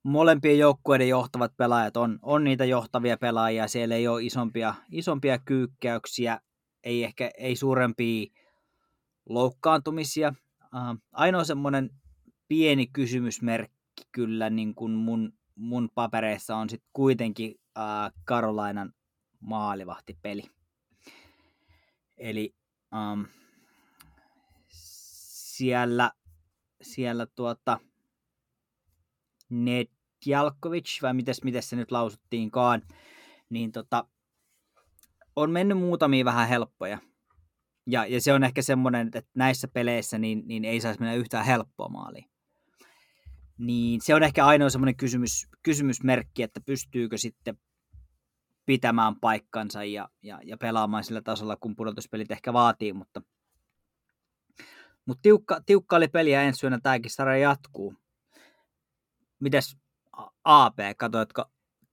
molempien 0.03 0.59
joukkueiden 0.59 1.09
johtavat 1.09 1.57
pelaajat 1.57 1.97
on, 1.97 2.18
on 2.22 2.45
niitä 2.45 2.64
johtavia 2.64 3.16
pelaajia, 3.16 3.68
siellä 3.68 3.95
ei 3.95 4.09
ole 4.09 4.24
isompia, 4.24 4.74
isompia 4.93 5.39
kyykkäyksiä, 5.39 6.41
ei 6.84 7.05
ehkä 7.05 7.30
ei 7.39 7.57
suurempia 7.57 8.26
loukkaantumisia. 9.28 10.34
Uh, 10.62 10.99
ainoa 11.12 11.45
semmoinen 11.45 11.91
pieni 12.49 12.86
kysymysmerkki 12.86 14.03
kyllä 14.12 14.51
niin 14.51 14.74
kuin 14.74 14.93
mun, 14.93 15.32
mun 15.55 15.89
papereissa 15.95 16.57
on 16.57 16.70
sitten 16.70 16.91
kuitenkin 16.93 17.51
uh, 17.51 18.12
Karolainan 18.24 18.93
maalivahtipeli. 19.41 20.43
Eli 22.16 22.58
um, 22.95 23.26
siellä, 24.68 26.12
siellä 26.82 27.26
tuota, 27.26 27.80
Nedjalkovic, 29.49 31.03
vai 31.03 31.14
mites, 31.14 31.45
mites 31.45 31.70
se 31.70 31.76
nyt 31.76 31.91
lausuttiinkaan, 31.91 32.82
niin 33.51 33.72
tota, 33.72 34.05
on 35.36 35.51
mennyt 35.51 35.78
muutamia 35.78 36.24
vähän 36.24 36.49
helppoja. 36.49 36.99
Ja, 37.86 38.07
ja 38.07 38.20
se 38.20 38.32
on 38.32 38.45
ehkä 38.45 38.62
semmoinen, 38.62 39.07
että 39.07 39.30
näissä 39.34 39.68
peleissä 39.68 40.18
niin, 40.18 40.43
niin 40.47 40.64
ei 40.64 40.80
saisi 40.80 41.01
mennä 41.01 41.14
yhtään 41.14 41.45
helppoa 41.45 41.89
maaliin. 41.89 42.30
Niin 43.59 44.01
se 44.01 44.14
on 44.14 44.22
ehkä 44.22 44.47
ainoa 44.47 44.70
semmoinen 44.70 44.97
kysymys, 44.97 45.49
kysymysmerkki, 45.62 46.43
että 46.43 46.61
pystyykö 46.61 47.18
sitten 47.18 47.59
pitämään 48.69 49.16
paikkansa 49.21 49.85
ja, 49.85 50.09
ja, 50.23 50.41
ja 50.45 50.57
pelaamaan 50.57 51.05
sillä 51.05 51.23
tasolla, 51.23 51.57
kun 51.57 51.77
pudotuspelit 51.77 52.31
ehkä 52.31 52.53
vaatii, 52.53 52.93
mutta, 52.93 53.23
mutta 55.07 55.23
tiukka, 55.23 55.61
tiukka 55.66 55.97
oli 55.97 56.09
peli 56.09 56.31
ja 56.31 56.43
ensi 56.43 56.66
yönä 56.66 56.79
tämäkin 56.83 57.11
sarja 57.11 57.37
jatkuu. 57.37 57.95
Mites 59.41 59.77
AP, 60.45 60.79
katoitko, 60.97 61.45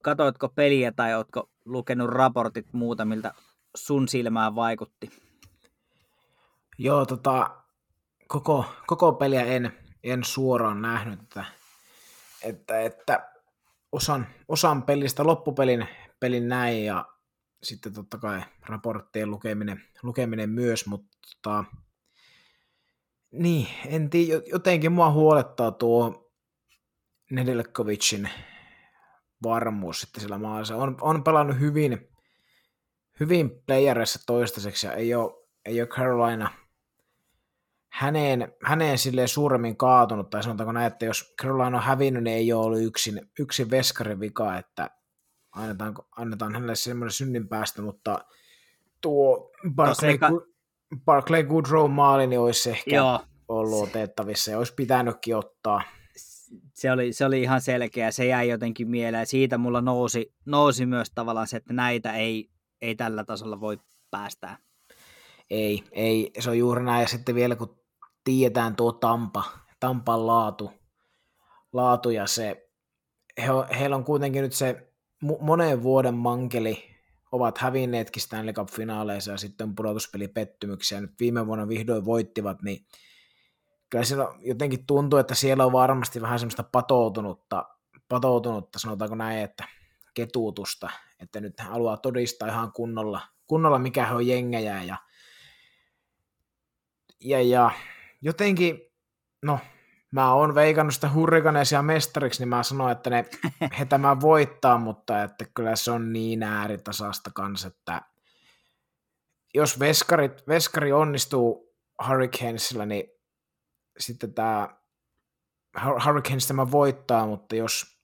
katoitko 0.04 0.50
peliä 0.50 0.92
tai 0.92 1.16
oletko 1.16 1.50
lukenut 1.66 2.10
raportit 2.10 2.74
muuta, 2.74 3.06
miltä 3.06 3.34
sun 3.76 4.08
silmään 4.08 4.56
vaikutti? 4.56 5.10
Joo, 6.78 7.06
tota, 7.06 7.50
koko, 8.28 8.66
koko 8.88 9.14
peliä 9.14 9.44
en, 9.44 9.72
en 10.04 10.24
suoraan 10.24 10.82
nähnyt, 10.82 11.22
että, 11.22 11.46
että, 12.42 12.82
että 12.82 13.32
osan, 13.92 14.28
osan 14.48 14.84
pelistä 14.84 15.26
loppupelin 15.26 15.88
pelin 16.26 16.50
näin 16.50 16.86
ja 16.86 17.06
sitten 17.64 17.94
totta 17.94 18.18
kai 18.18 18.42
raporttien 18.62 19.32
lukeminen, 19.32 19.82
lukeminen 20.04 20.50
myös, 20.50 20.88
mutta 20.88 21.64
niin, 23.32 23.68
en 23.86 24.10
tiedä, 24.10 24.42
jotenkin 24.52 24.92
mua 24.92 25.12
huolettaa 25.12 25.72
tuo 25.72 26.32
Nedelkovicin 27.32 28.30
varmuus 29.44 30.02
sitten 30.02 30.22
sillä 30.22 30.38
maassa. 30.38 30.76
On, 30.76 30.98
on 31.02 31.24
pelannut 31.24 31.60
hyvin, 31.60 32.10
hyvin 33.20 33.52
playerissa 33.68 34.20
toistaiseksi 34.26 34.88
ja 34.88 34.94
ei 34.94 35.16
ole, 35.16 35.32
ei 35.66 35.82
ole 35.82 35.88
Carolina 35.88 36.50
häneen, 37.92 38.54
häneen 38.64 38.98
silleen 38.98 39.28
suuremmin 39.28 39.78
kaatunut, 39.78 40.30
tai 40.30 40.44
sanotaanko 40.44 40.72
näin, 40.72 40.88
että 40.88 41.06
jos 41.06 41.36
Carolina 41.42 41.78
on 41.78 41.84
hävinnyt, 41.84 42.24
niin 42.24 42.38
ei 42.38 42.54
ole 42.54 42.66
ollut 42.66 42.82
yksin, 42.82 43.32
yksin 43.40 43.70
veskarin 43.70 44.20
vika, 44.20 44.58
että 44.58 44.90
annetaan, 45.56 45.96
annetaan 46.18 46.54
hänelle 46.54 46.76
semmoinen 46.76 47.12
synnin 47.12 47.48
päästä, 47.48 47.82
mutta 47.82 48.26
tuo 49.02 49.52
Barclay, 49.76 50.12
no 50.12 50.18
ka- 50.18 50.46
Barclay 51.06 51.44
Goodrow 51.44 51.92
maali 51.92 52.28
niin 52.28 52.40
olisi 52.40 52.70
ehkä 52.70 52.96
Joo. 52.96 53.20
ollut 53.48 53.90
otettavissa 53.90 54.52
ja 54.52 54.58
olisi 54.58 54.74
pitänytkin 54.74 55.36
ottaa. 55.36 55.82
Se 56.74 56.92
oli, 56.92 57.14
se 57.14 57.26
oli 57.26 57.42
ihan 57.42 57.62
selkeä, 57.62 58.12
se 58.12 58.26
jäi 58.26 58.50
jotenkin 58.50 58.90
mieleen. 58.90 59.28
Siitä 59.28 59.58
mulla 59.58 59.82
nousi, 59.82 60.34
nousi 60.46 60.86
myös 60.86 61.12
tavallaan 61.16 61.48
se, 61.48 61.58
että 61.58 61.74
näitä 61.74 62.14
ei, 62.14 62.50
ei 62.82 62.96
tällä 62.96 63.24
tasolla 63.24 63.60
voi 63.60 63.80
päästää. 64.12 64.58
Ei, 65.50 65.84
ei, 65.92 66.32
se 66.40 66.50
on 66.50 66.58
juuri 66.58 66.84
näin. 66.84 67.02
Ja 67.02 67.08
sitten 67.08 67.36
vielä 67.36 67.56
kun 67.56 67.80
tiedetään 68.24 68.76
tuo 68.76 68.92
Tampa, 68.92 69.44
Tampan 69.80 70.28
laatu, 70.28 70.72
laatu 71.74 72.10
ja 72.10 72.28
se, 72.28 72.70
he, 73.38 73.48
heillä 73.80 73.96
on 73.96 74.04
kuitenkin 74.04 74.42
nyt 74.42 74.54
se 74.54 74.85
monen 75.22 75.84
vuoden 75.84 76.14
mankeli, 76.14 76.96
ovat 77.32 77.58
hävinneetkin 77.58 78.22
Stanley 78.22 78.54
Cup-finaaleissa 78.54 79.32
ja 79.32 79.38
sitten 79.38 79.76
pudotuspelipettymyksiä. 79.76 81.02
Nyt 81.02 81.12
viime 81.20 81.48
vuonna 81.48 81.68
vihdoin 81.68 82.06
voittivat, 82.06 82.62
niin 82.62 82.86
kyllä 83.90 84.04
siellä 84.04 84.28
jotenkin 84.40 84.86
tuntuu, 84.86 85.20
että 85.20 85.36
siellä 85.36 85.66
on 85.66 85.72
varmasti 85.72 86.22
vähän 86.22 86.40
semmoista 86.40 86.64
patoutunutta, 86.64 87.66
patoutunutta 88.10 88.80
sanotaanko 88.80 89.16
näin, 89.16 89.40
että 89.40 89.68
ketuutusta, 90.14 90.90
että 91.20 91.40
nyt 91.40 91.60
haluaa 91.60 91.98
todistaa 91.98 92.48
ihan 92.48 92.72
kunnolla, 92.72 93.22
kunnolla 93.48 93.80
mikä 93.80 94.06
he 94.06 94.14
on 94.14 94.28
jengejä 94.28 94.84
ja, 94.84 94.98
ja, 97.20 97.42
ja 97.42 97.72
jotenkin, 98.22 98.80
no 99.42 99.60
mä 100.16 100.34
oon 100.34 100.56
veikannut 100.56 100.94
sitä 100.94 101.12
hurrikaneisia 101.14 101.82
mestariksi, 101.82 102.42
niin 102.42 102.50
mä 102.50 102.64
sanoin, 102.64 102.92
että 102.92 103.10
ne 103.10 103.26
he 103.80 103.86
tämä 103.86 104.22
voittaa, 104.22 104.78
mutta 104.78 105.24
että 105.24 105.46
kyllä 105.54 105.76
se 105.76 105.92
on 105.92 106.14
niin 106.14 106.44
ääritasasta 106.44 107.32
kanssa, 107.34 107.68
että 107.68 108.02
jos 109.54 109.80
veskari, 109.80 110.30
veskari 110.48 110.92
onnistuu 110.92 111.76
Hurricanesilla, 112.08 112.86
niin 112.86 113.04
sitten 114.00 114.34
tämä 114.34 114.70
Hurricanes 116.06 116.48
tämä 116.48 116.72
voittaa, 116.72 117.28
mutta 117.28 117.56
jos, 117.56 118.00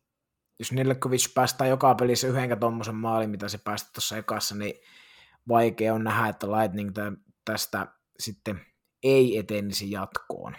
jos 0.60 0.72
Nilkovic 0.72 1.34
päästää 1.34 1.68
joka 1.68 1.96
pelissä 1.96 2.28
yhdenkä 2.28 2.56
tuommoisen 2.56 2.96
maalin, 2.96 3.30
mitä 3.30 3.48
se 3.48 3.58
päästi 3.58 3.90
tuossa 3.94 4.18
ekassa, 4.18 4.56
niin 4.56 4.74
vaikea 5.48 5.94
on 5.94 6.04
nähdä, 6.04 6.28
että 6.28 6.48
Lightning 6.48 6.92
tästä 7.46 7.88
sitten 8.20 8.62
ei 9.04 9.38
etenisi 9.38 9.92
jatkoon 9.92 10.56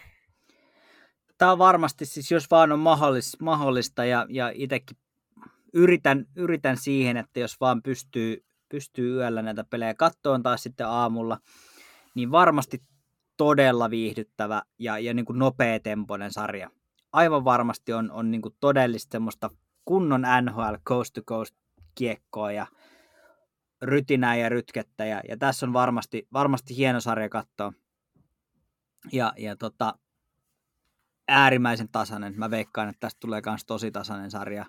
tämä 1.42 1.52
on 1.52 1.58
varmasti, 1.58 2.06
siis 2.06 2.30
jos 2.30 2.50
vaan 2.50 2.72
on 2.72 2.78
mahdollista, 2.78 3.36
mahdollista 3.40 4.04
ja, 4.04 4.26
ja 4.28 4.52
itsekin 4.54 4.96
yritän, 5.72 6.26
yritän 6.36 6.76
siihen, 6.76 7.16
että 7.16 7.40
jos 7.40 7.60
vaan 7.60 7.82
pystyy, 7.82 8.44
pystyy 8.68 9.16
yöllä 9.16 9.42
näitä 9.42 9.64
pelejä 9.64 9.94
kattoon 9.94 10.42
taas 10.42 10.62
sitten 10.62 10.86
aamulla, 10.86 11.38
niin 12.14 12.30
varmasti 12.30 12.82
todella 13.36 13.90
viihdyttävä 13.90 14.62
ja, 14.78 14.98
ja 14.98 15.14
niin 15.14 15.24
kuin 15.24 15.38
nopea-tempoinen 15.38 16.32
sarja. 16.32 16.70
Aivan 17.12 17.44
varmasti 17.44 17.92
on, 17.92 18.10
on 18.10 18.30
niin 18.30 18.42
kuin 18.42 18.54
todellista 18.60 19.12
semmoista 19.12 19.50
kunnon 19.84 20.22
NHL 20.42 20.74
coast 20.86 21.12
to 21.14 21.22
coast 21.22 21.54
kiekkoa 21.94 22.52
ja 22.52 22.66
rytinää 23.82 24.36
ja 24.36 24.48
rytkettä 24.48 25.04
ja, 25.04 25.20
ja 25.28 25.36
tässä 25.36 25.66
on 25.66 25.72
varmasti, 25.72 26.28
varmasti 26.32 26.76
hieno 26.76 27.00
sarja 27.00 27.28
katsoa. 27.28 27.72
Ja, 29.12 29.32
ja 29.36 29.56
tota, 29.56 29.94
äärimmäisen 31.28 31.88
tasainen. 31.92 32.34
Mä 32.36 32.50
veikkaan, 32.50 32.88
että 32.88 33.00
tästä 33.00 33.20
tulee 33.20 33.42
myös 33.46 33.64
tosi 33.64 33.90
tasainen 33.90 34.30
sarja. 34.30 34.66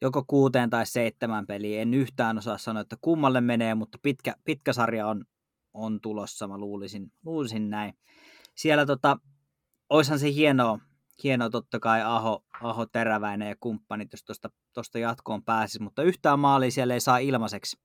Joko 0.00 0.24
kuuteen 0.26 0.70
tai 0.70 0.86
seitsemän 0.86 1.46
peliä. 1.46 1.82
En 1.82 1.94
yhtään 1.94 2.38
osaa 2.38 2.58
sanoa, 2.58 2.80
että 2.80 2.96
kummalle 3.00 3.40
menee, 3.40 3.74
mutta 3.74 3.98
pitkä, 4.02 4.34
pitkä 4.44 4.72
sarja 4.72 5.06
on, 5.06 5.24
on 5.74 6.00
tulossa, 6.00 6.48
mä 6.48 6.58
luulisin, 6.58 7.12
luulisin 7.24 7.70
näin. 7.70 7.94
Siellä 8.54 8.86
tota, 8.86 9.18
oishan 9.90 10.18
se 10.18 10.32
hienoa, 10.32 10.78
hienoa 11.24 11.50
totta 11.50 11.80
kai 11.80 12.02
Aho, 12.02 12.44
Aho 12.62 12.86
Teräväinen 12.86 13.48
ja 13.48 13.56
kumppanit, 13.60 14.08
jos 14.12 14.40
tuosta 14.72 14.98
jatkoon 14.98 15.44
pääsisi, 15.44 15.82
mutta 15.82 16.02
yhtään 16.02 16.38
maalia 16.38 16.70
siellä 16.70 16.94
ei 16.94 17.00
saa 17.00 17.18
ilmaiseksi. 17.18 17.80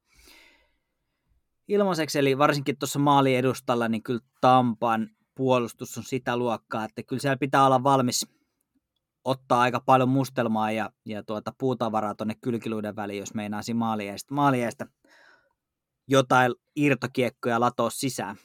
Ilmaiseksi, 1.67 2.19
eli 2.19 2.37
varsinkin 2.37 2.77
tuossa 2.79 2.99
maali 2.99 3.35
edustalla, 3.35 3.87
niin 3.87 4.03
kyllä 4.03 4.21
Tampan 4.41 5.09
puolustus 5.35 5.97
on 5.97 6.03
sitä 6.03 6.37
luokkaa, 6.37 6.85
että 6.85 7.03
kyllä 7.03 7.19
siellä 7.19 7.37
pitää 7.37 7.65
olla 7.65 7.83
valmis 7.83 8.27
ottaa 9.25 9.61
aika 9.61 9.79
paljon 9.79 10.09
mustelmaa 10.09 10.71
ja, 10.71 10.89
ja 11.05 11.23
tuota 11.23 11.53
puutavaraa 11.57 12.15
tuonne 12.15 12.35
kylkiluiden 12.41 12.95
väliin, 12.95 13.19
jos 13.19 13.33
meinaisi 13.33 13.73
maaliestä, 13.73 14.33
maaliestä 14.33 14.85
jotain 16.07 16.55
irtokiekkoja 16.75 17.59
latoa 17.59 17.89
sisään. 17.89 18.35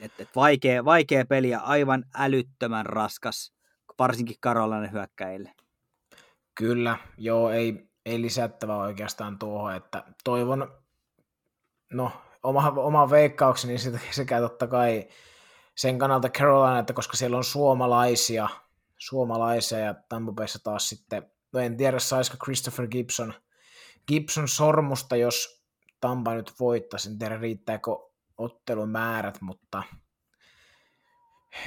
Et, 0.00 0.12
et 0.18 0.28
vaikea, 0.36 0.84
vaikea 0.84 1.26
peli 1.26 1.50
ja 1.50 1.60
aivan 1.60 2.04
älyttömän 2.14 2.86
raskas, 2.86 3.52
varsinkin 3.98 4.36
Karolainen 4.40 4.92
hyökkäille. 4.92 5.52
Kyllä, 6.54 6.98
joo, 7.18 7.50
ei, 7.50 7.88
ei 8.06 8.20
lisättävä 8.20 8.76
oikeastaan 8.76 9.38
tuohon, 9.38 9.74
että 9.74 10.04
toivon, 10.24 10.72
no 11.92 12.12
oma, 12.42 12.68
oma 12.76 13.10
veikkaukseni 13.10 13.76
sekä 14.10 14.40
totta 14.40 14.66
kai 14.66 15.08
sen 15.76 15.98
kannalta 15.98 16.28
Carolina, 16.28 16.78
että 16.78 16.92
koska 16.92 17.16
siellä 17.16 17.36
on 17.36 17.44
suomalaisia, 17.44 18.48
suomalaisia 18.98 19.78
ja 19.78 19.94
Tampa 20.08 20.32
Bayssa 20.32 20.58
taas 20.64 20.88
sitten, 20.88 21.30
no 21.52 21.60
en 21.60 21.76
tiedä 21.76 21.98
saisiko 21.98 22.36
Christopher 22.44 22.88
Gibson, 22.88 23.34
Gibson 24.08 24.48
sormusta, 24.48 25.16
jos 25.16 25.64
Tampa 26.00 26.34
nyt 26.34 26.52
voittaisi, 26.60 27.10
en 27.10 27.18
tiedä 27.18 27.38
riittääkö 27.38 27.90
ottelumäärät, 28.38 29.40
mutta, 29.40 29.82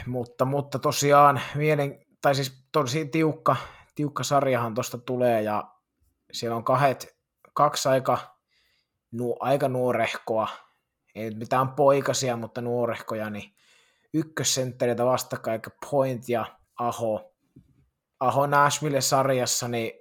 mutta, 0.06 0.46
mutta 0.46 0.80
tosiaan 0.80 1.42
mielen, 1.56 2.06
tai 2.22 2.36
siis 2.36 2.66
tosi 2.72 3.06
tiukka, 3.06 3.56
tiukka 3.96 4.24
sarjahan 4.24 4.74
tuosta 4.74 4.98
tulee 4.98 5.42
ja 5.42 5.74
siellä 6.32 6.56
on 6.56 6.64
kahdet, 6.64 7.18
kaksi 7.54 7.90
aika, 7.90 8.38
nu, 9.12 9.36
aika 9.40 9.70
nuorehkoa, 9.70 10.48
ei 11.16 11.32
mitään 11.32 11.70
poikasia, 11.70 12.38
mutta 12.38 12.62
nuorehkoja, 12.62 13.30
niin 13.30 13.54
ykkössenttereitä 14.14 15.06
vastakkain, 15.06 15.62
eli 15.66 15.76
Point 15.92 16.30
ja 16.30 16.46
Aho. 16.80 17.34
Aho 18.20 18.48
Nashville-sarjassa 18.48 19.68
niin, 19.68 19.92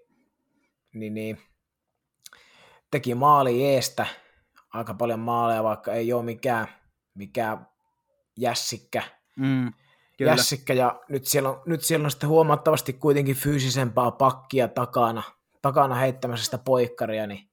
niin, 0.95 1.15
niin, 1.15 1.39
teki 2.91 3.15
maali 3.15 3.67
eestä, 3.67 4.07
aika 4.73 4.95
paljon 4.95 5.21
maaleja, 5.21 5.63
vaikka 5.63 5.93
ei 5.93 6.13
ole 6.13 6.23
mikään, 6.23 6.69
mikään 7.15 7.67
jässikkä. 8.37 9.03
Mm, 9.37 9.73
jässikkä 10.21 10.73
ja 10.73 11.01
nyt 11.09 11.25
siellä, 11.25 11.51
on, 11.51 11.63
nyt 11.67 11.83
siellä 11.83 12.05
on 12.05 12.11
sitten 12.11 12.29
huomattavasti 12.29 12.93
kuitenkin 12.93 13.37
fyysisempaa 13.37 14.11
pakkia 14.11 14.69
takana, 14.69 15.23
takana 15.63 15.95
heittämässä 15.95 16.45
sitä 16.45 16.59
poikkaria, 16.59 17.27
niin 17.27 17.51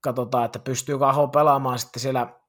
katsotaan, 0.00 0.44
että 0.44 0.58
pystyy 0.58 1.08
Aho 1.08 1.28
pelaamaan 1.28 1.78
sitten 1.78 2.02
siellä 2.02 2.40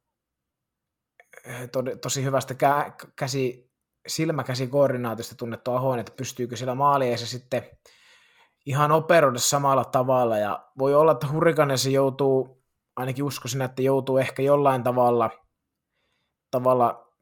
to, 1.71 1.83
tosi 2.01 2.23
hyvästä 2.23 2.53
kä, 2.53 2.91
käsi, 3.15 3.71
silmäkäsikoordinaatiosta 4.07 5.35
tunnettu 5.35 5.71
Ahoen, 5.71 5.99
että 5.99 6.13
pystyykö 6.17 6.55
siellä 6.55 6.75
maalieissa 6.75 7.27
sitten 7.27 7.63
ihan 8.65 8.91
operoida 8.91 9.39
samalla 9.39 9.85
tavalla, 9.85 10.37
ja 10.37 10.65
voi 10.77 10.95
olla, 10.95 11.11
että 11.11 11.27
Hurrikanessa 11.27 11.89
joutuu, 11.89 12.63
ainakin 12.95 13.25
uskoisin, 13.25 13.61
että 13.61 13.81
joutuu 13.81 14.17
ehkä 14.17 14.41
jollain 14.41 14.83
tavalla, 14.83 15.29
tavalla 16.51 17.13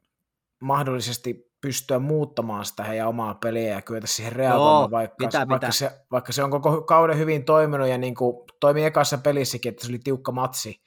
mahdollisesti 0.60 1.54
pystyä 1.60 1.98
muuttamaan 1.98 2.64
sitä 2.64 2.84
heidän 2.84 3.08
omaa 3.08 3.34
peliä 3.34 3.74
ja 3.74 3.82
kyetä 3.82 4.06
siihen 4.06 4.32
reagoimaan, 4.32 4.90
vaikka, 4.90 5.16
pitää, 5.18 5.40
vaikka, 5.40 5.54
pitää. 5.54 5.70
Se, 5.70 5.90
vaikka 6.10 6.32
se 6.32 6.42
on 6.42 6.50
koko 6.50 6.82
kauden 6.82 7.18
hyvin 7.18 7.44
toiminut 7.44 7.88
ja 7.88 7.98
niin 7.98 8.14
kuin 8.14 8.46
toimi 8.60 8.84
ekassa 8.84 9.18
pelissäkin, 9.18 9.70
että 9.70 9.86
se 9.86 9.92
oli 9.92 9.98
tiukka 9.98 10.32
matsi, 10.32 10.82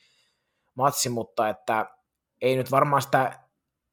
matsi 0.75 1.09
mutta 1.09 1.49
että 1.49 1.96
ei 2.41 2.55
nyt 2.55 2.71
varmaan 2.71 3.01
sitä 3.01 3.39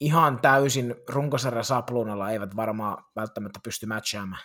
ihan 0.01 0.39
täysin 0.39 0.95
runkosarjan 1.09 1.65
sapluunalla 1.65 2.31
eivät 2.31 2.57
varmaan 2.57 3.05
välttämättä 3.17 3.61
pysty 3.63 3.87
matchaamaan. 3.87 4.43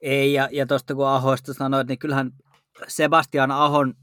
Ei, 0.00 0.32
ja, 0.32 0.48
ja 0.52 0.66
tuosta 0.66 0.94
kun 0.94 1.08
Ahoista 1.08 1.54
sanoit, 1.54 1.88
niin 1.88 1.98
kyllähän 1.98 2.30
Sebastian 2.88 3.50
Ahon 3.50 3.94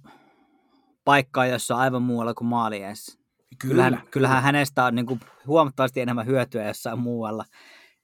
paikka 1.06 1.42
on 1.42 1.50
jossain 1.50 1.80
aivan 1.80 2.02
muualla 2.02 2.34
kuin 2.34 2.48
maaliessa. 2.48 3.20
Kyllä, 3.60 3.84
Kyllähän, 3.84 4.08
kyllähän 4.12 4.44
hänestä 4.44 4.86
on 4.86 4.96
niin 4.96 5.06
kuin 5.06 5.20
huomattavasti 5.48 6.02
enemmän 6.02 6.26
hyötyä 6.26 6.68
jossain 6.68 7.00
muualla. 7.00 7.46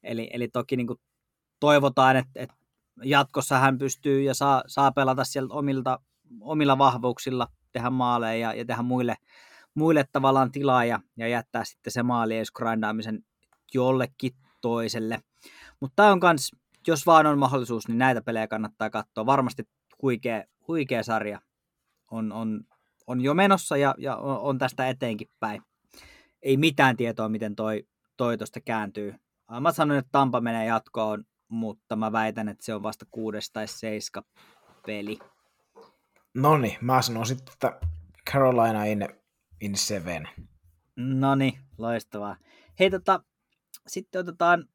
Eli, 0.03 0.29
eli 0.33 0.47
toki 0.47 0.77
niin 0.77 0.87
kuin 0.87 0.99
toivotaan, 1.59 2.15
että, 2.15 2.31
että 2.35 2.55
jatkossa 3.03 3.59
hän 3.59 3.77
pystyy 3.77 4.21
ja 4.21 4.33
saa, 4.33 4.63
saa 4.67 4.91
pelata 4.91 5.23
sieltä 5.23 5.53
omilta, 5.53 5.99
omilla 6.41 6.77
vahvuuksilla, 6.77 7.47
tehdä 7.71 7.89
maaleja 7.89 8.37
ja, 8.37 8.53
ja 8.53 8.65
tehdä 8.65 8.81
muille, 8.81 9.15
muille 9.75 10.05
tavallaan 10.11 10.51
tilaa 10.51 10.85
ja, 10.85 10.99
ja 11.17 11.27
jättää 11.27 11.63
sitten 11.63 11.91
se 11.91 12.03
maali 12.03 12.35
grindaamisen 12.55 13.25
jollekin 13.73 14.31
toiselle. 14.61 15.19
Mutta 15.79 15.95
tämä 15.95 16.11
on 16.11 16.19
kans, 16.19 16.51
jos 16.87 17.05
vaan 17.05 17.25
on 17.25 17.39
mahdollisuus, 17.39 17.87
niin 17.87 17.97
näitä 17.97 18.21
pelejä 18.21 18.47
kannattaa 18.47 18.89
katsoa. 18.89 19.25
Varmasti 19.25 19.63
huikea, 20.01 20.43
huikea 20.67 21.03
sarja 21.03 21.41
on, 22.11 22.31
on, 22.31 22.61
on 23.07 23.21
jo 23.21 23.33
menossa 23.33 23.77
ja, 23.77 23.95
ja 23.97 24.15
on 24.17 24.57
tästä 24.57 24.87
eteenkin 24.89 25.27
päin. 25.39 25.61
Ei 26.41 26.57
mitään 26.57 26.97
tietoa, 26.97 27.29
miten 27.29 27.55
toi, 27.55 27.83
toi 28.17 28.37
tosta 28.37 28.61
kääntyy. 28.61 29.15
Mä 29.61 29.71
sanoin, 29.71 29.99
että 29.99 30.09
Tampa 30.11 30.41
menee 30.41 30.65
jatkoon, 30.65 31.23
mutta 31.47 31.95
mä 31.95 32.11
väitän, 32.11 32.49
että 32.49 32.65
se 32.65 32.73
on 32.73 32.83
vasta 32.83 33.05
kuudes 33.11 33.51
tai 33.51 33.67
seiska 33.67 34.23
peli. 34.85 35.19
No 36.33 36.57
niin, 36.57 36.77
mä 36.81 37.01
sanon 37.01 37.25
sitten, 37.25 37.53
että 37.53 37.79
Carolina 38.31 38.85
in, 38.85 39.07
in 39.61 39.77
seven. 39.77 40.29
No 40.95 41.35
niin, 41.35 41.59
loistavaa. 41.77 42.37
Hei, 42.79 42.89
tota, 42.89 43.23
sitten 43.87 44.21
otetaan 44.21 44.69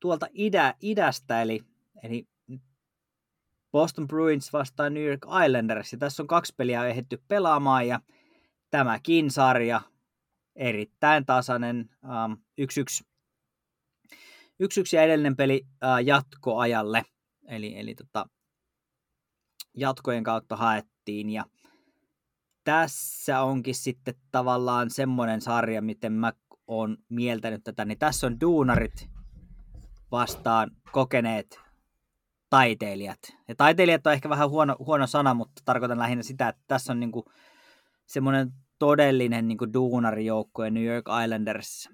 tuolta 0.00 0.26
idä, 0.32 0.74
idästä, 0.80 1.42
eli, 1.42 1.64
eli 2.02 2.28
Boston 3.72 4.08
Bruins 4.08 4.52
vastaan 4.52 4.94
New 4.94 5.04
York 5.04 5.26
Islanders. 5.46 5.92
Ja 5.92 5.98
tässä 5.98 6.22
on 6.22 6.26
kaksi 6.26 6.54
peliä 6.56 6.86
ehditty 6.86 7.22
pelaamaan 7.28 7.88
ja 7.88 8.00
tämäkin 8.70 9.30
sarja 9.30 9.80
erittäin 10.56 11.26
tasainen. 11.26 11.90
Um, 12.04 12.36
yksi, 12.58 12.80
yksi, 12.80 13.04
yksi, 14.60 14.80
yksi 14.80 14.96
ja 14.96 15.02
edellinen 15.02 15.36
peli 15.36 15.66
uh, 15.66 16.04
jatkoajalle. 16.04 17.02
Eli, 17.48 17.78
eli 17.78 17.94
tota, 17.94 18.26
jatkojen 19.74 20.24
kautta 20.24 20.56
haettiin 20.56 21.30
ja 21.30 21.44
tässä 22.68 23.42
onkin 23.42 23.74
sitten 23.74 24.14
tavallaan 24.30 24.90
semmoinen 24.90 25.40
sarja, 25.40 25.82
miten 25.82 26.12
mä 26.12 26.32
oon 26.66 26.96
mieltänyt 27.08 27.64
tätä, 27.64 27.84
niin 27.84 27.98
tässä 27.98 28.26
on 28.26 28.40
duunarit 28.40 29.08
vastaan 30.10 30.70
kokeneet 30.92 31.60
taiteilijat. 32.50 33.18
Ja 33.48 33.54
taiteilijat 33.54 34.06
on 34.06 34.12
ehkä 34.12 34.28
vähän 34.28 34.50
huono, 34.50 34.76
huono 34.78 35.06
sana, 35.06 35.34
mutta 35.34 35.62
tarkoitan 35.64 35.98
lähinnä 35.98 36.22
sitä, 36.22 36.48
että 36.48 36.62
tässä 36.66 36.92
on 36.92 37.00
niinku 37.00 37.24
semmoinen 38.06 38.52
todellinen 38.78 39.48
niinku 39.48 39.72
duunarijoukkue 39.72 40.70
New 40.70 40.84
York 40.84 41.06
Islanders, 41.24 41.88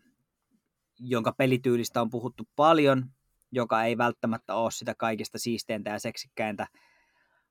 jonka 0.98 1.32
pelityylistä 1.32 2.00
on 2.00 2.10
puhuttu 2.10 2.48
paljon, 2.56 3.10
joka 3.52 3.84
ei 3.84 3.98
välttämättä 3.98 4.54
ole 4.54 4.70
sitä 4.70 4.94
kaikista 4.94 5.38
siisteintä 5.38 5.90
ja 5.90 5.98
seksikkäintä, 5.98 6.66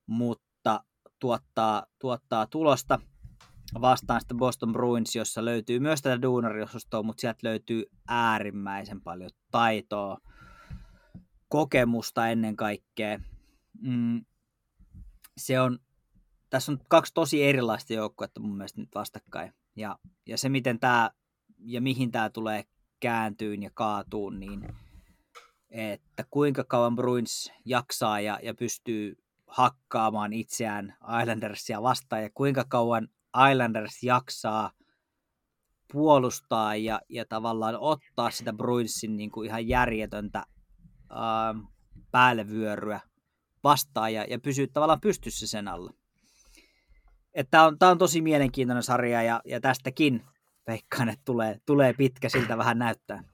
mutta 0.06 0.80
tuottaa, 1.20 1.86
tuottaa 1.98 2.46
tulosta 2.46 2.98
vastaan 3.80 4.20
sitten 4.20 4.36
Boston 4.36 4.72
Bruins, 4.72 5.16
jossa 5.16 5.44
löytyy 5.44 5.80
myös 5.80 6.02
tätä 6.02 6.22
duunariosastoa, 6.22 7.02
mutta 7.02 7.20
sieltä 7.20 7.38
löytyy 7.42 7.84
äärimmäisen 8.08 9.00
paljon 9.00 9.30
taitoa, 9.50 10.18
kokemusta 11.48 12.28
ennen 12.28 12.56
kaikkea. 12.56 13.18
Mm, 13.80 14.24
se 15.36 15.60
on, 15.60 15.78
tässä 16.50 16.72
on 16.72 16.78
kaksi 16.88 17.14
tosi 17.14 17.44
erilaista 17.44 17.92
joukkuetta 17.92 18.40
mun 18.40 18.56
mielestä 18.56 18.80
nyt 18.80 18.94
vastakkain. 18.94 19.52
Ja, 19.76 19.98
ja 20.26 20.38
se, 20.38 20.48
miten 20.48 20.80
tämä 20.80 21.10
ja 21.58 21.80
mihin 21.80 22.10
tämä 22.10 22.30
tulee 22.30 22.64
kääntyyn 23.00 23.62
ja 23.62 23.70
kaatuun, 23.74 24.40
niin 24.40 24.68
että 25.70 26.24
kuinka 26.30 26.64
kauan 26.64 26.96
Bruins 26.96 27.52
jaksaa 27.64 28.20
ja, 28.20 28.38
ja 28.42 28.54
pystyy 28.54 29.16
hakkaamaan 29.46 30.32
itseään 30.32 30.96
Islandersia 31.22 31.82
vastaan 31.82 32.22
ja 32.22 32.30
kuinka 32.34 32.64
kauan 32.68 33.08
Islanders 33.50 34.02
jaksaa 34.02 34.70
puolustaa 35.92 36.76
ja, 36.76 37.00
ja 37.08 37.24
tavallaan 37.28 37.76
ottaa 37.78 38.30
sitä 38.30 38.52
Bruinsin 38.52 39.16
niin 39.16 39.30
kuin 39.30 39.46
ihan 39.46 39.68
järjetöntä 39.68 40.42
ää, 41.10 41.54
päällevyöryä 42.10 43.00
vastaan 43.64 44.14
ja, 44.14 44.24
ja 44.24 44.38
pysyä 44.38 44.66
tavallaan 44.72 45.00
pystyssä 45.00 45.46
sen 45.46 45.68
alla. 45.68 45.92
Tämä 47.50 47.64
on, 47.64 47.76
on 47.80 47.98
tosi 47.98 48.20
mielenkiintoinen 48.20 48.82
sarja 48.82 49.22
ja, 49.22 49.40
ja 49.44 49.60
tästäkin 49.60 50.24
veikkaan, 50.66 51.08
että 51.08 51.22
tulee, 51.24 51.60
tulee 51.66 51.92
pitkä, 51.92 52.28
siltä 52.28 52.58
vähän 52.58 52.78
näyttää. 52.78 53.24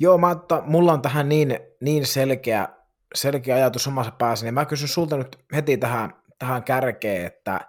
Joo, 0.00 0.18
mä, 0.18 0.30
että 0.30 0.62
mulla 0.66 0.92
on 0.92 1.02
tähän 1.02 1.28
niin, 1.28 1.60
niin 1.80 2.06
selkeä, 2.06 2.68
selkeä 3.14 3.54
ajatus 3.54 3.86
omassa 3.86 4.12
päässä, 4.12 4.46
niin 4.46 4.54
mä 4.54 4.64
kysyn 4.64 4.88
sulta 4.88 5.16
nyt 5.16 5.38
heti 5.54 5.76
tähän, 5.76 6.12
tähän 6.38 6.64
kärkeen, 6.64 7.26
että 7.26 7.60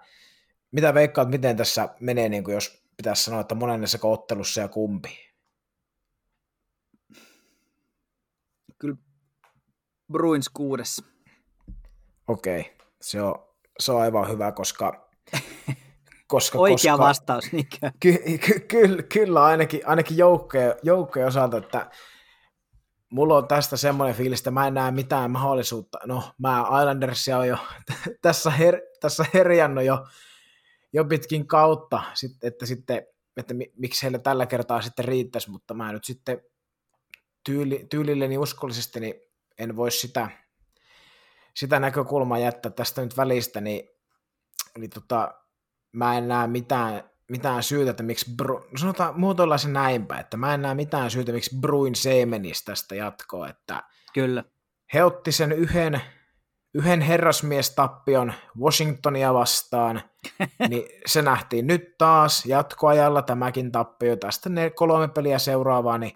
mitä 0.72 0.94
veikkaat, 0.94 1.30
miten 1.30 1.56
tässä 1.56 1.88
menee, 2.00 2.28
niin 2.28 2.44
kuin 2.44 2.54
jos 2.54 2.82
pitäisi 2.96 3.24
sanoa, 3.24 3.40
että 3.40 3.54
monennessa 3.54 3.98
ottelussa 4.02 4.60
ja 4.60 4.68
kumpi? 4.68 5.30
Kyllä 8.78 8.96
Bruins 10.12 10.48
kuudes. 10.48 11.04
Okei, 12.28 12.60
okay. 12.60 12.72
se, 13.00 13.22
on, 13.22 13.34
se 13.78 13.92
on 13.92 14.00
aivan 14.00 14.28
hyvä, 14.28 14.52
koska... 14.52 15.10
koska 16.28 16.58
Oikea 16.58 16.92
koska, 16.92 16.98
vastaus, 16.98 17.52
niinkö? 17.52 17.76
Ky, 18.00 18.12
ky, 18.38 18.60
ky, 18.60 19.02
kyllä, 19.12 19.44
ainakin, 19.44 19.80
ainakin 19.86 20.16
joukkojen, 20.16 20.74
joukkojen 20.82 21.28
osalta, 21.28 21.56
että 21.56 21.90
mulla 23.10 23.36
on 23.36 23.48
tästä 23.48 23.76
semmoinen 23.76 24.16
fiilis, 24.16 24.40
että 24.40 24.50
mä 24.50 24.66
en 24.66 24.74
näe 24.74 24.90
mitään 24.90 25.30
mahdollisuutta. 25.30 25.98
No, 26.06 26.22
mä 26.38 26.64
Islandersia 26.80 27.38
on 27.38 27.48
jo 27.48 27.56
tässä, 28.22 28.50
her, 28.50 28.80
tässä 29.00 29.24
herjannut 29.34 29.84
jo, 29.84 30.06
jo 30.92 31.04
pitkin 31.04 31.46
kautta, 31.46 32.02
että, 32.42 32.66
sitten, 32.66 33.02
että 33.36 33.54
miksi 33.76 34.02
heillä 34.02 34.18
tällä 34.18 34.46
kertaa 34.46 34.82
sitten 34.82 35.04
riittäisi, 35.04 35.50
mutta 35.50 35.74
mä 35.74 35.92
nyt 35.92 36.04
sitten 36.04 36.42
tyyli, 37.44 37.86
tyylilleni 37.90 38.38
uskollisesti, 38.38 39.00
niin 39.00 39.14
en 39.58 39.76
voi 39.76 39.90
sitä, 39.90 40.28
sitä 41.56 41.80
näkökulmaa 41.80 42.38
jättää 42.38 42.72
tästä 42.72 43.02
nyt 43.02 43.16
välistä, 43.16 43.60
niin, 43.60 43.88
niin 44.78 44.90
tota, 44.90 45.34
mä 45.92 46.18
en 46.18 46.28
näe 46.28 46.46
mitään, 46.46 47.10
mitään 47.30 47.62
syytä, 47.62 47.90
että 47.90 48.02
miksi, 48.02 48.34
Bru, 48.36 48.66
sanotaan 48.76 49.20
muotoillaan 49.20 49.58
se 49.58 49.68
näinpä, 49.68 50.18
että 50.18 50.36
mä 50.36 50.54
en 50.54 50.62
näe 50.62 50.74
mitään 50.74 51.10
syytä, 51.10 51.32
miksi 51.32 51.58
Bruin 51.60 51.94
Seemenis 51.94 52.64
tästä 52.64 52.94
jatkoa, 52.94 53.48
että 53.48 53.82
Kyllä. 54.14 54.44
he 54.94 55.04
otti 55.04 55.32
sen 55.32 55.52
yhden, 55.52 56.00
yhden 56.74 57.00
herrasmiestappion 57.00 58.32
Washingtonia 58.60 59.34
vastaan, 59.34 60.02
niin 60.68 60.82
se 61.06 61.22
nähtiin 61.22 61.66
nyt 61.66 61.98
taas 61.98 62.46
jatkoajalla 62.46 63.22
tämäkin 63.22 63.72
tappio, 63.72 64.16
tästä 64.16 64.48
ne 64.48 64.70
kolme 64.70 65.08
peliä 65.08 65.38
seuraavaa, 65.38 65.98
niin 65.98 66.12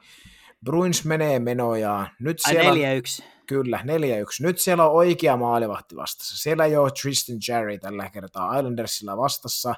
Bruins 0.64 1.04
menee 1.04 1.38
menojaan. 1.38 2.08
Nyt 2.20 2.38
siellä, 2.38 2.70
Ai 2.70 3.00
4-1. 3.20 3.24
Kyllä, 3.46 3.78
4-1. 3.82 3.84
Nyt 4.40 4.58
siellä 4.58 4.86
on 4.86 4.92
oikea 4.92 5.36
maalivahti 5.36 5.96
vastassa. 5.96 6.38
Siellä 6.38 6.64
ei 6.64 6.76
ole 6.76 6.90
Tristan 7.02 7.36
Jerry 7.48 7.78
tällä 7.78 8.10
kertaa 8.10 8.58
Islandersilla 8.58 9.16
vastassa. 9.16 9.74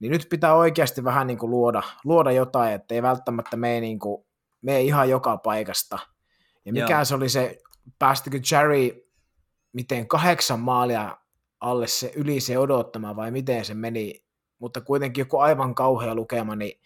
Niin 0.00 0.12
nyt 0.12 0.26
pitää 0.30 0.54
oikeasti 0.54 1.04
vähän 1.04 1.26
niin 1.26 1.38
kuin 1.38 1.50
luoda, 1.50 1.82
luoda 2.04 2.32
jotain, 2.32 2.72
ettei 2.72 3.02
välttämättä 3.02 3.56
mene, 3.56 3.80
niin 3.80 3.98
kuin, 3.98 4.24
mene 4.62 4.80
ihan 4.80 5.10
joka 5.10 5.36
paikasta. 5.36 5.98
Ja 6.64 6.72
mikä 6.72 6.94
Joo. 6.94 7.04
se 7.04 7.14
oli 7.14 7.28
se, 7.28 7.58
päästikö 7.98 8.40
Jerry 8.52 9.01
miten 9.72 10.08
kahdeksan 10.08 10.60
maalia 10.60 11.16
alle 11.60 11.86
se 11.86 12.12
yli 12.16 12.40
se 12.40 12.58
odottama 12.58 13.16
vai 13.16 13.30
miten 13.30 13.64
se 13.64 13.74
meni, 13.74 14.24
mutta 14.58 14.80
kuitenkin 14.80 15.22
joku 15.22 15.38
aivan 15.38 15.74
kauhea 15.74 16.14
lukema, 16.14 16.56
niin 16.56 16.80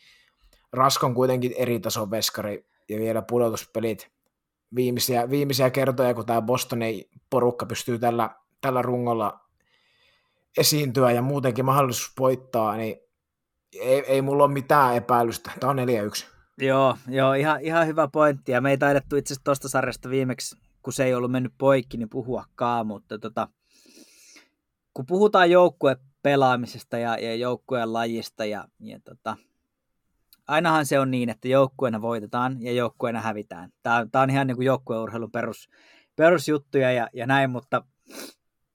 Raskon 0.72 1.14
kuitenkin 1.14 1.54
eri 1.56 1.80
tason 1.80 2.10
veskari 2.10 2.66
ja 2.88 2.98
vielä 2.98 3.22
pudotuspelit 3.22 4.10
viimeisiä, 4.74 5.30
viimeisiä 5.30 5.70
kertoja, 5.70 6.14
kun 6.14 6.26
tämä 6.26 6.42
Bostonin 6.42 7.04
porukka 7.30 7.66
pystyy 7.66 7.98
tällä, 7.98 8.30
tällä 8.60 8.82
rungolla 8.82 9.40
esiintyä 10.58 11.10
ja 11.10 11.22
muutenkin 11.22 11.64
mahdollisuus 11.64 12.12
voittaa, 12.18 12.76
niin 12.76 12.96
ei, 13.80 14.04
ei 14.06 14.22
mulla 14.22 14.44
ole 14.44 14.52
mitään 14.52 14.96
epäilystä. 14.96 15.50
Tämä 15.60 15.70
on 15.70 15.78
4-1. 15.78 16.26
Joo, 16.58 16.96
joo 17.08 17.32
ihan, 17.32 17.60
ihan 17.60 17.86
hyvä 17.86 18.08
pointti. 18.08 18.52
Ja 18.52 18.60
me 18.60 18.70
ei 18.70 18.78
taidettu 18.78 19.16
itse 19.16 19.34
asiassa 19.34 19.44
tuosta 19.44 19.68
sarjasta 19.68 20.10
viimeksi, 20.10 20.56
kun 20.86 20.92
se 20.92 21.04
ei 21.04 21.14
ollut 21.14 21.30
mennyt 21.30 21.52
poikki, 21.58 21.96
niin 21.96 22.08
puhuakaan, 22.08 22.86
mutta 22.86 23.18
tota, 23.18 23.48
kun 24.94 25.06
puhutaan 25.06 25.50
joukkue 25.50 25.96
pelaamisesta 26.22 26.98
ja, 26.98 27.18
ja 27.18 27.34
joukkueen 27.34 27.92
lajista 27.92 28.44
ja, 28.44 28.68
ja 28.80 29.00
tota, 29.00 29.36
ainahan 30.48 30.86
se 30.86 31.00
on 31.00 31.10
niin, 31.10 31.28
että 31.28 31.48
joukkueena 31.48 32.00
voitetaan 32.00 32.62
ja 32.62 32.72
joukkueena 32.72 33.20
hävitään. 33.20 33.72
Tämä, 33.82 34.06
tämä 34.12 34.22
on 34.22 34.30
ihan 34.30 34.46
niin 34.46 34.56
kuin 34.56 34.66
joukkueurheilun 34.66 35.30
perus, 35.30 35.68
perusjuttuja 36.16 36.92
ja, 36.92 37.08
ja 37.12 37.26
näin, 37.26 37.50
mutta 37.50 37.84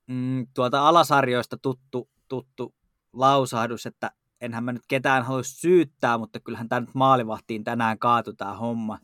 mm, 0.07 0.47
tuolta 0.53 0.87
alasarjoista 0.87 1.57
tuttu, 1.57 2.09
tuttu 2.27 2.75
lausahdus, 3.13 3.85
että 3.85 4.11
enhän 4.41 4.63
mä 4.63 4.73
nyt 4.73 4.85
ketään 4.87 5.23
halua 5.23 5.43
syyttää, 5.43 6.17
mutta 6.17 6.39
kyllähän 6.39 6.69
tämä 6.69 6.79
nyt 6.79 6.95
maalivahtiin 6.95 7.63
tänään 7.63 7.99
kaatu 7.99 8.33
tämä 8.33 8.53
homma. 8.53 8.99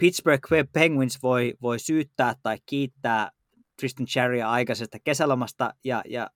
Pittsburgh 0.00 0.48
Penguins 0.72 1.22
voi, 1.22 1.54
voi 1.62 1.78
syyttää 1.78 2.34
tai 2.42 2.58
kiittää 2.66 3.30
Tristan 3.76 4.06
Cherrya 4.06 4.50
aikaisesta 4.50 4.98
kesälomasta 5.04 5.74
ja, 5.84 6.02
ja 6.08 6.30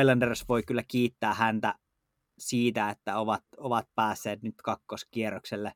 Islanders 0.00 0.48
voi 0.48 0.62
kyllä 0.62 0.82
kiittää 0.88 1.34
häntä 1.34 1.74
siitä, 2.38 2.90
että 2.90 3.18
ovat, 3.18 3.44
ovat 3.56 3.88
päässeet 3.94 4.42
nyt 4.42 4.54
kakkoskierrokselle. 4.64 5.72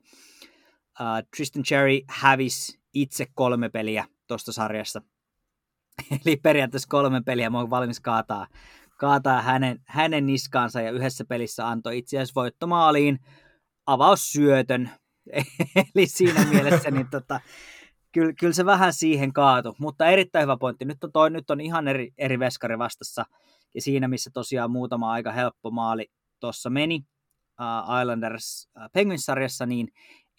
Uh, 1.01 1.29
Tristan 1.37 1.63
Cherry 1.63 2.01
hävisi 2.09 2.81
itse 2.95 3.27
kolme 3.35 3.69
peliä 3.69 4.05
tuosta 4.27 4.53
sarjassa. 4.53 5.03
Eli 6.27 6.37
periaatteessa 6.37 6.89
kolme 6.89 7.23
peliä 7.23 7.51
mä 7.51 7.59
oon 7.59 7.71
valmis 7.71 8.01
kaataa, 8.01 8.47
kaataa 8.99 9.43
hänen, 9.43 9.83
hänen 9.87 10.27
niskaansa 10.27 10.81
ja 10.81 10.91
yhdessä 10.91 11.25
pelissä 11.25 11.69
antoi 11.69 11.99
itse 11.99 12.17
asiassa 12.17 12.41
voittomaaliin 12.41 13.19
avaussyötön. 13.87 14.91
Eli 15.95 16.07
siinä 16.07 16.45
mielessä 16.45 16.91
niin 16.91 17.11
tota, 17.11 17.41
kyllä, 18.13 18.33
kyllä, 18.33 18.53
se 18.53 18.65
vähän 18.65 18.93
siihen 18.93 19.33
kaatu, 19.33 19.75
mutta 19.79 20.07
erittäin 20.07 20.43
hyvä 20.43 20.57
pointti. 20.57 20.85
Nyt 20.85 21.05
on, 21.05 21.13
toi, 21.13 21.31
nyt 21.31 21.51
on 21.51 21.61
ihan 21.61 21.89
eri, 21.89 22.13
eri 22.19 22.39
veskari 22.39 22.79
vastassa 22.79 23.25
ja 23.75 23.83
siinä 23.83 24.09
missä 24.09 24.31
tosiaan 24.35 24.71
muutama 24.71 25.13
aika 25.13 25.33
helppo 25.33 25.71
maali 25.71 26.11
tuossa 26.41 26.71
meni 26.71 27.07
uh, 27.61 28.01
Islanders 28.01 28.69
uh, 28.77 28.83
Penguins-sarjassa, 28.93 29.67
niin 29.67 29.89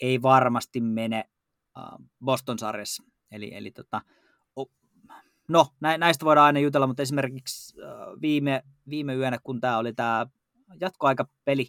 ei 0.02 0.22
varmasti 0.22 0.82
mene 0.82 1.24
uh, 1.78 2.06
Boston-sarjassa. 2.26 3.04
Eli, 3.32 3.56
eli 3.56 3.72
tota, 3.72 4.02
no, 5.48 5.68
näistä 5.98 6.26
voidaan 6.26 6.46
aina 6.46 6.60
jutella, 6.60 6.88
mutta 6.88 7.02
esimerkiksi 7.02 7.76
viime, 8.22 8.64
viime 8.90 9.16
yönä, 9.16 9.38
kun 9.44 9.62
tämä 9.62 9.78
oli 9.78 9.94
tämä 9.94 10.26
jatkoaikapeli, 10.82 11.68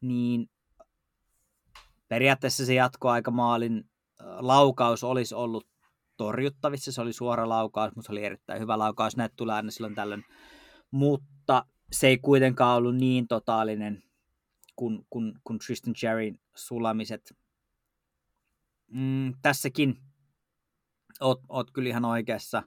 niin 0.00 0.50
periaatteessa 2.14 2.66
se 2.66 2.74
jatkoaikamaalin 2.74 3.90
laukaus 4.38 5.04
olisi 5.04 5.34
ollut 5.34 5.68
torjuttavissa, 6.16 6.92
se 6.92 7.00
oli 7.00 7.12
suora 7.12 7.48
laukaus, 7.48 7.96
mutta 7.96 8.06
se 8.06 8.12
oli 8.12 8.24
erittäin 8.24 8.60
hyvä 8.60 8.78
laukaus, 8.78 9.16
näitä 9.16 9.34
tulee 9.36 9.54
aina 9.54 9.70
silloin 9.70 9.94
tällöin, 9.94 10.24
mutta 10.90 11.66
se 11.92 12.06
ei 12.06 12.18
kuitenkaan 12.18 12.76
ollut 12.76 12.96
niin 12.96 13.28
totaalinen 13.28 14.02
kuin, 14.76 15.06
kuin, 15.10 15.34
kuin 15.44 15.58
Tristan 15.58 15.94
Jerryn 16.02 16.38
sulamiset. 16.56 17.34
Mm, 18.90 19.34
tässäkin 19.42 19.96
oot, 21.20 21.40
oot 21.48 21.70
kyllä 21.70 21.88
ihan 21.88 22.04
oikeassa, 22.04 22.62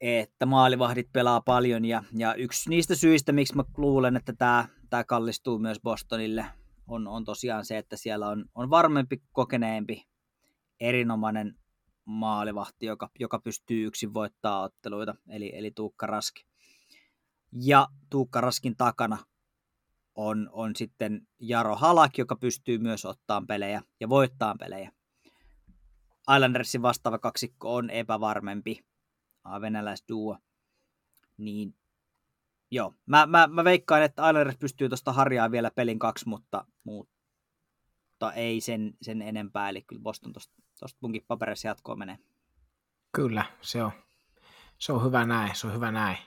että 0.00 0.46
maalivahdit 0.46 1.12
pelaa 1.12 1.40
paljon 1.40 1.84
ja, 1.84 2.04
ja 2.16 2.34
yksi 2.34 2.70
niistä 2.70 2.94
syistä, 2.94 3.32
miksi 3.32 3.56
mä 3.56 3.64
luulen, 3.76 4.16
että 4.16 4.32
tämä, 4.32 4.68
tämä 4.90 5.04
kallistuu 5.04 5.58
myös 5.58 5.80
Bostonille, 5.80 6.46
on, 6.88 7.08
on 7.08 7.24
tosiaan 7.24 7.64
se, 7.64 7.78
että 7.78 7.96
siellä 7.96 8.28
on, 8.28 8.44
on 8.54 8.70
varmempi, 8.70 9.22
kokeneempi, 9.32 10.08
erinomainen 10.80 11.58
maalivahti, 12.04 12.86
joka, 12.86 13.10
joka 13.18 13.38
pystyy 13.38 13.86
yksin 13.86 14.14
voittaa 14.14 14.62
otteluita, 14.62 15.14
eli, 15.28 15.52
eli 15.54 15.70
Tuukka 15.70 16.06
Raski. 16.06 16.46
Ja 17.52 17.88
Tuukka 18.10 18.40
Raskin 18.40 18.76
takana 18.76 19.18
on, 20.14 20.48
on 20.52 20.76
sitten 20.76 21.26
Jaro 21.40 21.76
Halak, 21.76 22.18
joka 22.18 22.36
pystyy 22.36 22.78
myös 22.78 23.04
ottaan 23.04 23.46
pelejä 23.46 23.82
ja 24.00 24.08
voittaa 24.08 24.54
pelejä. 24.58 24.92
Islandersin 26.34 26.82
vastaava 26.82 27.18
kaksikko 27.18 27.74
on 27.74 27.90
epävarmempi, 27.90 28.78
venäläisduo. 29.60 30.38
Niin 31.36 31.74
joo, 32.70 32.94
mä, 33.06 33.26
mä, 33.26 33.46
mä 33.46 33.64
veikkaan, 33.64 34.02
että 34.02 34.28
Islanders 34.28 34.56
pystyy 34.56 34.88
tuosta 34.88 35.12
harjaa 35.12 35.50
vielä 35.50 35.70
pelin 35.70 35.98
kaksi, 35.98 36.28
mutta, 36.28 36.64
mutta 36.84 38.32
ei 38.32 38.60
sen, 38.60 38.94
sen 39.02 39.22
enempää. 39.22 39.68
Eli 39.68 39.82
kyllä 39.82 40.02
Boston 40.02 40.32
tuosta 40.32 40.98
munkin 41.00 41.24
paperissa 41.28 41.68
jatkoon 41.68 41.98
menee. 41.98 42.18
Kyllä, 43.12 43.44
se 43.60 43.82
on, 43.82 43.92
se 44.78 44.92
on 44.92 45.04
hyvä 45.04 45.26
näin, 45.26 45.54
se 45.54 45.66
on 45.66 45.74
hyvä 45.74 45.92
näin. 45.92 46.18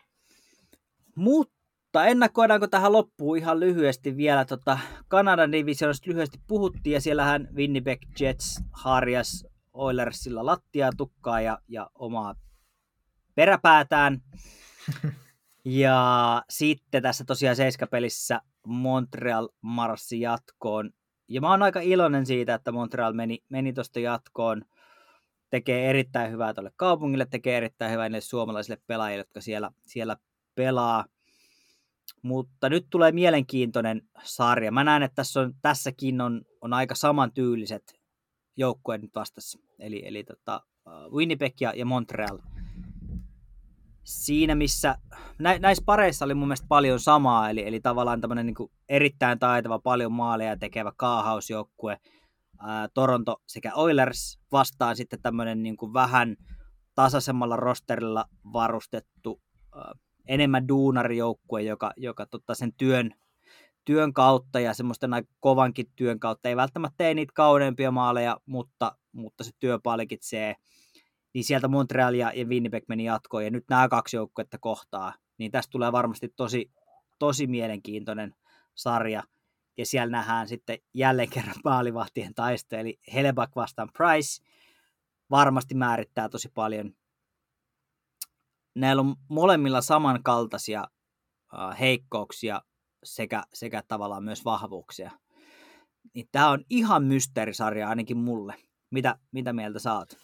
Mutta 1.15 2.05
ennakoidaanko 2.05 2.67
tähän 2.67 2.93
loppuun 2.93 3.37
ihan 3.37 3.59
lyhyesti 3.59 4.17
vielä 4.17 4.45
tota 4.45 4.79
Kanadan 5.07 5.51
divisioonasta 5.51 6.09
lyhyesti 6.09 6.39
puhuttiin 6.47 6.93
ja 6.93 7.01
siellähän 7.01 7.47
Winnipeg 7.55 7.99
Jets 8.19 8.63
harjas 8.71 9.45
Oilersilla 9.73 10.45
lattiaa, 10.45 10.91
tukkaa 10.97 11.41
ja, 11.41 11.59
ja 11.67 11.89
omaa 11.95 12.35
peräpäätään. 13.35 14.21
ja 15.65 16.41
sitten 16.49 17.03
tässä 17.03 17.23
tosiaan 17.23 17.55
seiskapelissä 17.55 18.41
Montreal 18.67 19.49
marssi 19.61 20.21
jatkoon. 20.21 20.91
Ja 21.27 21.41
mä 21.41 21.49
oon 21.49 21.63
aika 21.63 21.79
iloinen 21.79 22.25
siitä, 22.25 22.53
että 22.53 22.71
Montreal 22.71 23.13
meni, 23.13 23.43
meni 23.49 23.73
tuosta 23.73 23.99
jatkoon. 23.99 24.61
Tekee 25.49 25.89
erittäin 25.89 26.31
hyvää 26.31 26.53
tuolle 26.53 26.71
kaupungille, 26.75 27.25
tekee 27.25 27.57
erittäin 27.57 27.91
hyvää 27.91 28.09
niille 28.09 28.21
suomalaisille 28.21 28.81
pelaajille, 28.87 29.21
jotka 29.21 29.41
siellä, 29.41 29.71
siellä 29.87 30.17
pelaa. 30.55 31.05
Mutta 32.21 32.69
nyt 32.69 32.87
tulee 32.89 33.11
mielenkiintoinen 33.11 34.01
sarja. 34.23 34.71
Mä 34.71 34.83
näen, 34.83 35.03
että 35.03 35.15
tässä 35.15 35.39
on, 35.39 35.53
tässäkin 35.61 36.21
on, 36.21 36.41
on 36.61 36.73
aika 36.73 36.95
samantyyliset 36.95 37.99
joukkueet 38.57 39.01
nyt 39.01 39.15
vastassa. 39.15 39.59
Eli, 39.79 40.01
eli 40.05 40.23
tota, 40.23 40.61
Winnipeg 41.11 41.61
ja, 41.61 41.73
ja 41.75 41.85
Montreal. 41.85 42.39
Siinä 44.03 44.55
missä, 44.55 44.95
nä, 45.39 45.59
näissä 45.59 45.83
pareissa 45.85 46.25
oli 46.25 46.33
mun 46.33 46.47
mielestä 46.47 46.67
paljon 46.67 46.99
samaa, 46.99 47.49
eli, 47.49 47.67
eli 47.67 47.79
tavallaan 47.79 48.21
tämmöinen 48.21 48.45
niin 48.45 48.71
erittäin 48.89 49.39
taitava, 49.39 49.79
paljon 49.79 50.11
maaleja 50.11 50.57
tekevä 50.57 50.91
kaahausjoukkue, 50.97 51.97
uh, 52.53 52.67
Toronto 52.93 53.35
sekä 53.47 53.73
Oilers 53.75 54.39
vastaan 54.51 54.95
sitten 54.95 55.21
tämmöinen 55.21 55.63
niin 55.63 55.77
vähän 55.93 56.35
tasaisemmalla 56.95 57.55
rosterilla 57.55 58.25
varustettu 58.53 59.31
uh, 59.31 59.99
enemmän 60.27 60.67
duunarijoukkue, 60.67 61.61
joka, 61.61 61.93
joka 61.97 62.25
tota 62.25 62.55
sen 62.55 62.73
työn, 62.73 63.11
työn 63.85 64.13
kautta 64.13 64.59
ja 64.59 64.73
semmoisten 64.73 65.13
aika 65.13 65.33
kovankin 65.39 65.85
työn 65.95 66.19
kautta 66.19 66.49
ei 66.49 66.55
välttämättä 66.55 66.95
tee 66.97 67.13
niitä 67.13 67.31
kauneimpia 67.35 67.91
maaleja, 67.91 68.37
mutta, 68.45 68.97
mutta 69.11 69.43
se 69.43 69.51
työ 69.59 69.79
palkitsee. 69.83 70.55
Niin 71.33 71.43
sieltä 71.43 71.67
Montreal 71.67 72.13
ja, 72.13 72.31
Winnipeg 72.45 72.83
meni 72.87 73.03
jatkoon 73.03 73.43
ja 73.43 73.51
nyt 73.51 73.65
nämä 73.69 73.87
kaksi 73.87 74.15
joukkuetta 74.15 74.57
kohtaa. 74.57 75.13
Niin 75.37 75.51
tästä 75.51 75.71
tulee 75.71 75.91
varmasti 75.91 76.33
tosi, 76.35 76.71
tosi 77.19 77.47
mielenkiintoinen 77.47 78.35
sarja. 78.75 79.23
Ja 79.77 79.85
siellä 79.85 80.11
nähdään 80.11 80.47
sitten 80.47 80.77
jälleen 80.93 81.29
kerran 81.29 81.55
maalivahtien 81.65 82.33
taisto, 82.33 82.75
eli 82.75 82.99
Helebak 83.13 83.55
vastaan 83.55 83.89
Price 83.97 84.43
varmasti 85.29 85.75
määrittää 85.75 86.29
tosi 86.29 86.49
paljon 86.53 86.93
näillä 88.75 88.99
on 88.99 89.15
molemmilla 89.29 89.81
samankaltaisia 89.81 90.83
uh, 91.53 91.79
heikkouksia 91.79 92.61
sekä, 93.03 93.43
sekä 93.53 93.83
tavallaan 93.87 94.23
myös 94.23 94.45
vahvuuksia. 94.45 95.11
Niin 96.13 96.27
tämä 96.31 96.49
on 96.49 96.63
ihan 96.69 97.03
mysteerisarja 97.03 97.89
ainakin 97.89 98.17
mulle. 98.17 98.55
Mitä, 98.89 99.15
mitä 99.31 99.53
mieltä 99.53 99.79
saat? 99.79 100.17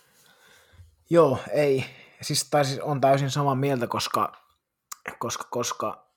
Joo, 1.10 1.40
ei. 1.52 1.86
Siis, 2.22 2.50
tai 2.50 2.66
siis 2.66 2.80
on 2.80 3.02
täysin 3.02 3.32
samaa 3.32 3.56
mieltä, 3.56 3.88
koska, 3.88 4.32
koska, 5.20 5.44
koska 5.50 6.08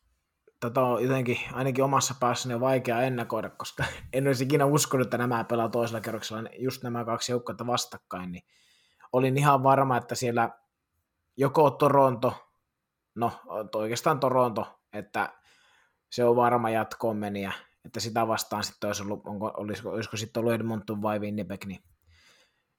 tätä 0.60 0.80
on 0.80 1.02
jotenkin 1.02 1.38
ainakin 1.52 1.84
omassa 1.84 2.14
päässäni 2.20 2.60
vaikea 2.60 3.02
ennakoida, 3.02 3.50
koska 3.50 3.84
en 4.12 4.26
olisi 4.26 4.44
ikinä 4.44 4.64
uskonut, 4.64 5.06
että 5.06 5.18
nämä 5.18 5.44
pelaa 5.44 5.68
toisella 5.68 6.00
kerroksella 6.00 6.48
just 6.58 6.82
nämä 6.82 7.04
kaksi 7.04 7.32
joukkuetta 7.32 7.66
vastakkain, 7.66 8.32
niin 8.32 8.44
olin 9.12 9.38
ihan 9.38 9.62
varma, 9.62 9.96
että 9.96 10.14
siellä 10.14 10.50
joko 11.36 11.70
Toronto, 11.70 12.34
no 13.14 13.32
oikeastaan 13.74 14.20
Toronto, 14.20 14.80
että 14.92 15.32
se 16.10 16.24
on 16.24 16.36
varma 16.36 16.70
jatkoon 16.70 17.16
meniä, 17.16 17.52
että 17.84 18.00
sitä 18.00 18.28
vastaan 18.28 18.64
sitten 18.64 18.88
olisi 18.88 19.02
ollut, 19.02 19.26
onko, 19.26 19.52
olisiko, 19.56 19.90
olisiko 19.90 20.16
sitten 20.16 20.40
ollut 20.40 20.52
Edmonton 20.52 21.02
vai 21.02 21.18
Winnipeg, 21.18 21.64
niin, 21.64 21.82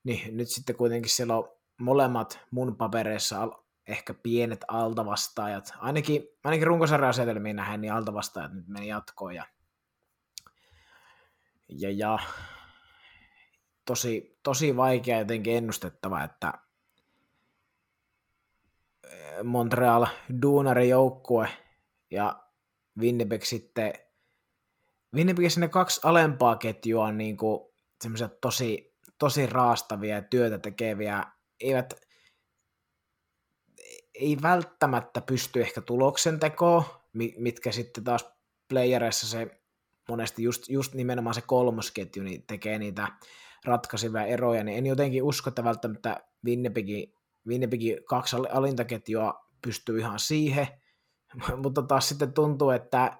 niin 0.03 0.37
nyt 0.37 0.49
sitten 0.49 0.75
kuitenkin 0.75 1.09
siellä 1.09 1.37
on 1.37 1.60
molemmat 1.81 2.39
mun 2.51 2.75
papereissa 2.75 3.47
ehkä 3.87 4.13
pienet 4.13 4.65
altavastaajat, 4.67 5.73
ainakin, 5.79 6.23
ainakin 6.43 6.67
runkosarjan 6.67 7.09
asetelmiin 7.09 7.55
nähden, 7.55 7.81
niin 7.81 7.93
altavastaajat 7.93 8.53
nyt 8.53 8.67
meni 8.67 8.87
jatkoon 8.87 9.35
ja, 9.35 9.45
ja, 11.69 11.91
ja 11.91 12.19
tosi, 13.85 14.39
tosi 14.43 14.77
vaikea 14.77 15.19
jotenkin 15.19 15.57
ennustettava, 15.57 16.23
että 16.23 16.53
Montreal 19.43 20.07
Duunari 20.41 20.89
joukkue 20.89 21.49
ja 22.11 22.43
Winnipeg 22.99 23.43
sitten 23.43 23.93
Winnipegissä 25.15 25.59
ne 25.59 25.67
kaksi 25.67 26.01
alempaa 26.03 26.55
ketjua 26.55 27.05
on 27.05 27.17
niin 27.17 27.37
kuin 27.37 27.61
tosi, 28.41 28.95
tosi 29.17 29.45
raastavia 29.45 30.15
ja 30.15 30.21
työtä 30.21 30.59
tekeviä, 30.59 31.23
eivät 31.61 31.93
ei 34.13 34.37
välttämättä 34.41 35.21
pysty 35.21 35.61
ehkä 35.61 35.81
tuloksentekoon, 35.81 36.83
mitkä 37.37 37.71
sitten 37.71 38.03
taas 38.03 38.25
playereissa 38.69 39.27
se 39.27 39.61
monesti 40.09 40.43
just, 40.43 40.69
just 40.69 40.93
nimenomaan 40.93 41.33
se 41.33 41.41
kolmosketju 41.41 42.23
niin 42.23 42.43
tekee 42.47 42.79
niitä 42.79 43.07
ratkaisivia 43.65 44.25
eroja, 44.25 44.63
niin 44.63 44.77
en 44.77 44.85
jotenkin 44.85 45.23
usko, 45.23 45.49
että 45.49 45.63
välttämättä 45.63 46.23
Winnipegin, 46.45 47.13
Winnipegin 47.47 47.97
kaksi 48.05 48.35
alintaketjua 48.51 49.47
pystyy 49.61 49.99
ihan 49.99 50.19
siihen, 50.19 50.67
mutta 51.63 51.81
taas 51.81 52.09
sitten 52.09 52.33
tuntuu, 52.33 52.69
että 52.69 53.17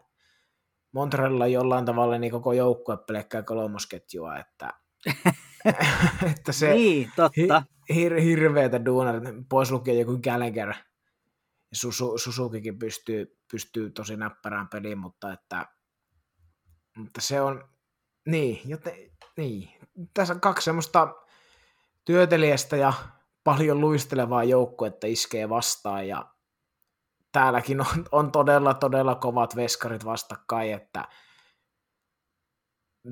Montrealilla 0.92 1.48
jollain 1.48 1.86
tavalla 1.86 2.18
niin 2.18 2.32
koko 2.32 2.54
joukkue 2.54 2.98
pelkkää 2.98 3.44
kolmosketjua, 3.44 4.38
että, 4.38 4.74
että 6.32 6.52
se 6.52 6.74
niin, 6.74 7.12
totta. 7.16 7.64
Hir, 7.94 8.16
hirveätä 8.16 8.86
duunarit, 8.86 9.24
pois 9.50 9.72
lukien 9.72 10.00
joku 10.00 10.20
Gallagher 10.24 10.74
Susu, 11.74 12.18
Susukikin 12.18 12.80
pystyy, 12.80 13.38
pystyy 13.52 13.90
tosi 13.90 14.18
näppärään 14.18 14.68
peliin, 14.68 14.98
mutta 14.98 15.34
että 15.34 15.66
mutta 16.98 17.22
se 17.22 17.42
on, 17.42 17.70
niin, 18.26 18.62
joten, 18.66 18.94
niin. 19.38 19.70
Tässä 20.14 20.34
on 20.34 20.42
kaksi 20.42 20.66
semmoista 20.66 21.16
työtelijästä 22.06 22.78
ja 22.78 22.94
paljon 23.44 23.82
luistelevaa 23.82 24.44
joukkuetta 24.44 25.08
iskee 25.08 25.50
vastaan 25.50 26.08
ja 26.08 26.26
täälläkin 27.32 27.82
on, 27.82 28.06
on 28.12 28.32
todella, 28.32 28.74
todella 28.74 29.16
kovat 29.16 29.56
veskarit 29.56 30.06
vastakkain, 30.06 30.74
että 30.74 31.08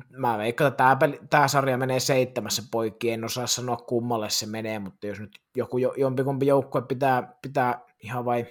mä 0.10 0.38
veikkaan, 0.38 0.72
että 0.72 0.96
tämä, 1.00 1.14
tämä 1.30 1.48
sarja 1.48 1.78
menee 1.78 2.00
seitsemässä 2.00 2.64
poikki, 2.72 3.12
en 3.12 3.24
osaa 3.24 3.48
sanoa 3.48 3.78
kummalle 3.78 4.30
se 4.30 4.46
menee, 4.46 4.80
mutta 4.80 5.08
jos 5.08 5.20
nyt 5.20 5.40
joku 5.56 5.78
jompikumpi 5.78 6.48
joukkue 6.48 6.82
pitää, 6.82 7.34
pitää 7.42 7.82
ihan 8.04 8.26
vain 8.26 8.48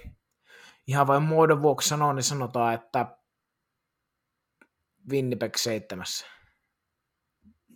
ihan 0.89 1.07
vain 1.07 1.23
muodon 1.23 1.61
vuoksi 1.61 1.89
sanoa, 1.89 2.13
niin 2.13 2.23
sanotaan, 2.23 2.73
että 2.73 3.17
Winnipeg 5.11 5.55
seitsemässä. 5.55 6.25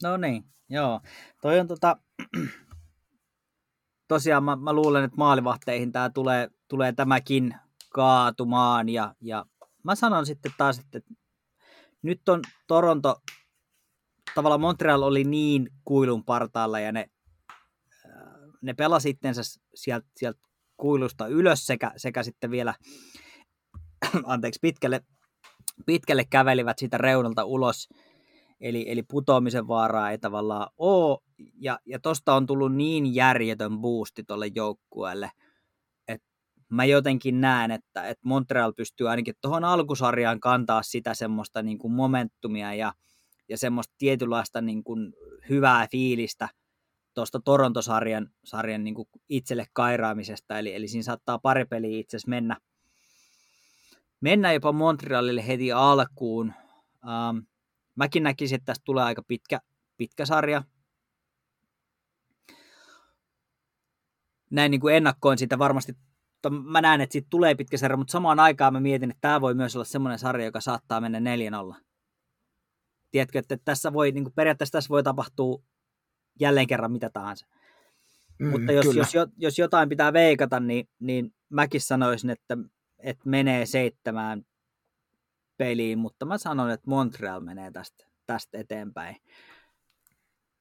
No 0.03 0.18
niin, 0.18 0.43
joo. 0.70 1.01
Toi 1.41 1.59
on 1.59 1.68
tota, 1.68 1.97
tosiaan 4.07 4.43
mä, 4.43 4.55
mä, 4.55 4.74
luulen, 4.74 5.03
että 5.03 5.18
maalivahteihin 5.18 5.91
tämä 5.91 6.09
tulee, 6.09 6.49
tulee 6.68 6.91
tämäkin 6.91 7.55
kaatumaan 7.93 8.89
ja, 8.89 9.16
ja 9.22 9.45
mä 9.84 9.95
sanon 9.95 10.26
sitten 10.26 10.51
taas, 10.57 10.80
että 10.80 10.99
nyt 12.01 12.30
on 12.30 12.41
Toronto, 12.68 13.22
tavallaan 14.36 14.62
Montreal 14.62 15.02
oli 15.02 15.24
niin 15.24 15.70
kuilun 15.86 16.24
partaalla 16.24 16.80
ja 16.80 16.92
ne, 16.92 17.06
ne 18.62 18.74
pelasi 18.74 19.10
itsensä 19.10 19.42
sieltä, 19.76 20.08
sieltä 20.18 20.40
kuilusta 20.78 21.28
ylös 21.28 21.66
sekä, 21.66 21.92
sekä 21.98 22.24
sitten 22.24 22.52
vielä 22.52 22.74
anteeksi, 24.26 24.60
pitkälle 24.62 25.02
pitkälle 25.86 26.26
kävelivät 26.30 26.80
siitä 26.80 26.98
reunalta 26.98 27.44
ulos, 27.44 27.90
eli, 28.62 28.86
eli 28.88 29.04
putoamisen 29.04 29.68
vaaraa 29.68 30.12
ei 30.12 30.18
tavallaan 30.18 30.68
ole, 30.78 31.20
ja, 31.62 31.80
ja 31.86 32.00
tosta 32.00 32.34
on 32.34 32.46
tullut 32.46 32.76
niin 32.76 33.16
järjetön 33.16 33.80
boosti 33.80 34.24
tuolle 34.24 34.48
joukkueelle, 34.56 35.32
että 36.08 36.28
mä 36.70 36.86
jotenkin 36.86 37.42
näen, 37.42 37.72
että, 37.72 38.08
että 38.08 38.28
Montreal 38.28 38.74
pystyy 38.74 39.10
ainakin 39.10 39.36
tuohon 39.42 39.64
alkusarjaan 39.64 40.40
kantaa 40.40 40.84
sitä 40.84 41.14
semmoista 41.14 41.62
niin 41.62 41.78
kuin 41.78 41.94
momentumia 41.94 42.74
ja, 42.74 42.94
ja 43.50 43.58
semmoista 43.58 43.94
tietynlaista 43.98 44.62
niin 44.62 44.84
kuin 44.84 45.14
hyvää 45.50 45.88
fiilistä 45.91 46.50
tuosta 47.14 47.39
Torontosarjan 47.39 48.30
sarjan 48.44 48.84
niin 48.84 48.96
kuin 48.96 49.08
itselle 49.30 49.66
kairaamisesta, 49.74 50.60
eli, 50.60 50.76
eli 50.76 50.88
siinä 50.88 51.04
saattaa 51.04 51.39
pari 51.39 51.66
peliä 51.66 52.00
itse 52.00 52.18
asiassa 52.18 52.30
mennä, 52.30 52.58
mennä 54.22 54.54
jopa 54.54 54.72
Montrealille 54.72 55.48
heti 55.48 55.72
alkuun. 55.72 56.54
Ähm, 57.08 57.38
mäkin 57.96 58.24
näkisin, 58.24 58.56
että 58.56 58.66
tästä 58.66 58.84
tulee 58.86 59.04
aika 59.04 59.24
pitkä, 59.28 59.60
pitkä 59.98 60.26
sarja. 60.26 60.64
Näin 64.52 64.72
niin 64.72 64.82
kuin 64.82 64.96
ennakkoin 64.96 65.38
sitä 65.38 65.60
varmasti, 65.60 65.94
mä 66.64 66.82
näen, 66.82 67.02
että 67.02 67.14
siitä 67.14 67.28
tulee 67.30 67.56
pitkä 67.56 67.78
sarja, 67.78 67.98
mutta 67.98 68.12
samaan 68.12 68.39
aikaan 68.39 68.74
mä 68.74 68.80
mietin, 68.80 69.12
että 69.12 69.22
tämä 69.22 69.41
voi 69.41 69.56
myös 69.56 69.76
olla 69.76 69.86
semmoinen 69.86 70.20
sarja, 70.20 70.46
joka 70.46 70.62
saattaa 70.62 71.02
mennä 71.02 71.20
4-0. 71.20 71.84
Tiedätkö, 73.14 73.39
että 73.39 73.57
tässä 73.66 73.93
voi, 73.93 74.11
niin 74.11 74.24
kuin 74.24 74.34
periaatteessa 74.34 74.72
tässä 74.72 74.89
voi 74.89 75.03
tapahtua 75.03 75.64
jälleen 76.39 76.68
kerran 76.68 76.91
mitä 76.91 77.09
tahansa. 77.09 77.47
Mm, 78.39 78.47
Mutta 78.47 78.72
jos, 78.72 78.86
jos, 78.95 79.28
jos 79.38 79.59
jotain 79.59 79.89
pitää 79.89 80.14
veikata, 80.14 80.59
niin, 80.59 80.89
niin 80.99 81.34
mäkin 81.49 81.82
sanoisin, 81.82 82.30
että 82.30 82.57
että 83.03 83.30
menee 83.30 83.66
seitsemään 83.66 84.45
peliin, 85.57 85.99
mutta 85.99 86.26
mä 86.26 86.38
sanon, 86.38 86.72
että 86.72 86.89
Montreal 86.89 87.41
menee 87.41 87.72
tästä, 87.72 88.05
tästä 88.26 88.57
eteenpäin. 88.57 89.16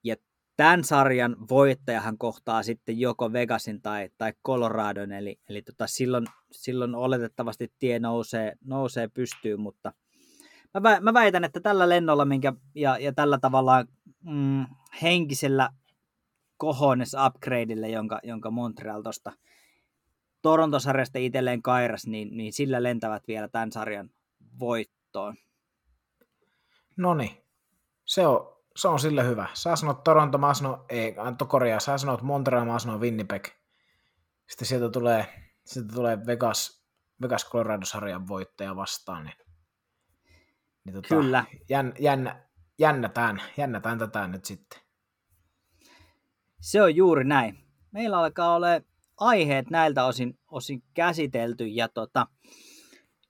Ja 0.05 0.17
tämän 0.57 0.85
sarjan 0.85 1.37
voittajahan 1.51 2.19
kohtaa 2.19 2.63
sitten 2.63 3.01
joko 3.01 3.33
Vegasin 3.33 3.83
tai, 3.83 4.11
tai 4.19 4.33
Coloradon, 4.47 5.13
eli, 5.13 5.41
eli 5.49 5.63
tota, 5.63 5.87
silloin, 5.87 6.27
silloin 6.51 6.95
oletettavasti 6.95 7.73
tie 7.79 7.99
nousee, 7.99 8.53
nousee 8.65 9.09
pystyyn, 9.09 9.61
mutta 9.61 9.93
mä, 10.81 11.01
mä 11.01 11.15
väitän, 11.15 11.45
että 11.45 11.61
tällä 11.61 11.89
lennolla 11.89 12.25
minkä, 12.25 12.53
ja, 12.75 12.99
ja 12.99 13.13
tällä 13.13 13.39
tavalla 13.39 13.85
mm, 14.25 14.67
henkisellä 15.03 15.71
kohones 16.57 17.17
upgradeille, 17.27 17.89
jonka, 17.89 18.21
jonka 18.23 18.51
Montreal 18.51 19.03
tuosta 19.03 19.33
Torontosarjasta 20.43 21.19
itselleen 21.19 21.63
kairas, 21.63 22.07
niin, 22.07 22.37
niin 22.37 22.53
sillä 22.53 22.83
lentävät 22.83 23.23
vielä 23.29 23.49
tämän 23.49 23.73
sarjan 23.73 24.11
voittoon. 24.59 25.37
No 26.97 27.15
niin, 27.15 27.31
se 28.05 28.27
on, 28.27 28.57
se 28.77 28.89
on 28.89 29.01
sille 29.01 29.25
hyvä. 29.25 29.49
Sä 29.55 29.77
sanot 29.77 30.05
Toronto, 30.05 30.39
mä 30.39 30.55
sanon, 30.55 30.85
ei, 30.89 31.15
Anto 31.19 31.47
korjaa, 31.47 31.81
sä 31.81 31.99
sanot 31.99 32.23
Montreal, 32.23 32.65
mä 32.65 32.79
sanon 32.79 33.01
Winnipeg. 33.01 33.49
Sitten 34.49 34.69
sieltä 34.69 34.91
tulee, 34.91 35.27
sieltä 35.65 35.95
tulee 35.95 36.27
Vegas, 36.27 36.85
Vegas 37.23 37.51
Colorado-sarjan 37.51 38.29
voittaja 38.29 38.77
vastaan. 38.77 39.25
Niin, 39.25 39.37
niin 40.85 40.95
tota, 40.95 41.09
Kyllä. 41.09 41.45
Jän, 41.69 41.93
jännä, 41.99 42.43
jännätään, 42.79 43.43
jännätään 43.57 43.99
tätä 43.99 44.29
nyt 44.29 44.45
sitten. 44.45 44.81
Se 46.61 46.83
on 46.83 46.97
juuri 46.97 47.25
näin. 47.25 47.59
Meillä 47.91 48.19
alkaa 48.19 48.55
olla 48.55 48.67
aiheet 49.21 49.71
näiltä 49.71 50.05
osin, 50.05 50.39
osin 50.51 50.83
käsitelty 50.95 51.67
ja 51.67 51.89
tota, 51.89 52.27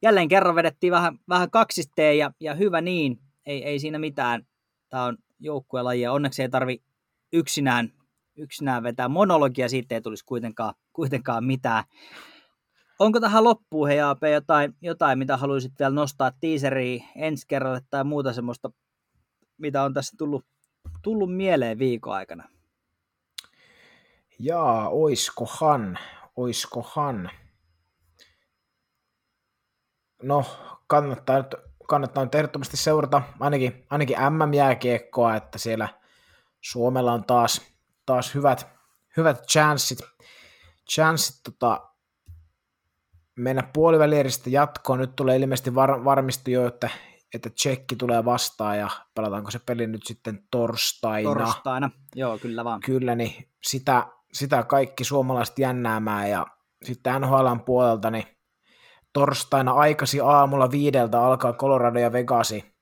jälleen 0.03 0.29
kerran 0.29 0.55
vedettiin 0.55 0.91
vähän, 0.91 1.19
vähän 1.29 1.51
kaksisteen 1.51 2.19
ja, 2.19 2.33
ja 2.41 2.55
hyvä 2.55 2.81
niin, 2.81 3.19
ei, 3.47 3.65
ei 3.65 3.79
siinä 3.79 3.99
mitään. 3.99 4.47
Tämä 4.89 5.05
on 5.05 5.19
joukkuelaji 5.41 6.01
ja 6.01 6.13
onneksi 6.13 6.43
ei 6.43 6.49
tarvi 6.49 6.83
yksinään, 7.33 7.93
yksinään 8.37 8.83
vetää 8.83 9.09
monologia, 9.09 9.69
siitä 9.69 9.95
ei 9.95 10.01
tulisi 10.01 10.25
kuitenkaan, 10.25 10.75
kuitenkaan 10.93 11.45
mitään. 11.45 11.85
Onko 12.99 13.21
tähän 13.21 13.45
loppuun, 13.45 13.89
hei 13.89 14.01
AP, 14.01 14.23
jotain, 14.33 14.77
jotain, 14.81 15.19
mitä 15.19 15.37
haluaisit 15.37 15.73
vielä 15.79 15.95
nostaa 15.95 16.33
tiiseriin 16.41 17.05
ensi 17.17 17.47
kerralle 17.49 17.81
tai 17.91 18.05
muuta 18.05 18.33
semmoista, 18.33 18.71
mitä 19.59 19.83
on 19.83 19.95
tässä 19.95 20.17
tullut, 20.19 20.45
tullut 21.03 21.37
mieleen 21.37 21.79
viikon 21.79 22.15
aikana? 22.15 22.49
Jaa, 24.39 24.89
oiskohan, 24.89 25.99
oiskohan. 26.37 27.31
No, 30.23 30.45
kannattaa 30.87 31.37
nyt, 31.37 31.55
kannattaa 31.89 32.25
nyt 32.25 32.35
ehdottomasti 32.35 32.77
seurata 32.77 33.23
ainakin, 33.41 33.87
ainakin 33.91 34.17
MM-jääkiekkoa, 34.31 35.37
että 35.37 35.59
siellä 35.59 35.89
Suomella 36.61 37.13
on 37.13 37.25
taas, 37.25 37.61
taas 38.07 38.35
hyvät, 38.35 38.67
hyvät 39.17 39.47
chanssit, 39.47 39.99
chanssit 40.91 41.43
tota, 41.43 41.92
mennä 43.37 43.71
puolivälieristä 43.73 44.51
jatkoon. 44.51 44.99
Nyt 44.99 45.17
tulee 45.17 45.37
ilmeisesti 45.37 45.75
var, 45.75 46.05
varmistu 46.05 46.51
jo, 46.51 46.67
että, 46.67 46.91
että 47.35 47.51
tsekki 47.51 47.97
tulee 47.97 48.25
vastaan 48.25 48.79
ja 48.79 48.91
pelataanko 49.15 49.51
se 49.51 49.59
peli 49.67 49.87
nyt 49.87 50.03
sitten 50.07 50.41
torstaina. 50.51 51.35
Torstaina, 51.35 51.91
joo 52.15 52.39
kyllä 52.39 52.65
vaan. 52.65 52.81
Kyllä, 52.81 53.15
niin 53.15 53.49
sitä, 53.63 54.07
sitä 54.33 54.63
kaikki 54.63 55.05
suomalaiset 55.05 55.59
jännäämään 55.59 56.31
ja 56.31 56.47
sitten 56.85 57.21
NHLn 57.21 57.61
puolelta 57.65 58.11
niin 58.11 58.27
torstaina 59.13 59.73
aikasi 59.73 60.21
aamulla 60.21 60.71
viideltä 60.71 61.23
alkaa 61.23 61.53
Colorado 61.53 61.99
ja 61.99 62.13
Vegasi, 62.13 62.75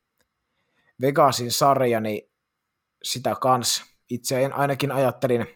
Vegasin 1.00 1.52
sarja, 1.52 2.00
niin 2.00 2.30
sitä 3.02 3.36
kans 3.40 3.84
itse 4.10 4.50
ainakin 4.54 4.92
ajattelin 4.92 5.46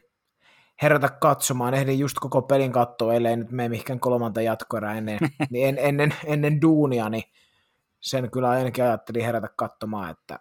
herätä 0.82 1.08
katsomaan, 1.08 1.74
ehdin 1.74 1.98
just 1.98 2.16
koko 2.20 2.42
pelin 2.42 2.72
katsoa, 2.72 3.14
ellei 3.14 3.36
nyt 3.36 3.50
mene 3.50 3.68
mihinkään 3.68 4.00
kolmanta 4.00 4.42
jatkoerä 4.42 4.94
ennen, 4.94 5.18
niin 5.50 5.68
en, 5.68 5.78
ennen, 5.78 6.14
ennen 6.24 6.62
duunia, 6.62 7.08
niin 7.08 7.24
sen 8.00 8.30
kyllä 8.30 8.50
ainakin 8.50 8.84
ajattelin 8.84 9.24
herätä 9.24 9.48
katsomaan, 9.56 10.10
että, 10.10 10.38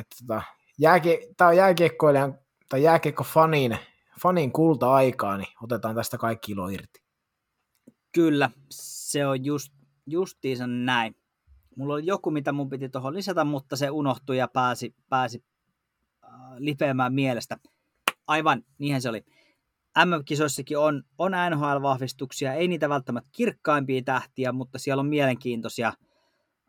että 0.00 0.16
tota, 0.20 0.42
jääkie, 0.78 1.18
tämä 1.36 1.48
on 1.48 1.56
jääkiekkoilijan 1.56 2.38
tai 2.68 2.82
jääkiekko-fanin 2.82 3.78
fanin 4.20 4.52
kulta-aikaa, 4.52 5.36
niin 5.36 5.48
otetaan 5.62 5.94
tästä 5.94 6.18
kaikki 6.18 6.52
ilo 6.52 6.68
irti. 6.68 7.02
Kyllä, 8.12 8.50
se 8.70 9.26
on 9.26 9.44
just, 9.44 9.72
justiinsa 10.06 10.66
näin. 10.66 11.16
Mulla 11.76 11.94
oli 11.94 12.06
joku, 12.06 12.30
mitä 12.30 12.52
mun 12.52 12.68
piti 12.68 12.88
tuohon 12.88 13.14
lisätä, 13.14 13.44
mutta 13.44 13.76
se 13.76 13.90
unohtui 13.90 14.36
ja 14.36 14.48
pääsi, 14.48 14.94
pääsi 15.08 15.44
äh, 16.24 16.30
lipeämään 16.56 17.14
mielestä. 17.14 17.58
Aivan, 18.26 18.64
niinhän 18.78 19.02
se 19.02 19.08
oli. 19.08 19.24
MM-kisoissakin 19.98 20.78
on, 20.78 21.02
on 21.18 21.32
NHL-vahvistuksia, 21.32 22.54
ei 22.54 22.68
niitä 22.68 22.88
välttämättä 22.88 23.30
kirkkaimpia 23.32 24.02
tähtiä, 24.02 24.52
mutta 24.52 24.78
siellä 24.78 25.00
on 25.00 25.06
mielenkiintoisia 25.06 25.92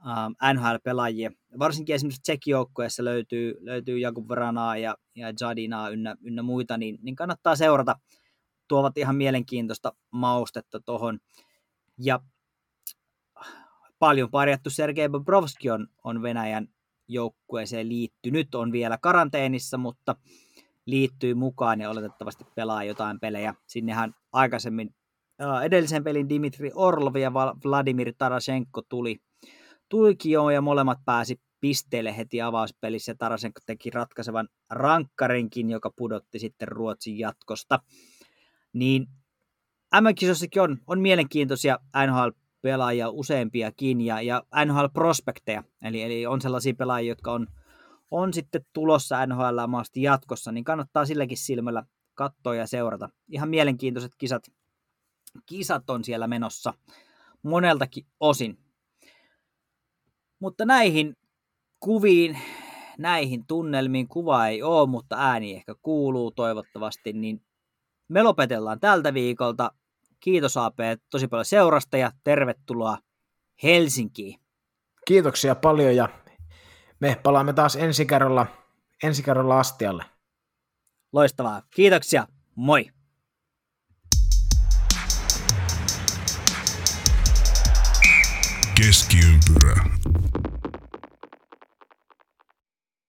ähm, 0.07 0.57
NHL-pelaajia. 0.57 1.31
Varsinkin 1.59 1.95
esimerkiksi 1.95 2.21
Tsekijoukkueessa 2.21 3.03
löytyy, 3.03 3.55
löytyy 3.59 3.99
Jakub 3.99 4.29
Vranaa 4.29 4.77
ja, 4.77 4.95
ja 5.15 5.33
Jadinaa 5.41 5.89
ynnä, 5.89 6.15
ynnä 6.21 6.41
muita, 6.41 6.77
niin, 6.77 6.99
niin 7.01 7.15
kannattaa 7.15 7.55
seurata. 7.55 7.95
Tuovat 8.67 8.97
ihan 8.97 9.15
mielenkiintoista 9.15 9.93
maustetta 10.11 10.79
tuohon. 10.79 11.19
Ja 11.97 12.19
paljon 13.99 14.31
parjattu 14.31 14.69
Sergei 14.69 15.09
Bobrovski 15.09 15.69
on, 15.69 15.87
on 16.03 16.21
Venäjän 16.21 16.67
joukkueeseen 17.07 17.89
liittynyt, 17.89 18.55
on 18.55 18.71
vielä 18.71 18.97
karanteenissa, 18.97 19.77
mutta 19.77 20.15
liittyy 20.85 21.33
mukaan 21.33 21.81
ja 21.81 21.89
oletettavasti 21.89 22.45
pelaa 22.55 22.83
jotain 22.83 23.19
pelejä. 23.19 23.53
Sinnehän 23.67 24.15
aikaisemmin 24.33 24.95
edellisen 25.63 26.03
pelin 26.03 26.29
Dimitri 26.29 26.71
Orlov 26.75 27.15
ja 27.15 27.33
Vladimir 27.33 28.13
Tarasenko 28.17 28.81
tuli, 28.89 29.17
tuli 29.89 30.15
ja 30.53 30.61
molemmat 30.61 30.99
pääsi 31.05 31.41
pisteelle 31.61 32.17
heti 32.17 32.41
avauspelissä. 32.41 33.15
Tarasenko 33.15 33.59
teki 33.65 33.89
ratkaisevan 33.89 34.47
rankkarinkin, 34.69 35.69
joka 35.69 35.91
pudotti 35.95 36.39
sitten 36.39 36.67
Ruotsin 36.67 37.19
jatkosta. 37.19 37.79
Niin 38.73 39.07
MM-kisossakin 40.01 40.61
on, 40.61 40.77
on 40.87 40.99
mielenkiintoisia 40.99 41.79
NHL-pelaajia 42.07 43.09
useampiakin 43.09 44.01
ja, 44.01 44.21
ja 44.21 44.43
NHL-prospekteja. 44.65 45.63
Eli, 45.81 46.01
eli 46.01 46.25
on 46.25 46.41
sellaisia 46.41 46.73
pelaajia, 46.73 47.11
jotka 47.11 47.31
on, 47.31 47.47
on 48.13 48.33
sitten 48.33 48.65
tulossa 48.73 49.25
NHL 49.25 49.67
maasti 49.67 50.01
jatkossa, 50.01 50.51
niin 50.51 50.63
kannattaa 50.63 51.05
silläkin 51.05 51.37
silmällä 51.37 51.83
katsoa 52.13 52.55
ja 52.55 52.67
seurata. 52.67 53.09
Ihan 53.27 53.49
mielenkiintoiset 53.49 54.11
kisat, 54.17 54.43
kisat 55.45 55.89
on 55.89 56.03
siellä 56.03 56.27
menossa 56.27 56.73
moneltakin 57.43 58.05
osin. 58.19 58.57
Mutta 60.39 60.65
näihin 60.65 61.15
kuviin, 61.79 62.39
näihin 62.97 63.47
tunnelmiin 63.47 64.07
kuva 64.07 64.47
ei 64.47 64.63
ole, 64.63 64.89
mutta 64.89 65.15
ääni 65.19 65.53
ehkä 65.53 65.75
kuuluu 65.81 66.31
toivottavasti, 66.31 67.13
niin 67.13 67.41
me 68.07 68.23
lopetellaan 68.23 68.79
tältä 68.79 69.13
viikolta. 69.13 69.71
Kiitos 70.19 70.57
AP 70.57 70.77
tosi 71.09 71.27
paljon 71.27 71.45
seurasta 71.45 71.97
ja 71.97 72.11
tervetuloa 72.23 72.97
Helsinkiin. 73.63 74.39
Kiitoksia 75.07 75.55
paljon 75.55 75.95
ja 75.95 76.22
me 77.03 77.19
palaamme 77.23 77.53
taas 77.53 77.75
ensi 77.75 78.05
kerralla, 78.05 78.45
ensi 79.03 79.23
kerralla 79.23 79.59
astialle. 79.59 80.03
Loistavaa. 81.13 81.61
Kiitoksia. 81.75 82.27
Moi. 82.55 82.91
Keskiympyrä. 88.75 89.83